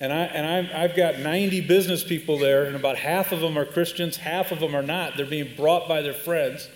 and, 0.00 0.12
I, 0.12 0.24
and 0.24 0.70
i 0.72 0.82
I've 0.84 0.96
got 0.96 1.18
90 1.18 1.62
business 1.62 2.02
people 2.02 2.38
there, 2.38 2.64
and 2.64 2.74
about 2.74 2.96
half 2.96 3.32
of 3.32 3.40
them 3.40 3.58
are 3.58 3.64
Christians, 3.64 4.16
half 4.16 4.50
of 4.52 4.60
them 4.60 4.74
are 4.74 4.82
not. 4.82 5.16
They're 5.16 5.26
being 5.26 5.54
brought 5.56 5.88
by 5.88 6.02
their 6.02 6.14
friends. 6.14 6.68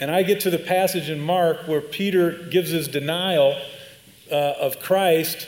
And 0.00 0.10
I 0.10 0.22
get 0.22 0.40
to 0.40 0.50
the 0.50 0.58
passage 0.58 1.10
in 1.10 1.20
Mark 1.20 1.68
where 1.68 1.80
Peter 1.80 2.32
gives 2.50 2.70
his 2.70 2.88
denial 2.88 3.56
uh, 4.30 4.54
of 4.60 4.80
Christ, 4.80 5.46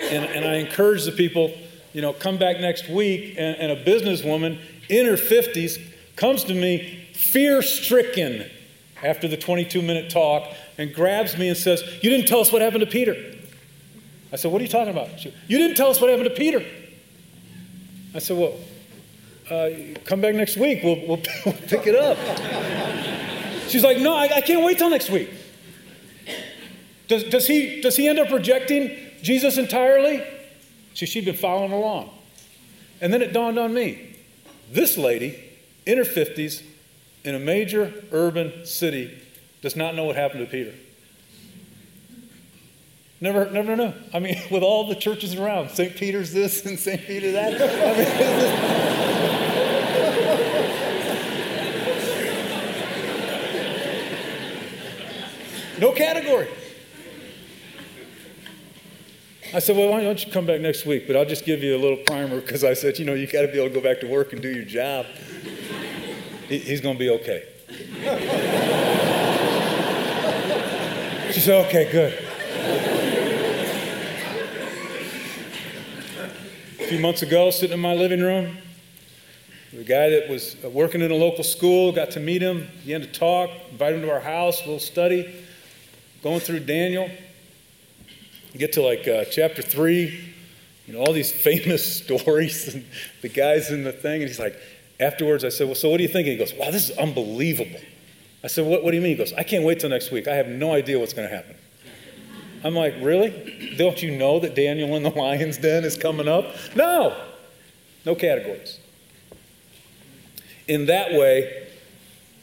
and, 0.00 0.24
and 0.24 0.44
I 0.44 0.56
encourage 0.56 1.04
the 1.04 1.12
people, 1.12 1.52
you 1.92 2.00
know, 2.00 2.12
come 2.12 2.38
back 2.38 2.60
next 2.60 2.88
week, 2.88 3.34
and, 3.38 3.56
and 3.56 3.72
a 3.72 3.84
businesswoman 3.84 4.58
in 4.88 5.06
her 5.06 5.14
50s 5.14 5.80
comes 6.16 6.44
to 6.44 6.54
me 6.54 7.06
fear 7.12 7.62
stricken 7.62 8.48
after 9.02 9.28
the 9.28 9.36
22 9.36 9.82
minute 9.82 10.10
talk 10.10 10.48
and 10.78 10.94
grabs 10.94 11.36
me 11.36 11.48
and 11.48 11.56
says, 11.56 11.82
You 12.02 12.10
didn't 12.10 12.26
tell 12.26 12.40
us 12.40 12.52
what 12.52 12.62
happened 12.62 12.80
to 12.80 12.90
Peter. 12.90 13.16
I 14.32 14.36
said, 14.36 14.52
What 14.52 14.60
are 14.60 14.64
you 14.64 14.70
talking 14.70 14.92
about? 14.92 15.20
She, 15.20 15.34
you 15.48 15.58
didn't 15.58 15.76
tell 15.76 15.88
us 15.88 16.00
what 16.00 16.10
happened 16.10 16.28
to 16.28 16.34
Peter. 16.34 16.64
I 18.14 18.18
said, 18.18 18.38
Well, 18.38 18.58
uh, 19.50 19.70
come 20.04 20.20
back 20.20 20.34
next 20.34 20.56
week. 20.56 20.80
We'll, 20.82 20.96
we'll, 21.06 21.22
we'll, 21.46 21.54
pick 21.54 21.86
it 21.86 21.94
up. 21.94 22.16
She's 23.68 23.84
like, 23.84 23.98
No, 23.98 24.14
I, 24.14 24.36
I 24.36 24.40
can't 24.40 24.64
wait 24.64 24.78
till 24.78 24.90
next 24.90 25.10
week. 25.10 25.30
Does, 27.08 27.24
does, 27.24 27.46
he, 27.46 27.80
does 27.82 27.96
he 27.96 28.08
end 28.08 28.18
up 28.18 28.30
rejecting 28.30 28.96
Jesus 29.22 29.58
entirely? 29.58 30.22
See, 30.94 31.06
she'd 31.06 31.24
been 31.24 31.36
following 31.36 31.72
along. 31.72 32.10
And 33.00 33.12
then 33.12 33.22
it 33.22 33.32
dawned 33.32 33.58
on 33.58 33.74
me 33.74 34.16
this 34.70 34.96
lady, 34.96 35.38
in 35.84 35.98
her 35.98 36.04
50s, 36.04 36.62
in 37.24 37.34
a 37.34 37.38
major 37.38 37.92
urban 38.10 38.64
city 38.64 39.18
does 39.60 39.76
not 39.76 39.94
know 39.94 40.04
what 40.04 40.16
happened 40.16 40.44
to 40.44 40.50
Peter. 40.50 40.72
Never, 43.20 43.48
never 43.50 43.76
know. 43.76 43.94
I 44.12 44.18
mean, 44.18 44.36
with 44.50 44.62
all 44.62 44.88
the 44.88 44.94
churches 44.96 45.34
around, 45.34 45.70
St. 45.70 45.94
Peter's 45.94 46.32
this 46.32 46.64
and 46.66 46.78
St. 46.78 47.00
Peter 47.02 47.32
that. 47.32 47.52
I 47.54 47.58
mean, 55.70 55.80
no 55.80 55.92
category. 55.92 56.48
I 59.54 59.58
said, 59.58 59.76
well, 59.76 59.90
why 59.90 60.02
don't 60.02 60.24
you 60.24 60.32
come 60.32 60.46
back 60.46 60.60
next 60.60 60.86
week? 60.86 61.06
But 61.06 61.16
I'll 61.16 61.26
just 61.26 61.44
give 61.44 61.62
you 61.62 61.76
a 61.76 61.80
little 61.80 61.98
primer 61.98 62.40
because 62.40 62.64
I 62.64 62.74
said, 62.74 62.98
you 62.98 63.04
know, 63.04 63.14
you 63.14 63.26
got 63.26 63.42
to 63.42 63.48
be 63.48 63.58
able 63.58 63.68
to 63.68 63.74
go 63.74 63.80
back 63.80 64.00
to 64.00 64.06
work 64.06 64.32
and 64.32 64.40
do 64.40 64.52
your 64.52 64.64
job 64.64 65.06
he's 66.60 66.80
going 66.80 66.96
to 66.96 66.98
be 66.98 67.10
okay. 67.10 67.44
she 71.32 71.40
said, 71.40 71.64
okay, 71.66 71.90
good. 71.90 72.12
A 76.80 76.86
few 76.86 76.98
months 76.98 77.22
ago, 77.22 77.50
sitting 77.50 77.74
in 77.74 77.80
my 77.80 77.94
living 77.94 78.20
room, 78.20 78.58
the 79.72 79.84
guy 79.84 80.10
that 80.10 80.28
was 80.28 80.56
working 80.64 81.00
in 81.00 81.10
a 81.10 81.14
local 81.14 81.44
school, 81.44 81.92
got 81.92 82.10
to 82.12 82.20
meet 82.20 82.42
him, 82.42 82.68
began 82.82 83.00
to 83.00 83.06
talk, 83.06 83.50
invited 83.70 84.00
him 84.00 84.02
to 84.02 84.12
our 84.12 84.20
house, 84.20 84.60
little 84.60 84.78
study, 84.78 85.34
going 86.22 86.40
through 86.40 86.60
Daniel. 86.60 87.10
You 88.52 88.58
get 88.58 88.72
to 88.74 88.82
like 88.82 89.08
uh, 89.08 89.24
chapter 89.30 89.62
three, 89.62 90.34
you 90.86 90.94
know, 90.94 91.00
all 91.00 91.12
these 91.12 91.32
famous 91.42 92.02
stories, 92.02 92.74
and 92.74 92.84
the 93.22 93.28
guy's 93.28 93.70
in 93.70 93.84
the 93.84 93.92
thing, 93.92 94.22
and 94.22 94.28
he's 94.28 94.38
like, 94.38 94.56
Afterwards, 95.02 95.44
I 95.44 95.48
said, 95.48 95.66
Well, 95.66 95.74
so 95.74 95.90
what 95.90 95.96
do 95.96 96.04
you 96.04 96.08
think? 96.08 96.28
he 96.28 96.36
goes, 96.36 96.54
Wow, 96.54 96.70
this 96.70 96.90
is 96.90 96.96
unbelievable. 96.96 97.80
I 98.44 98.46
said, 98.46 98.66
what, 98.66 98.82
what 98.82 98.90
do 98.90 98.96
you 98.96 99.02
mean? 99.02 99.12
He 99.12 99.16
goes, 99.16 99.32
I 99.32 99.42
can't 99.42 99.64
wait 99.64 99.80
till 99.80 99.90
next 99.90 100.10
week. 100.10 100.26
I 100.28 100.34
have 100.34 100.48
no 100.48 100.72
idea 100.72 100.98
what's 100.98 101.12
going 101.12 101.28
to 101.28 101.34
happen. 101.34 101.56
I'm 102.62 102.74
like, 102.74 102.94
Really? 103.00 103.74
Don't 103.76 104.00
you 104.00 104.16
know 104.16 104.38
that 104.40 104.54
Daniel 104.54 104.96
in 104.96 105.02
the 105.02 105.10
lion's 105.16 105.58
den 105.58 105.84
is 105.84 105.96
coming 105.96 106.28
up? 106.28 106.54
No, 106.76 107.16
no 108.04 108.14
categories. 108.14 108.78
In 110.68 110.86
that 110.86 111.12
way, 111.12 111.66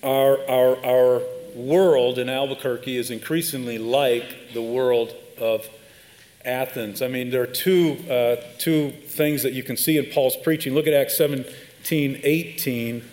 our, 0.03 0.37
our, 0.49 0.85
our 0.85 1.21
world 1.55 2.19
in 2.19 2.27
Albuquerque 2.27 2.97
is 2.97 3.09
increasingly 3.09 3.77
like 3.77 4.53
the 4.53 4.61
world 4.61 5.13
of 5.37 5.69
Athens. 6.49 7.01
I 7.01 7.07
mean, 7.07 7.29
there 7.29 7.43
are 7.43 7.47
two, 7.47 7.97
uh, 8.09 8.37
two 8.57 8.91
things 8.91 9.43
that 9.43 9.53
you 9.53 9.63
can 9.63 9.77
see 9.77 9.97
in 9.97 10.05
Paul's 10.07 10.35
preaching. 10.35 10.73
Look 10.73 10.87
at 10.87 10.93
Acts 10.93 11.17
17 11.17 12.21
18. 12.23 13.03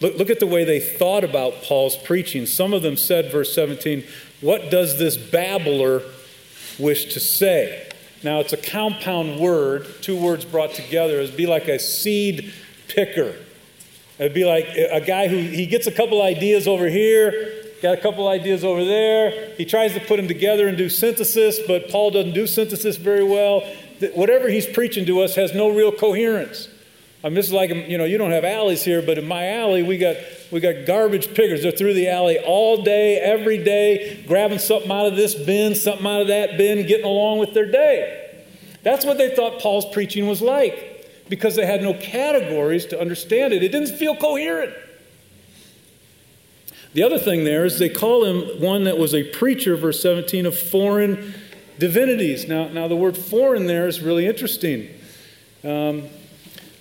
Look, 0.00 0.16
look 0.16 0.30
at 0.30 0.40
the 0.40 0.46
way 0.46 0.64
they 0.64 0.80
thought 0.80 1.24
about 1.24 1.62
Paul's 1.62 1.96
preaching. 1.96 2.44
Some 2.46 2.72
of 2.74 2.82
them 2.82 2.96
said, 2.96 3.30
verse 3.30 3.54
17, 3.54 4.04
What 4.40 4.70
does 4.70 4.98
this 4.98 5.16
babbler 5.16 6.02
wish 6.78 7.12
to 7.14 7.20
say? 7.20 7.88
Now, 8.22 8.40
it's 8.40 8.52
a 8.52 8.56
compound 8.56 9.40
word, 9.40 9.86
two 10.00 10.20
words 10.20 10.44
brought 10.44 10.74
together. 10.74 11.20
It'd 11.20 11.36
be 11.36 11.46
like 11.46 11.68
a 11.68 11.78
seed 11.78 12.52
picker. 12.88 13.34
It'd 14.18 14.34
be 14.34 14.44
like 14.44 14.66
a 14.76 15.00
guy 15.00 15.28
who 15.28 15.38
he 15.38 15.66
gets 15.66 15.86
a 15.86 15.92
couple 15.92 16.22
ideas 16.22 16.68
over 16.68 16.88
here, 16.88 17.61
got 17.82 17.98
a 17.98 18.00
couple 18.00 18.28
ideas 18.28 18.62
over 18.62 18.84
there. 18.84 19.54
He 19.56 19.64
tries 19.64 19.92
to 19.94 20.00
put 20.00 20.16
them 20.16 20.28
together 20.28 20.68
and 20.68 20.78
do 20.78 20.88
synthesis, 20.88 21.58
but 21.66 21.88
Paul 21.90 22.12
doesn't 22.12 22.32
do 22.32 22.46
synthesis 22.46 22.96
very 22.96 23.24
well. 23.24 23.60
Whatever 24.14 24.48
he's 24.48 24.66
preaching 24.66 25.04
to 25.06 25.20
us 25.20 25.34
has 25.34 25.52
no 25.52 25.68
real 25.68 25.90
coherence. 25.90 26.68
I 27.24 27.28
mean, 27.28 27.34
this 27.34 27.46
is 27.46 27.52
like, 27.52 27.70
you 27.70 27.98
know, 27.98 28.04
you 28.04 28.18
don't 28.18 28.30
have 28.30 28.44
alleys 28.44 28.82
here, 28.82 29.02
but 29.02 29.18
in 29.18 29.26
my 29.26 29.48
alley, 29.48 29.82
we 29.82 29.98
got, 29.98 30.16
we 30.50 30.60
got 30.60 30.86
garbage 30.86 31.34
pickers. 31.34 31.62
They're 31.62 31.70
through 31.70 31.94
the 31.94 32.08
alley 32.08 32.38
all 32.38 32.82
day, 32.82 33.18
every 33.18 33.62
day, 33.62 34.24
grabbing 34.26 34.58
something 34.58 34.90
out 34.90 35.06
of 35.06 35.16
this 35.16 35.34
bin, 35.34 35.74
something 35.74 36.06
out 36.06 36.22
of 36.22 36.28
that 36.28 36.56
bin, 36.56 36.86
getting 36.86 37.06
along 37.06 37.38
with 37.38 37.52
their 37.52 37.70
day. 37.70 38.44
That's 38.82 39.04
what 39.04 39.18
they 39.18 39.34
thought 39.34 39.60
Paul's 39.60 39.86
preaching 39.92 40.26
was 40.26 40.40
like 40.40 41.24
because 41.28 41.54
they 41.54 41.64
had 41.64 41.82
no 41.82 41.94
categories 41.94 42.86
to 42.86 43.00
understand 43.00 43.52
it. 43.52 43.62
It 43.62 43.70
didn't 43.70 43.96
feel 43.96 44.16
coherent. 44.16 44.74
The 46.94 47.02
other 47.02 47.18
thing 47.18 47.44
there 47.44 47.64
is 47.64 47.78
they 47.78 47.88
call 47.88 48.24
him 48.24 48.60
one 48.60 48.84
that 48.84 48.98
was 48.98 49.14
a 49.14 49.24
preacher, 49.24 49.76
verse 49.76 50.02
17, 50.02 50.44
of 50.46 50.58
foreign 50.58 51.34
divinities. 51.78 52.46
Now, 52.46 52.68
now 52.68 52.86
the 52.88 52.96
word 52.96 53.16
foreign 53.16 53.66
there 53.66 53.88
is 53.88 54.00
really 54.00 54.26
interesting. 54.26 54.88
Um, 55.64 56.08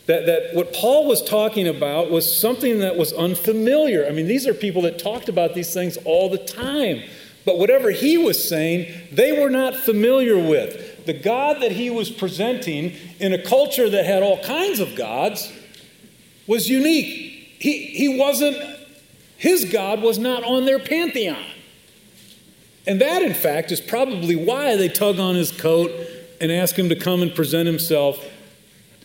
that, 0.07 0.26
that 0.26 0.53
what 0.53 0.74
Paul 0.74 1.07
was 1.07 1.24
talking 1.24 1.68
about 1.68 2.12
was 2.12 2.39
something 2.39 2.80
that 2.80 2.97
was 2.97 3.14
unfamiliar. 3.14 4.05
I 4.05 4.12
mean, 4.12 4.28
these 4.28 4.47
are 4.47 4.53
people 4.53 4.82
that 4.82 4.99
talked 4.99 5.30
about 5.30 5.53
these 5.53 5.74
things 5.74 5.97
all 6.03 6.30
the 6.30 6.38
time. 6.38 7.03
But 7.45 7.57
whatever 7.57 7.91
he 7.91 8.18
was 8.18 8.47
saying, 8.47 8.93
they 9.12 9.39
were 9.39 9.49
not 9.49 9.76
familiar 9.76 10.38
with. 10.38 11.05
The 11.05 11.14
God 11.14 11.62
that 11.62 11.72
he 11.72 11.89
was 11.89 12.09
presenting 12.09 12.93
in 13.20 13.34
a 13.34 13.41
culture 13.41 13.89
that 13.89 14.05
had 14.05 14.22
all 14.22 14.43
kinds 14.43 14.80
of 14.80 14.95
gods 14.95 15.51
was 16.45 16.70
unique. 16.70 17.07
He, 17.59 17.86
he 17.88 18.18
wasn't, 18.18 18.57
his 19.42 19.66
God 19.66 20.04
was 20.04 20.20
not 20.20 20.44
on 20.44 20.66
their 20.66 20.78
pantheon. 20.78 21.44
And 22.86 23.02
that, 23.02 23.24
in 23.24 23.34
fact, 23.34 23.72
is 23.72 23.82
probably 23.82 24.36
why 24.36 24.76
they 24.76 24.88
tug 24.88 25.20
on 25.20 25.34
his 25.34 25.52
coat 25.52 25.89
and 26.39 26.52
ask 26.52 26.78
him 26.78 26.89
to 26.89 26.96
come 26.96 27.24
and 27.24 27.34
present 27.34 27.66
himself 27.66 28.24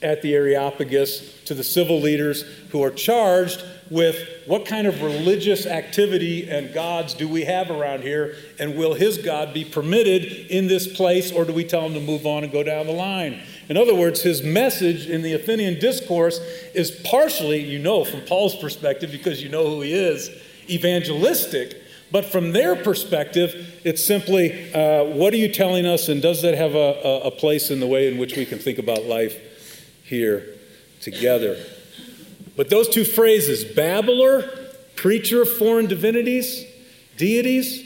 at 0.03 0.21
the 0.21 0.35
Areopagus 0.35 1.43
to 1.45 1.55
the 1.55 1.65
civil 1.65 2.03
leaders 2.03 2.43
who 2.69 2.85
are 2.85 2.91
charged 2.91 3.65
with 3.91 4.29
what 4.45 4.67
kind 4.67 4.87
of 4.87 5.01
religious 5.01 5.65
activity 5.65 6.47
and 6.51 6.75
gods 6.75 7.15
do 7.15 7.27
we 7.27 7.45
have 7.45 7.71
around 7.71 8.03
here, 8.03 8.37
and 8.59 8.77
will 8.77 8.93
his 8.93 9.17
God 9.17 9.55
be 9.55 9.65
permitted 9.65 10.51
in 10.51 10.67
this 10.67 10.87
place, 10.87 11.33
or 11.33 11.47
do 11.47 11.55
we 11.55 11.65
tell 11.65 11.87
him 11.87 11.95
to 11.95 12.01
move 12.01 12.27
on 12.27 12.45
and 12.45 12.53
go 12.53 12.63
down 12.63 12.85
the 12.85 12.93
line? 12.93 13.41
In 13.69 13.77
other 13.77 13.95
words, 13.95 14.23
his 14.23 14.43
message 14.43 15.07
in 15.07 15.23
the 15.23 15.33
Athenian 15.33 15.79
discourse 15.81 16.39
is 16.75 16.91
partially, 17.05 17.63
you 17.63 17.79
know, 17.79 18.05
from 18.05 18.21
Paul's 18.23 18.55
perspective, 18.57 19.11
because 19.11 19.43
you 19.43 19.49
know 19.49 19.69
who 19.69 19.81
he 19.81 19.93
is, 19.93 20.31
evangelistic. 20.69 21.83
But 22.13 22.25
from 22.25 22.53
their 22.53 22.77
perspective, 22.77 23.81
it's 23.83 24.05
simply, 24.05 24.73
uh, 24.73 25.05
what 25.05 25.35
are 25.35 25.39
you 25.39 25.53
telling 25.53 25.87
us, 25.87 26.09
and 26.09 26.23
does 26.23 26.43
that 26.43 26.55
have 26.55 26.75
a, 26.75 27.23
a 27.25 27.31
place 27.33 27.71
in 27.71 27.81
the 27.81 27.87
way 27.87 28.11
in 28.11 28.19
which 28.19 28.37
we 28.37 28.47
can 28.47 28.59
think 28.59 28.79
about 28.79 29.05
life 29.05 29.37
here 30.05 30.55
together. 31.01 31.57
But 32.57 32.71
those 32.71 32.89
two 32.89 33.05
phrases, 33.05 33.65
babbler, 33.65 34.49
preacher 34.95 35.43
of 35.43 35.49
foreign 35.49 35.87
divinities, 35.87 36.65
deities, 37.17 37.86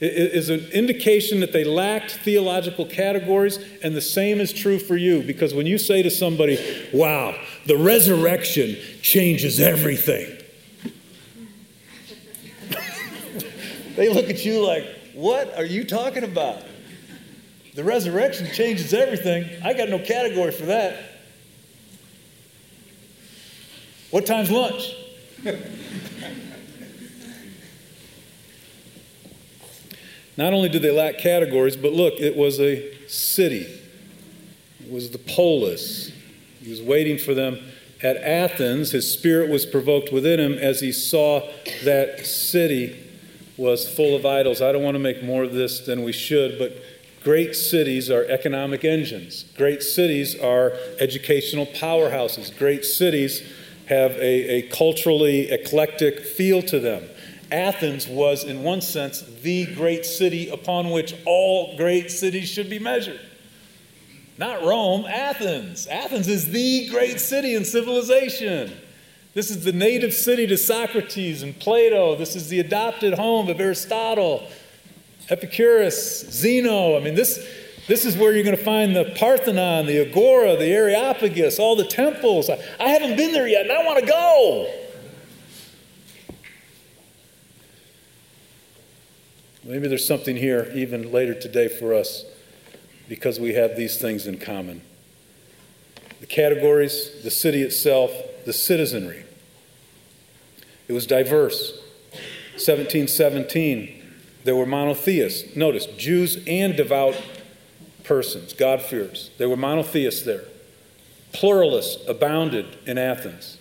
is 0.00 0.48
an 0.48 0.60
indication 0.72 1.40
that 1.40 1.52
they 1.52 1.64
lacked 1.64 2.12
theological 2.12 2.86
categories, 2.86 3.58
and 3.82 3.96
the 3.96 4.00
same 4.00 4.40
is 4.40 4.52
true 4.52 4.78
for 4.78 4.96
you. 4.96 5.22
Because 5.22 5.54
when 5.54 5.66
you 5.66 5.78
say 5.78 6.02
to 6.02 6.10
somebody, 6.10 6.88
wow, 6.92 7.34
the 7.66 7.76
resurrection 7.76 8.76
changes 9.02 9.58
everything, 9.58 10.36
they 13.96 14.08
look 14.08 14.30
at 14.30 14.44
you 14.44 14.64
like, 14.64 14.84
what 15.14 15.52
are 15.56 15.64
you 15.64 15.84
talking 15.84 16.22
about? 16.22 16.62
The 17.74 17.82
resurrection 17.82 18.46
changes 18.52 18.94
everything. 18.94 19.48
I 19.64 19.72
got 19.72 19.88
no 19.88 19.98
category 19.98 20.52
for 20.52 20.66
that. 20.66 20.96
What 24.10 24.26
time's 24.26 24.50
lunch? 24.50 24.94
Not 30.38 30.52
only 30.52 30.68
did 30.68 30.82
they 30.82 30.92
lack 30.92 31.18
categories, 31.18 31.76
but 31.76 31.92
look, 31.92 32.14
it 32.20 32.36
was 32.36 32.60
a 32.60 32.94
city. 33.08 33.66
It 34.80 34.88
was 34.88 35.10
the 35.10 35.18
polis. 35.18 36.12
He 36.62 36.70
was 36.70 36.80
waiting 36.80 37.18
for 37.18 37.34
them 37.34 37.58
at 38.04 38.16
Athens. 38.18 38.92
His 38.92 39.12
spirit 39.12 39.50
was 39.50 39.66
provoked 39.66 40.12
within 40.12 40.38
him 40.38 40.52
as 40.52 40.78
he 40.78 40.92
saw 40.92 41.40
that 41.82 42.24
city 42.24 43.04
was 43.56 43.92
full 43.92 44.14
of 44.14 44.24
idols. 44.24 44.62
I 44.62 44.70
don't 44.70 44.84
want 44.84 44.94
to 44.94 45.00
make 45.00 45.24
more 45.24 45.42
of 45.42 45.54
this 45.54 45.80
than 45.80 46.04
we 46.04 46.12
should, 46.12 46.56
but 46.56 46.80
great 47.24 47.56
cities 47.56 48.08
are 48.08 48.24
economic 48.26 48.84
engines. 48.84 49.42
Great 49.56 49.82
cities 49.82 50.38
are 50.38 50.72
educational 51.00 51.66
powerhouses. 51.66 52.56
Great 52.56 52.84
cities 52.84 53.42
have 53.88 54.12
a, 54.12 54.58
a 54.58 54.62
culturally 54.68 55.50
eclectic 55.50 56.20
feel 56.20 56.62
to 56.62 56.78
them. 56.78 57.02
Athens 57.50 58.06
was, 58.06 58.44
in 58.44 58.62
one 58.62 58.80
sense, 58.80 59.22
the 59.42 59.66
great 59.74 60.04
city 60.04 60.48
upon 60.48 60.90
which 60.90 61.14
all 61.24 61.76
great 61.76 62.10
cities 62.10 62.48
should 62.48 62.68
be 62.68 62.78
measured. 62.78 63.20
Not 64.36 64.62
Rome, 64.62 65.04
Athens. 65.06 65.86
Athens 65.86 66.28
is 66.28 66.50
the 66.50 66.88
great 66.88 67.20
city 67.20 67.54
in 67.54 67.64
civilization. 67.64 68.72
This 69.34 69.50
is 69.50 69.64
the 69.64 69.72
native 69.72 70.14
city 70.14 70.46
to 70.46 70.56
Socrates 70.56 71.42
and 71.42 71.58
Plato. 71.58 72.14
This 72.16 72.36
is 72.36 72.48
the 72.48 72.60
adopted 72.60 73.14
home 73.14 73.48
of 73.48 73.60
Aristotle, 73.60 74.48
Epicurus, 75.28 76.30
Zeno. 76.30 76.96
I 76.96 77.00
mean, 77.00 77.14
this, 77.14 77.46
this 77.88 78.04
is 78.04 78.16
where 78.16 78.32
you're 78.32 78.44
going 78.44 78.56
to 78.56 78.62
find 78.62 78.94
the 78.94 79.12
Parthenon, 79.16 79.86
the 79.86 80.00
Agora, 80.08 80.56
the 80.56 80.66
Areopagus, 80.66 81.58
all 81.58 81.76
the 81.76 81.86
temples. 81.86 82.48
I, 82.48 82.58
I 82.78 82.88
haven't 82.88 83.16
been 83.16 83.32
there 83.32 83.48
yet, 83.48 83.62
and 83.62 83.72
I 83.72 83.84
want 83.84 84.00
to 84.00 84.06
go. 84.06 84.87
Maybe 89.68 89.86
there's 89.86 90.06
something 90.06 90.34
here 90.34 90.72
even 90.74 91.12
later 91.12 91.34
today 91.34 91.68
for 91.68 91.92
us 91.92 92.24
because 93.06 93.38
we 93.38 93.52
have 93.52 93.76
these 93.76 94.00
things 94.00 94.26
in 94.26 94.38
common 94.38 94.80
the 96.20 96.26
categories, 96.26 97.22
the 97.22 97.30
city 97.30 97.62
itself, 97.62 98.10
the 98.44 98.52
citizenry. 98.52 99.24
It 100.88 100.92
was 100.92 101.06
diverse. 101.06 101.80
1717, 102.54 104.02
there 104.42 104.56
were 104.56 104.66
monotheists. 104.66 105.54
Notice, 105.54 105.86
Jews 105.96 106.42
and 106.48 106.76
devout 106.76 107.14
persons, 108.02 108.52
God-fearers. 108.52 109.30
There 109.38 109.48
were 109.48 109.56
monotheists 109.56 110.22
there. 110.22 110.42
Pluralists 111.32 112.02
abounded 112.08 112.66
in 112.84 112.98
Athens. 112.98 113.58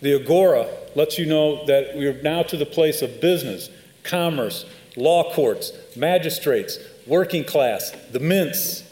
The 0.00 0.14
Agora 0.14 0.66
lets 0.96 1.18
you 1.18 1.26
know 1.26 1.64
that 1.66 1.96
we 1.96 2.06
are 2.08 2.20
now 2.20 2.42
to 2.42 2.56
the 2.56 2.66
place 2.66 3.00
of 3.00 3.20
business, 3.20 3.70
commerce, 4.02 4.64
law 4.96 5.32
courts, 5.32 5.72
magistrates, 5.94 6.78
working 7.06 7.44
class, 7.44 7.92
the 8.10 8.20
mints. 8.20 8.82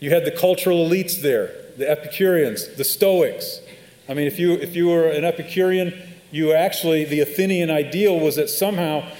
You 0.00 0.10
had 0.10 0.24
the 0.24 0.30
cultural 0.30 0.88
elites 0.88 1.20
there, 1.20 1.52
the 1.76 1.90
Epicureans, 1.90 2.76
the 2.76 2.84
Stoics. 2.84 3.60
I 4.08 4.14
mean, 4.14 4.26
if 4.26 4.38
you, 4.38 4.52
if 4.52 4.76
you 4.76 4.88
were 4.88 5.08
an 5.08 5.24
Epicurean, 5.24 5.94
you 6.30 6.52
actually, 6.52 7.04
the 7.04 7.20
Athenian 7.20 7.70
ideal 7.70 8.18
was 8.20 8.36
that 8.36 8.50
somehow 8.50 9.10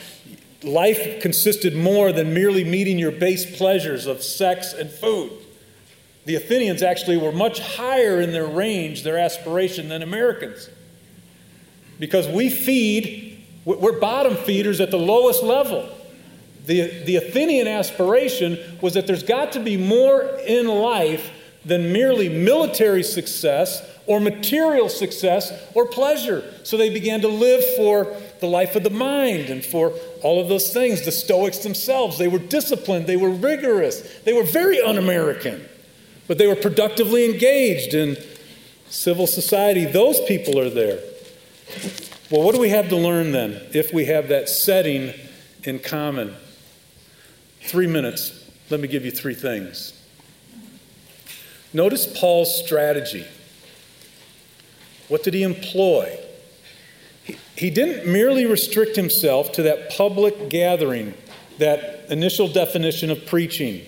life 0.62 1.20
consisted 1.20 1.74
more 1.74 2.12
than 2.12 2.34
merely 2.34 2.64
meeting 2.64 2.98
your 2.98 3.12
base 3.12 3.56
pleasures 3.56 4.06
of 4.06 4.22
sex 4.22 4.72
and 4.72 4.90
food. 4.90 5.32
The 6.24 6.34
Athenians 6.34 6.82
actually 6.82 7.16
were 7.16 7.32
much 7.32 7.60
higher 7.60 8.20
in 8.20 8.32
their 8.32 8.46
range, 8.46 9.02
their 9.04 9.16
aspiration, 9.16 9.88
than 9.88 10.02
Americans. 10.02 10.68
Because 11.98 12.26
we 12.26 12.50
feed, 12.50 13.25
we're 13.66 13.98
bottom 13.98 14.36
feeders 14.36 14.80
at 14.80 14.90
the 14.90 14.98
lowest 14.98 15.42
level. 15.42 15.88
The, 16.66 17.02
the 17.04 17.16
Athenian 17.16 17.68
aspiration 17.68 18.58
was 18.80 18.94
that 18.94 19.06
there's 19.06 19.22
got 19.22 19.52
to 19.52 19.60
be 19.60 19.76
more 19.76 20.22
in 20.46 20.66
life 20.68 21.30
than 21.64 21.92
merely 21.92 22.28
military 22.28 23.02
success 23.02 23.82
or 24.06 24.20
material 24.20 24.88
success 24.88 25.52
or 25.74 25.86
pleasure. 25.86 26.44
So 26.62 26.76
they 26.76 26.90
began 26.90 27.20
to 27.22 27.28
live 27.28 27.64
for 27.74 28.16
the 28.40 28.46
life 28.46 28.76
of 28.76 28.84
the 28.84 28.90
mind 28.90 29.50
and 29.50 29.64
for 29.64 29.92
all 30.22 30.40
of 30.40 30.48
those 30.48 30.72
things. 30.72 31.04
The 31.04 31.10
Stoics 31.10 31.58
themselves, 31.58 32.18
they 32.18 32.28
were 32.28 32.38
disciplined, 32.38 33.08
they 33.08 33.16
were 33.16 33.30
rigorous, 33.30 34.20
they 34.20 34.32
were 34.32 34.44
very 34.44 34.80
un 34.80 34.96
American, 34.96 35.68
but 36.28 36.38
they 36.38 36.46
were 36.46 36.56
productively 36.56 37.24
engaged 37.24 37.94
in 37.94 38.16
civil 38.88 39.26
society. 39.26 39.84
Those 39.84 40.20
people 40.20 40.58
are 40.60 40.70
there. 40.70 41.00
Well, 42.30 42.42
what 42.42 42.54
do 42.54 42.60
we 42.60 42.70
have 42.70 42.88
to 42.88 42.96
learn 42.96 43.30
then 43.30 43.60
if 43.72 43.92
we 43.92 44.06
have 44.06 44.28
that 44.28 44.48
setting 44.48 45.14
in 45.62 45.78
common? 45.78 46.34
Three 47.60 47.86
minutes. 47.86 48.50
Let 48.68 48.80
me 48.80 48.88
give 48.88 49.04
you 49.04 49.12
three 49.12 49.34
things. 49.34 49.92
Notice 51.72 52.06
Paul's 52.18 52.64
strategy. 52.64 53.26
What 55.08 55.22
did 55.22 55.34
he 55.34 55.44
employ? 55.44 56.18
He, 57.56 57.70
didn't 57.70 58.10
merely 58.10 58.44
restrict 58.44 58.96
himself 58.96 59.52
to 59.52 59.62
that 59.62 59.90
public 59.90 60.48
gathering, 60.48 61.14
that 61.58 62.06
initial 62.10 62.48
definition 62.48 63.10
of 63.10 63.24
preaching. 63.26 63.86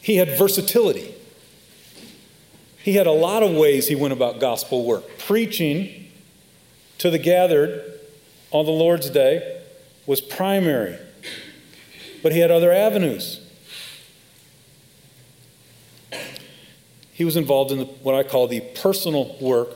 He 0.00 0.16
had 0.16 0.38
versatility. 0.38 1.14
He 2.78 2.94
had 2.94 3.06
a 3.06 3.12
lot 3.12 3.42
of 3.42 3.54
ways 3.54 3.88
he 3.88 3.94
went 3.96 4.12
about 4.12 4.40
gospel 4.40 4.84
work. 4.84 5.18
Preaching 5.18 5.99
to 7.00 7.08
the 7.10 7.18
gathered 7.18 7.98
on 8.50 8.66
the 8.66 8.70
Lord's 8.70 9.08
day 9.08 9.62
was 10.06 10.20
primary. 10.20 10.98
But 12.22 12.32
he 12.32 12.40
had 12.40 12.50
other 12.50 12.70
avenues. 12.70 13.40
He 17.12 17.24
was 17.24 17.36
involved 17.36 17.72
in 17.72 17.78
the, 17.78 17.84
what 17.86 18.14
I 18.14 18.22
call 18.22 18.46
the 18.46 18.60
personal 18.60 19.34
work 19.40 19.70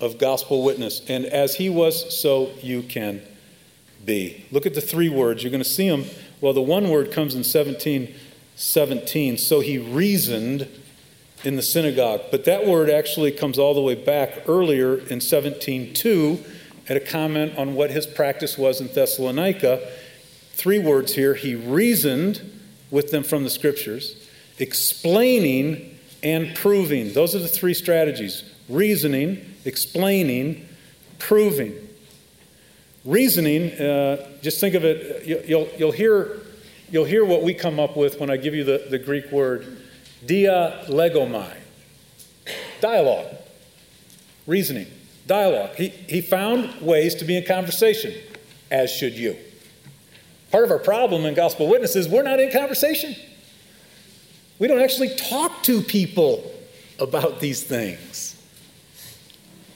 of 0.00 0.16
gospel 0.16 0.64
witness. 0.64 1.02
And 1.06 1.26
as 1.26 1.56
he 1.56 1.68
was, 1.68 2.18
so 2.18 2.52
you 2.62 2.82
can 2.82 3.20
be. 4.02 4.46
Look 4.50 4.64
at 4.64 4.74
the 4.74 4.80
three 4.80 5.10
words. 5.10 5.42
You're 5.42 5.50
going 5.50 5.62
to 5.62 5.68
see 5.68 5.88
them. 5.88 6.06
Well, 6.40 6.54
the 6.54 6.62
one 6.62 6.88
word 6.88 7.12
comes 7.12 7.34
in 7.34 7.44
17 7.44 8.14
17. 8.56 9.38
So 9.38 9.60
he 9.60 9.78
reasoned 9.78 10.66
in 11.44 11.56
the 11.56 11.62
synagogue. 11.62 12.22
But 12.30 12.44
that 12.44 12.66
word 12.66 12.88
actually 12.88 13.32
comes 13.32 13.58
all 13.58 13.74
the 13.74 13.80
way 13.80 13.94
back 13.94 14.44
earlier 14.46 14.98
in 14.98 15.20
17:2 15.20 16.44
at 16.90 16.96
a 16.96 17.00
comment 17.00 17.56
on 17.56 17.74
what 17.74 17.90
his 17.90 18.04
practice 18.04 18.58
was 18.58 18.80
in 18.80 18.88
Thessalonica 18.88 19.80
three 20.54 20.80
words 20.80 21.14
here. 21.14 21.34
He 21.34 21.54
reasoned 21.54 22.42
with 22.90 23.12
them 23.12 23.22
from 23.22 23.44
the 23.44 23.50
scriptures, 23.50 24.16
explaining 24.58 25.96
and 26.22 26.54
proving. 26.56 27.12
Those 27.12 27.34
are 27.36 27.38
the 27.38 27.48
three 27.48 27.74
strategies 27.74 28.42
reasoning, 28.68 29.54
explaining, 29.64 30.68
proving. 31.18 31.74
Reasoning, 33.04 33.72
uh, 33.80 34.28
just 34.42 34.60
think 34.60 34.74
of 34.74 34.84
it, 34.84 35.24
you'll, 35.48 35.68
you'll, 35.78 35.92
hear, 35.92 36.40
you'll 36.90 37.04
hear 37.04 37.24
what 37.24 37.42
we 37.42 37.54
come 37.54 37.80
up 37.80 37.96
with 37.96 38.20
when 38.20 38.30
I 38.30 38.36
give 38.36 38.54
you 38.54 38.64
the, 38.64 38.86
the 38.90 38.98
Greek 38.98 39.30
word 39.30 39.78
dialegomai. 40.26 41.56
Dialogue. 42.80 43.34
Reasoning. 44.46 44.86
Dialogue. 45.26 45.74
He, 45.76 45.88
he 45.88 46.20
found 46.20 46.80
ways 46.80 47.14
to 47.16 47.24
be 47.24 47.36
in 47.36 47.44
conversation, 47.44 48.14
as 48.70 48.90
should 48.90 49.14
you. 49.14 49.36
Part 50.50 50.64
of 50.64 50.70
our 50.70 50.78
problem 50.78 51.24
in 51.26 51.34
gospel 51.34 51.68
witnesses, 51.68 52.06
is 52.06 52.12
we're 52.12 52.22
not 52.22 52.40
in 52.40 52.50
conversation. 52.50 53.14
We 54.58 54.66
don't 54.66 54.80
actually 54.80 55.14
talk 55.14 55.62
to 55.64 55.80
people 55.80 56.52
about 56.98 57.40
these 57.40 57.62
things. 57.62 58.36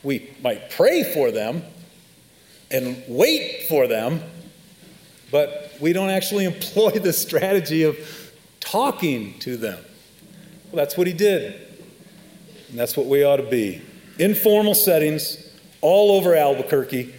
We 0.02 0.34
might 0.42 0.70
pray 0.70 1.02
for 1.02 1.30
them 1.30 1.62
and 2.70 3.02
wait 3.08 3.66
for 3.68 3.86
them, 3.86 4.20
but 5.30 5.72
we 5.80 5.92
don't 5.92 6.10
actually 6.10 6.44
employ 6.54 6.90
the 6.90 7.12
strategy 7.12 7.84
of 7.84 7.96
talking 8.60 9.38
to 9.38 9.56
them. 9.56 9.78
Well, 10.70 10.84
that's 10.84 10.96
what 10.96 11.06
he 11.06 11.12
did. 11.12 11.60
And 12.68 12.78
that's 12.78 12.96
what 12.96 13.06
we 13.06 13.22
ought 13.22 13.36
to 13.36 13.48
be. 13.48 13.80
Informal 14.18 14.74
settings 14.74 15.38
all 15.80 16.12
over 16.12 16.34
Albuquerque. 16.34 17.14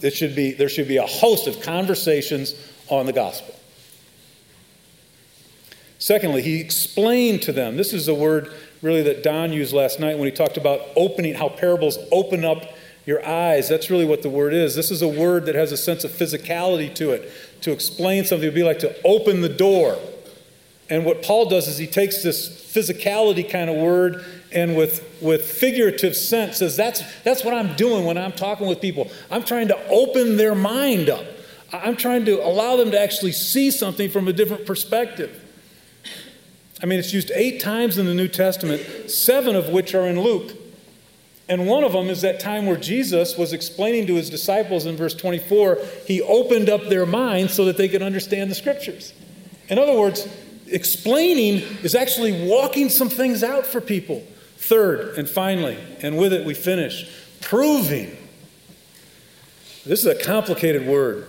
It 0.00 0.14
should 0.14 0.34
be, 0.34 0.52
there 0.52 0.68
should 0.68 0.88
be 0.88 0.98
a 0.98 1.06
host 1.06 1.46
of 1.46 1.60
conversations 1.60 2.54
on 2.88 3.06
the 3.06 3.12
gospel. 3.12 3.54
Secondly, 5.98 6.42
he 6.42 6.60
explained 6.60 7.42
to 7.42 7.52
them. 7.52 7.76
This 7.76 7.92
is 7.92 8.06
a 8.06 8.14
word 8.14 8.52
really 8.82 9.02
that 9.02 9.24
Don 9.24 9.52
used 9.52 9.72
last 9.72 9.98
night 9.98 10.16
when 10.16 10.26
he 10.26 10.32
talked 10.32 10.56
about 10.56 10.80
opening, 10.94 11.34
how 11.34 11.48
parables 11.48 11.98
open 12.12 12.44
up 12.44 12.62
your 13.04 13.24
eyes. 13.26 13.68
That's 13.68 13.90
really 13.90 14.04
what 14.04 14.22
the 14.22 14.30
word 14.30 14.54
is. 14.54 14.76
This 14.76 14.90
is 14.90 15.02
a 15.02 15.08
word 15.08 15.46
that 15.46 15.56
has 15.56 15.72
a 15.72 15.76
sense 15.76 16.04
of 16.04 16.12
physicality 16.12 16.94
to 16.96 17.10
it. 17.10 17.32
To 17.62 17.72
explain 17.72 18.24
something 18.24 18.46
would 18.46 18.54
be 18.54 18.62
like 18.62 18.78
to 18.80 18.94
open 19.04 19.40
the 19.40 19.48
door. 19.48 19.98
And 20.88 21.04
what 21.04 21.22
Paul 21.22 21.48
does 21.48 21.66
is 21.66 21.78
he 21.78 21.86
takes 21.86 22.22
this 22.22 22.48
physicality 22.48 23.48
kind 23.48 23.68
of 23.68 23.76
word 23.76 24.24
and 24.52 24.76
with, 24.76 25.06
with 25.20 25.44
figurative 25.44 26.16
sense 26.16 26.58
that's, 26.58 27.02
that's 27.22 27.44
what 27.44 27.54
I'm 27.54 27.74
doing 27.76 28.04
when 28.04 28.16
I'm 28.16 28.32
talking 28.32 28.66
with 28.66 28.80
people. 28.80 29.10
I'm 29.30 29.44
trying 29.44 29.68
to 29.68 29.88
open 29.88 30.36
their 30.36 30.54
mind 30.54 31.08
up. 31.08 31.24
I'm 31.72 31.96
trying 31.96 32.24
to 32.26 32.44
allow 32.44 32.76
them 32.76 32.90
to 32.92 33.00
actually 33.00 33.32
see 33.32 33.70
something 33.70 34.08
from 34.10 34.26
a 34.26 34.32
different 34.32 34.64
perspective. 34.64 35.44
I 36.82 36.86
mean, 36.86 36.98
it's 36.98 37.12
used 37.12 37.30
eight 37.34 37.60
times 37.60 37.98
in 37.98 38.06
the 38.06 38.14
New 38.14 38.28
Testament, 38.28 39.10
seven 39.10 39.56
of 39.56 39.68
which 39.68 39.94
are 39.94 40.06
in 40.06 40.20
Luke. 40.20 40.52
And 41.48 41.66
one 41.66 41.82
of 41.82 41.92
them 41.92 42.08
is 42.08 42.22
that 42.22 42.40
time 42.40 42.66
where 42.66 42.76
Jesus 42.76 43.36
was 43.36 43.52
explaining 43.52 44.06
to 44.06 44.14
his 44.14 44.30
disciples 44.30 44.86
in 44.86 44.96
verse 44.96 45.14
24, 45.14 45.78
he 46.06 46.20
opened 46.22 46.68
up 46.68 46.88
their 46.88 47.06
minds 47.06 47.54
so 47.54 47.64
that 47.64 47.76
they 47.76 47.88
could 47.88 48.02
understand 48.02 48.50
the 48.50 48.54
scriptures. 48.54 49.12
In 49.68 49.78
other 49.78 49.98
words, 49.98 50.28
explaining 50.66 51.62
is 51.82 51.94
actually 51.94 52.46
walking 52.46 52.90
some 52.90 53.08
things 53.08 53.42
out 53.42 53.66
for 53.66 53.80
people. 53.80 54.22
Third, 54.58 55.16
and 55.16 55.28
finally, 55.28 55.78
and 56.02 56.18
with 56.18 56.32
it 56.32 56.44
we 56.44 56.52
finish, 56.52 57.08
proving. 57.40 58.16
This 59.86 60.00
is 60.00 60.06
a 60.06 60.14
complicated 60.14 60.86
word. 60.86 61.26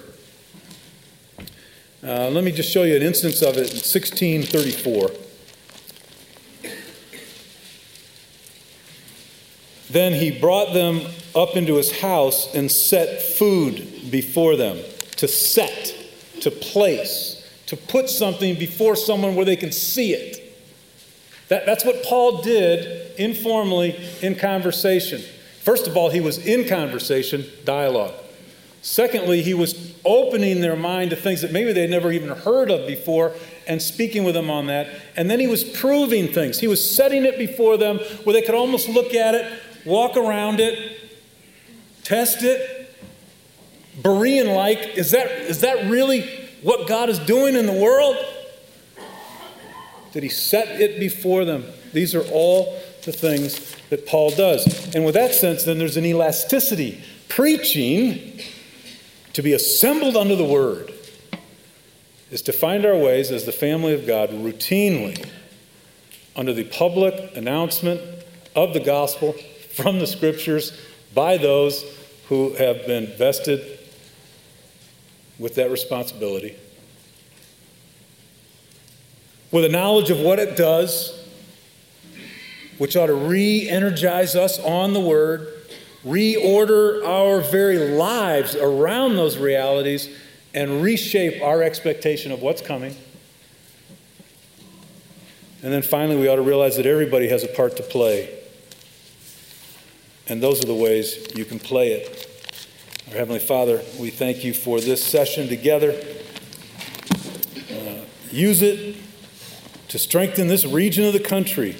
Uh, 2.03 2.29
let 2.29 2.43
me 2.43 2.51
just 2.51 2.71
show 2.71 2.83
you 2.83 2.95
an 2.95 3.03
instance 3.03 3.41
of 3.41 3.55
it 3.55 3.69
in 3.69 3.77
1634. 3.77 5.11
Then 9.91 10.13
he 10.13 10.31
brought 10.31 10.73
them 10.73 11.01
up 11.35 11.55
into 11.55 11.75
his 11.75 12.01
house 12.01 12.53
and 12.55 12.71
set 12.71 13.21
food 13.21 14.11
before 14.11 14.55
them. 14.55 14.79
To 15.17 15.27
set, 15.27 15.93
to 16.41 16.49
place, 16.49 17.47
to 17.67 17.77
put 17.77 18.09
something 18.09 18.57
before 18.57 18.95
someone 18.95 19.35
where 19.35 19.45
they 19.45 19.55
can 19.55 19.71
see 19.71 20.13
it. 20.13 20.48
That, 21.49 21.65
that's 21.65 21.83
what 21.83 22.03
Paul 22.03 22.41
did 22.41 23.19
informally 23.19 23.99
in 24.21 24.35
conversation. 24.35 25.21
First 25.61 25.87
of 25.87 25.97
all, 25.97 26.09
he 26.09 26.21
was 26.21 26.37
in 26.45 26.67
conversation, 26.67 27.45
dialogue. 27.65 28.13
Secondly, 28.81 29.41
he 29.41 29.53
was 29.53 29.93
opening 30.05 30.61
their 30.61 30.75
mind 30.75 31.09
to 31.09 31.15
things 31.15 31.41
that 31.41 31.51
maybe 31.51 31.73
they'd 31.73 31.89
never 31.89 32.11
even 32.11 32.29
heard 32.29 32.71
of 32.71 32.87
before 32.87 33.33
and 33.67 33.81
speaking 33.81 34.23
with 34.23 34.35
them 34.35 34.49
on 34.49 34.67
that. 34.67 34.87
And 35.17 35.29
then 35.29 35.39
he 35.39 35.47
was 35.47 35.63
proving 35.63 36.29
things. 36.29 36.59
He 36.59 36.67
was 36.67 36.95
setting 36.95 37.25
it 37.25 37.37
before 37.37 37.77
them 37.77 37.97
where 38.23 38.33
they 38.33 38.41
could 38.41 38.55
almost 38.55 38.87
look 38.87 39.13
at 39.13 39.35
it, 39.35 39.51
walk 39.85 40.15
around 40.15 40.59
it, 40.59 40.97
test 42.03 42.41
it, 42.43 42.95
Berean 44.01 44.55
like. 44.55 44.97
Is 44.97 45.11
that, 45.11 45.29
is 45.29 45.61
that 45.61 45.89
really 45.89 46.21
what 46.61 46.87
God 46.87 47.09
is 47.09 47.19
doing 47.19 47.55
in 47.55 47.65
the 47.65 47.73
world? 47.73 48.15
Did 50.11 50.23
he 50.23 50.29
set 50.29 50.81
it 50.81 50.99
before 50.99 51.45
them? 51.45 51.65
These 51.93 52.15
are 52.15 52.23
all 52.31 52.79
the 53.03 53.11
things 53.11 53.75
that 53.89 54.05
Paul 54.05 54.31
does. 54.31 54.93
And 54.95 55.05
with 55.05 55.15
that 55.15 55.33
sense, 55.33 55.63
then 55.63 55.77
there's 55.77 55.97
an 55.97 56.05
elasticity. 56.05 57.03
Preaching 57.27 58.39
to 59.33 59.41
be 59.41 59.53
assembled 59.53 60.17
under 60.17 60.35
the 60.35 60.43
word 60.43 60.93
is 62.31 62.41
to 62.43 62.53
find 62.53 62.85
our 62.85 62.95
ways 62.95 63.31
as 63.31 63.45
the 63.45 63.51
family 63.51 63.93
of 63.93 64.05
God 64.05 64.29
routinely 64.29 65.27
under 66.35 66.53
the 66.53 66.63
public 66.63 67.35
announcement 67.35 68.01
of 68.55 68.73
the 68.73 68.79
gospel 68.79 69.33
from 69.73 69.99
the 69.99 70.07
scriptures 70.07 70.79
by 71.13 71.37
those 71.37 71.83
who 72.27 72.53
have 72.53 72.85
been 72.85 73.07
vested 73.17 73.79
with 75.39 75.55
that 75.55 75.71
responsibility. 75.71 76.55
With 79.51 79.65
a 79.65 79.69
knowledge 79.69 80.09
of 80.11 80.19
what 80.19 80.39
it 80.39 80.55
does 80.55 81.19
which 82.79 82.95
ought 82.95 83.07
to 83.07 83.13
re 83.13 83.69
energize 83.69 84.35
us 84.35 84.57
on 84.59 84.93
the 84.93 84.99
Word, 84.99 85.47
reorder 86.03 87.05
our 87.05 87.41
very 87.41 87.77
lives 87.77 88.55
around 88.55 89.15
those 89.15 89.37
realities, 89.37 90.09
and 90.55 90.81
reshape 90.81 91.43
our 91.43 91.61
expectation 91.61 92.31
of 92.31 92.41
what's 92.41 92.61
coming. 92.61 92.95
And 95.61 95.73
then 95.73 95.81
finally, 95.81 96.15
we 96.15 96.29
ought 96.29 96.37
to 96.37 96.41
realize 96.41 96.77
that 96.77 96.85
everybody 96.85 97.27
has 97.27 97.43
a 97.43 97.49
part 97.49 97.75
to 97.77 97.83
play. 97.83 98.33
And 100.27 100.41
those 100.41 100.63
are 100.63 100.67
the 100.67 100.73
ways 100.73 101.27
you 101.35 101.43
can 101.43 101.59
play 101.59 101.91
it. 101.91 102.25
Our 103.09 103.17
Heavenly 103.17 103.39
Father, 103.39 103.81
we 103.99 104.09
thank 104.09 104.45
you 104.45 104.53
for 104.53 104.79
this 104.79 105.03
session 105.03 105.49
together. 105.49 105.91
Uh, 107.69 108.05
use 108.31 108.61
it 108.61 108.95
to 109.89 109.99
strengthen 109.99 110.47
this 110.47 110.65
region 110.65 111.03
of 111.05 111.13
the 111.13 111.19
country. 111.19 111.75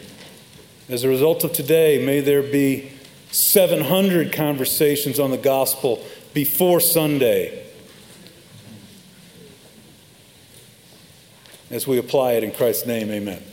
As 0.89 1.03
a 1.03 1.10
result 1.10 1.43
of 1.43 1.53
today, 1.53 2.03
may 2.03 2.20
there 2.20 2.43
be 2.43 2.91
700 3.32 4.34
conversations 4.34 5.20
on 5.20 5.32
the 5.32 5.38
gospel 5.38 6.03
before 6.34 6.80
Sunday 6.80 7.66
as 11.70 11.88
we 11.88 11.97
apply 11.99 12.34
it 12.34 12.43
in 12.43 12.51
Christ's 12.51 12.88
name. 12.88 13.12
Amen. 13.12 13.43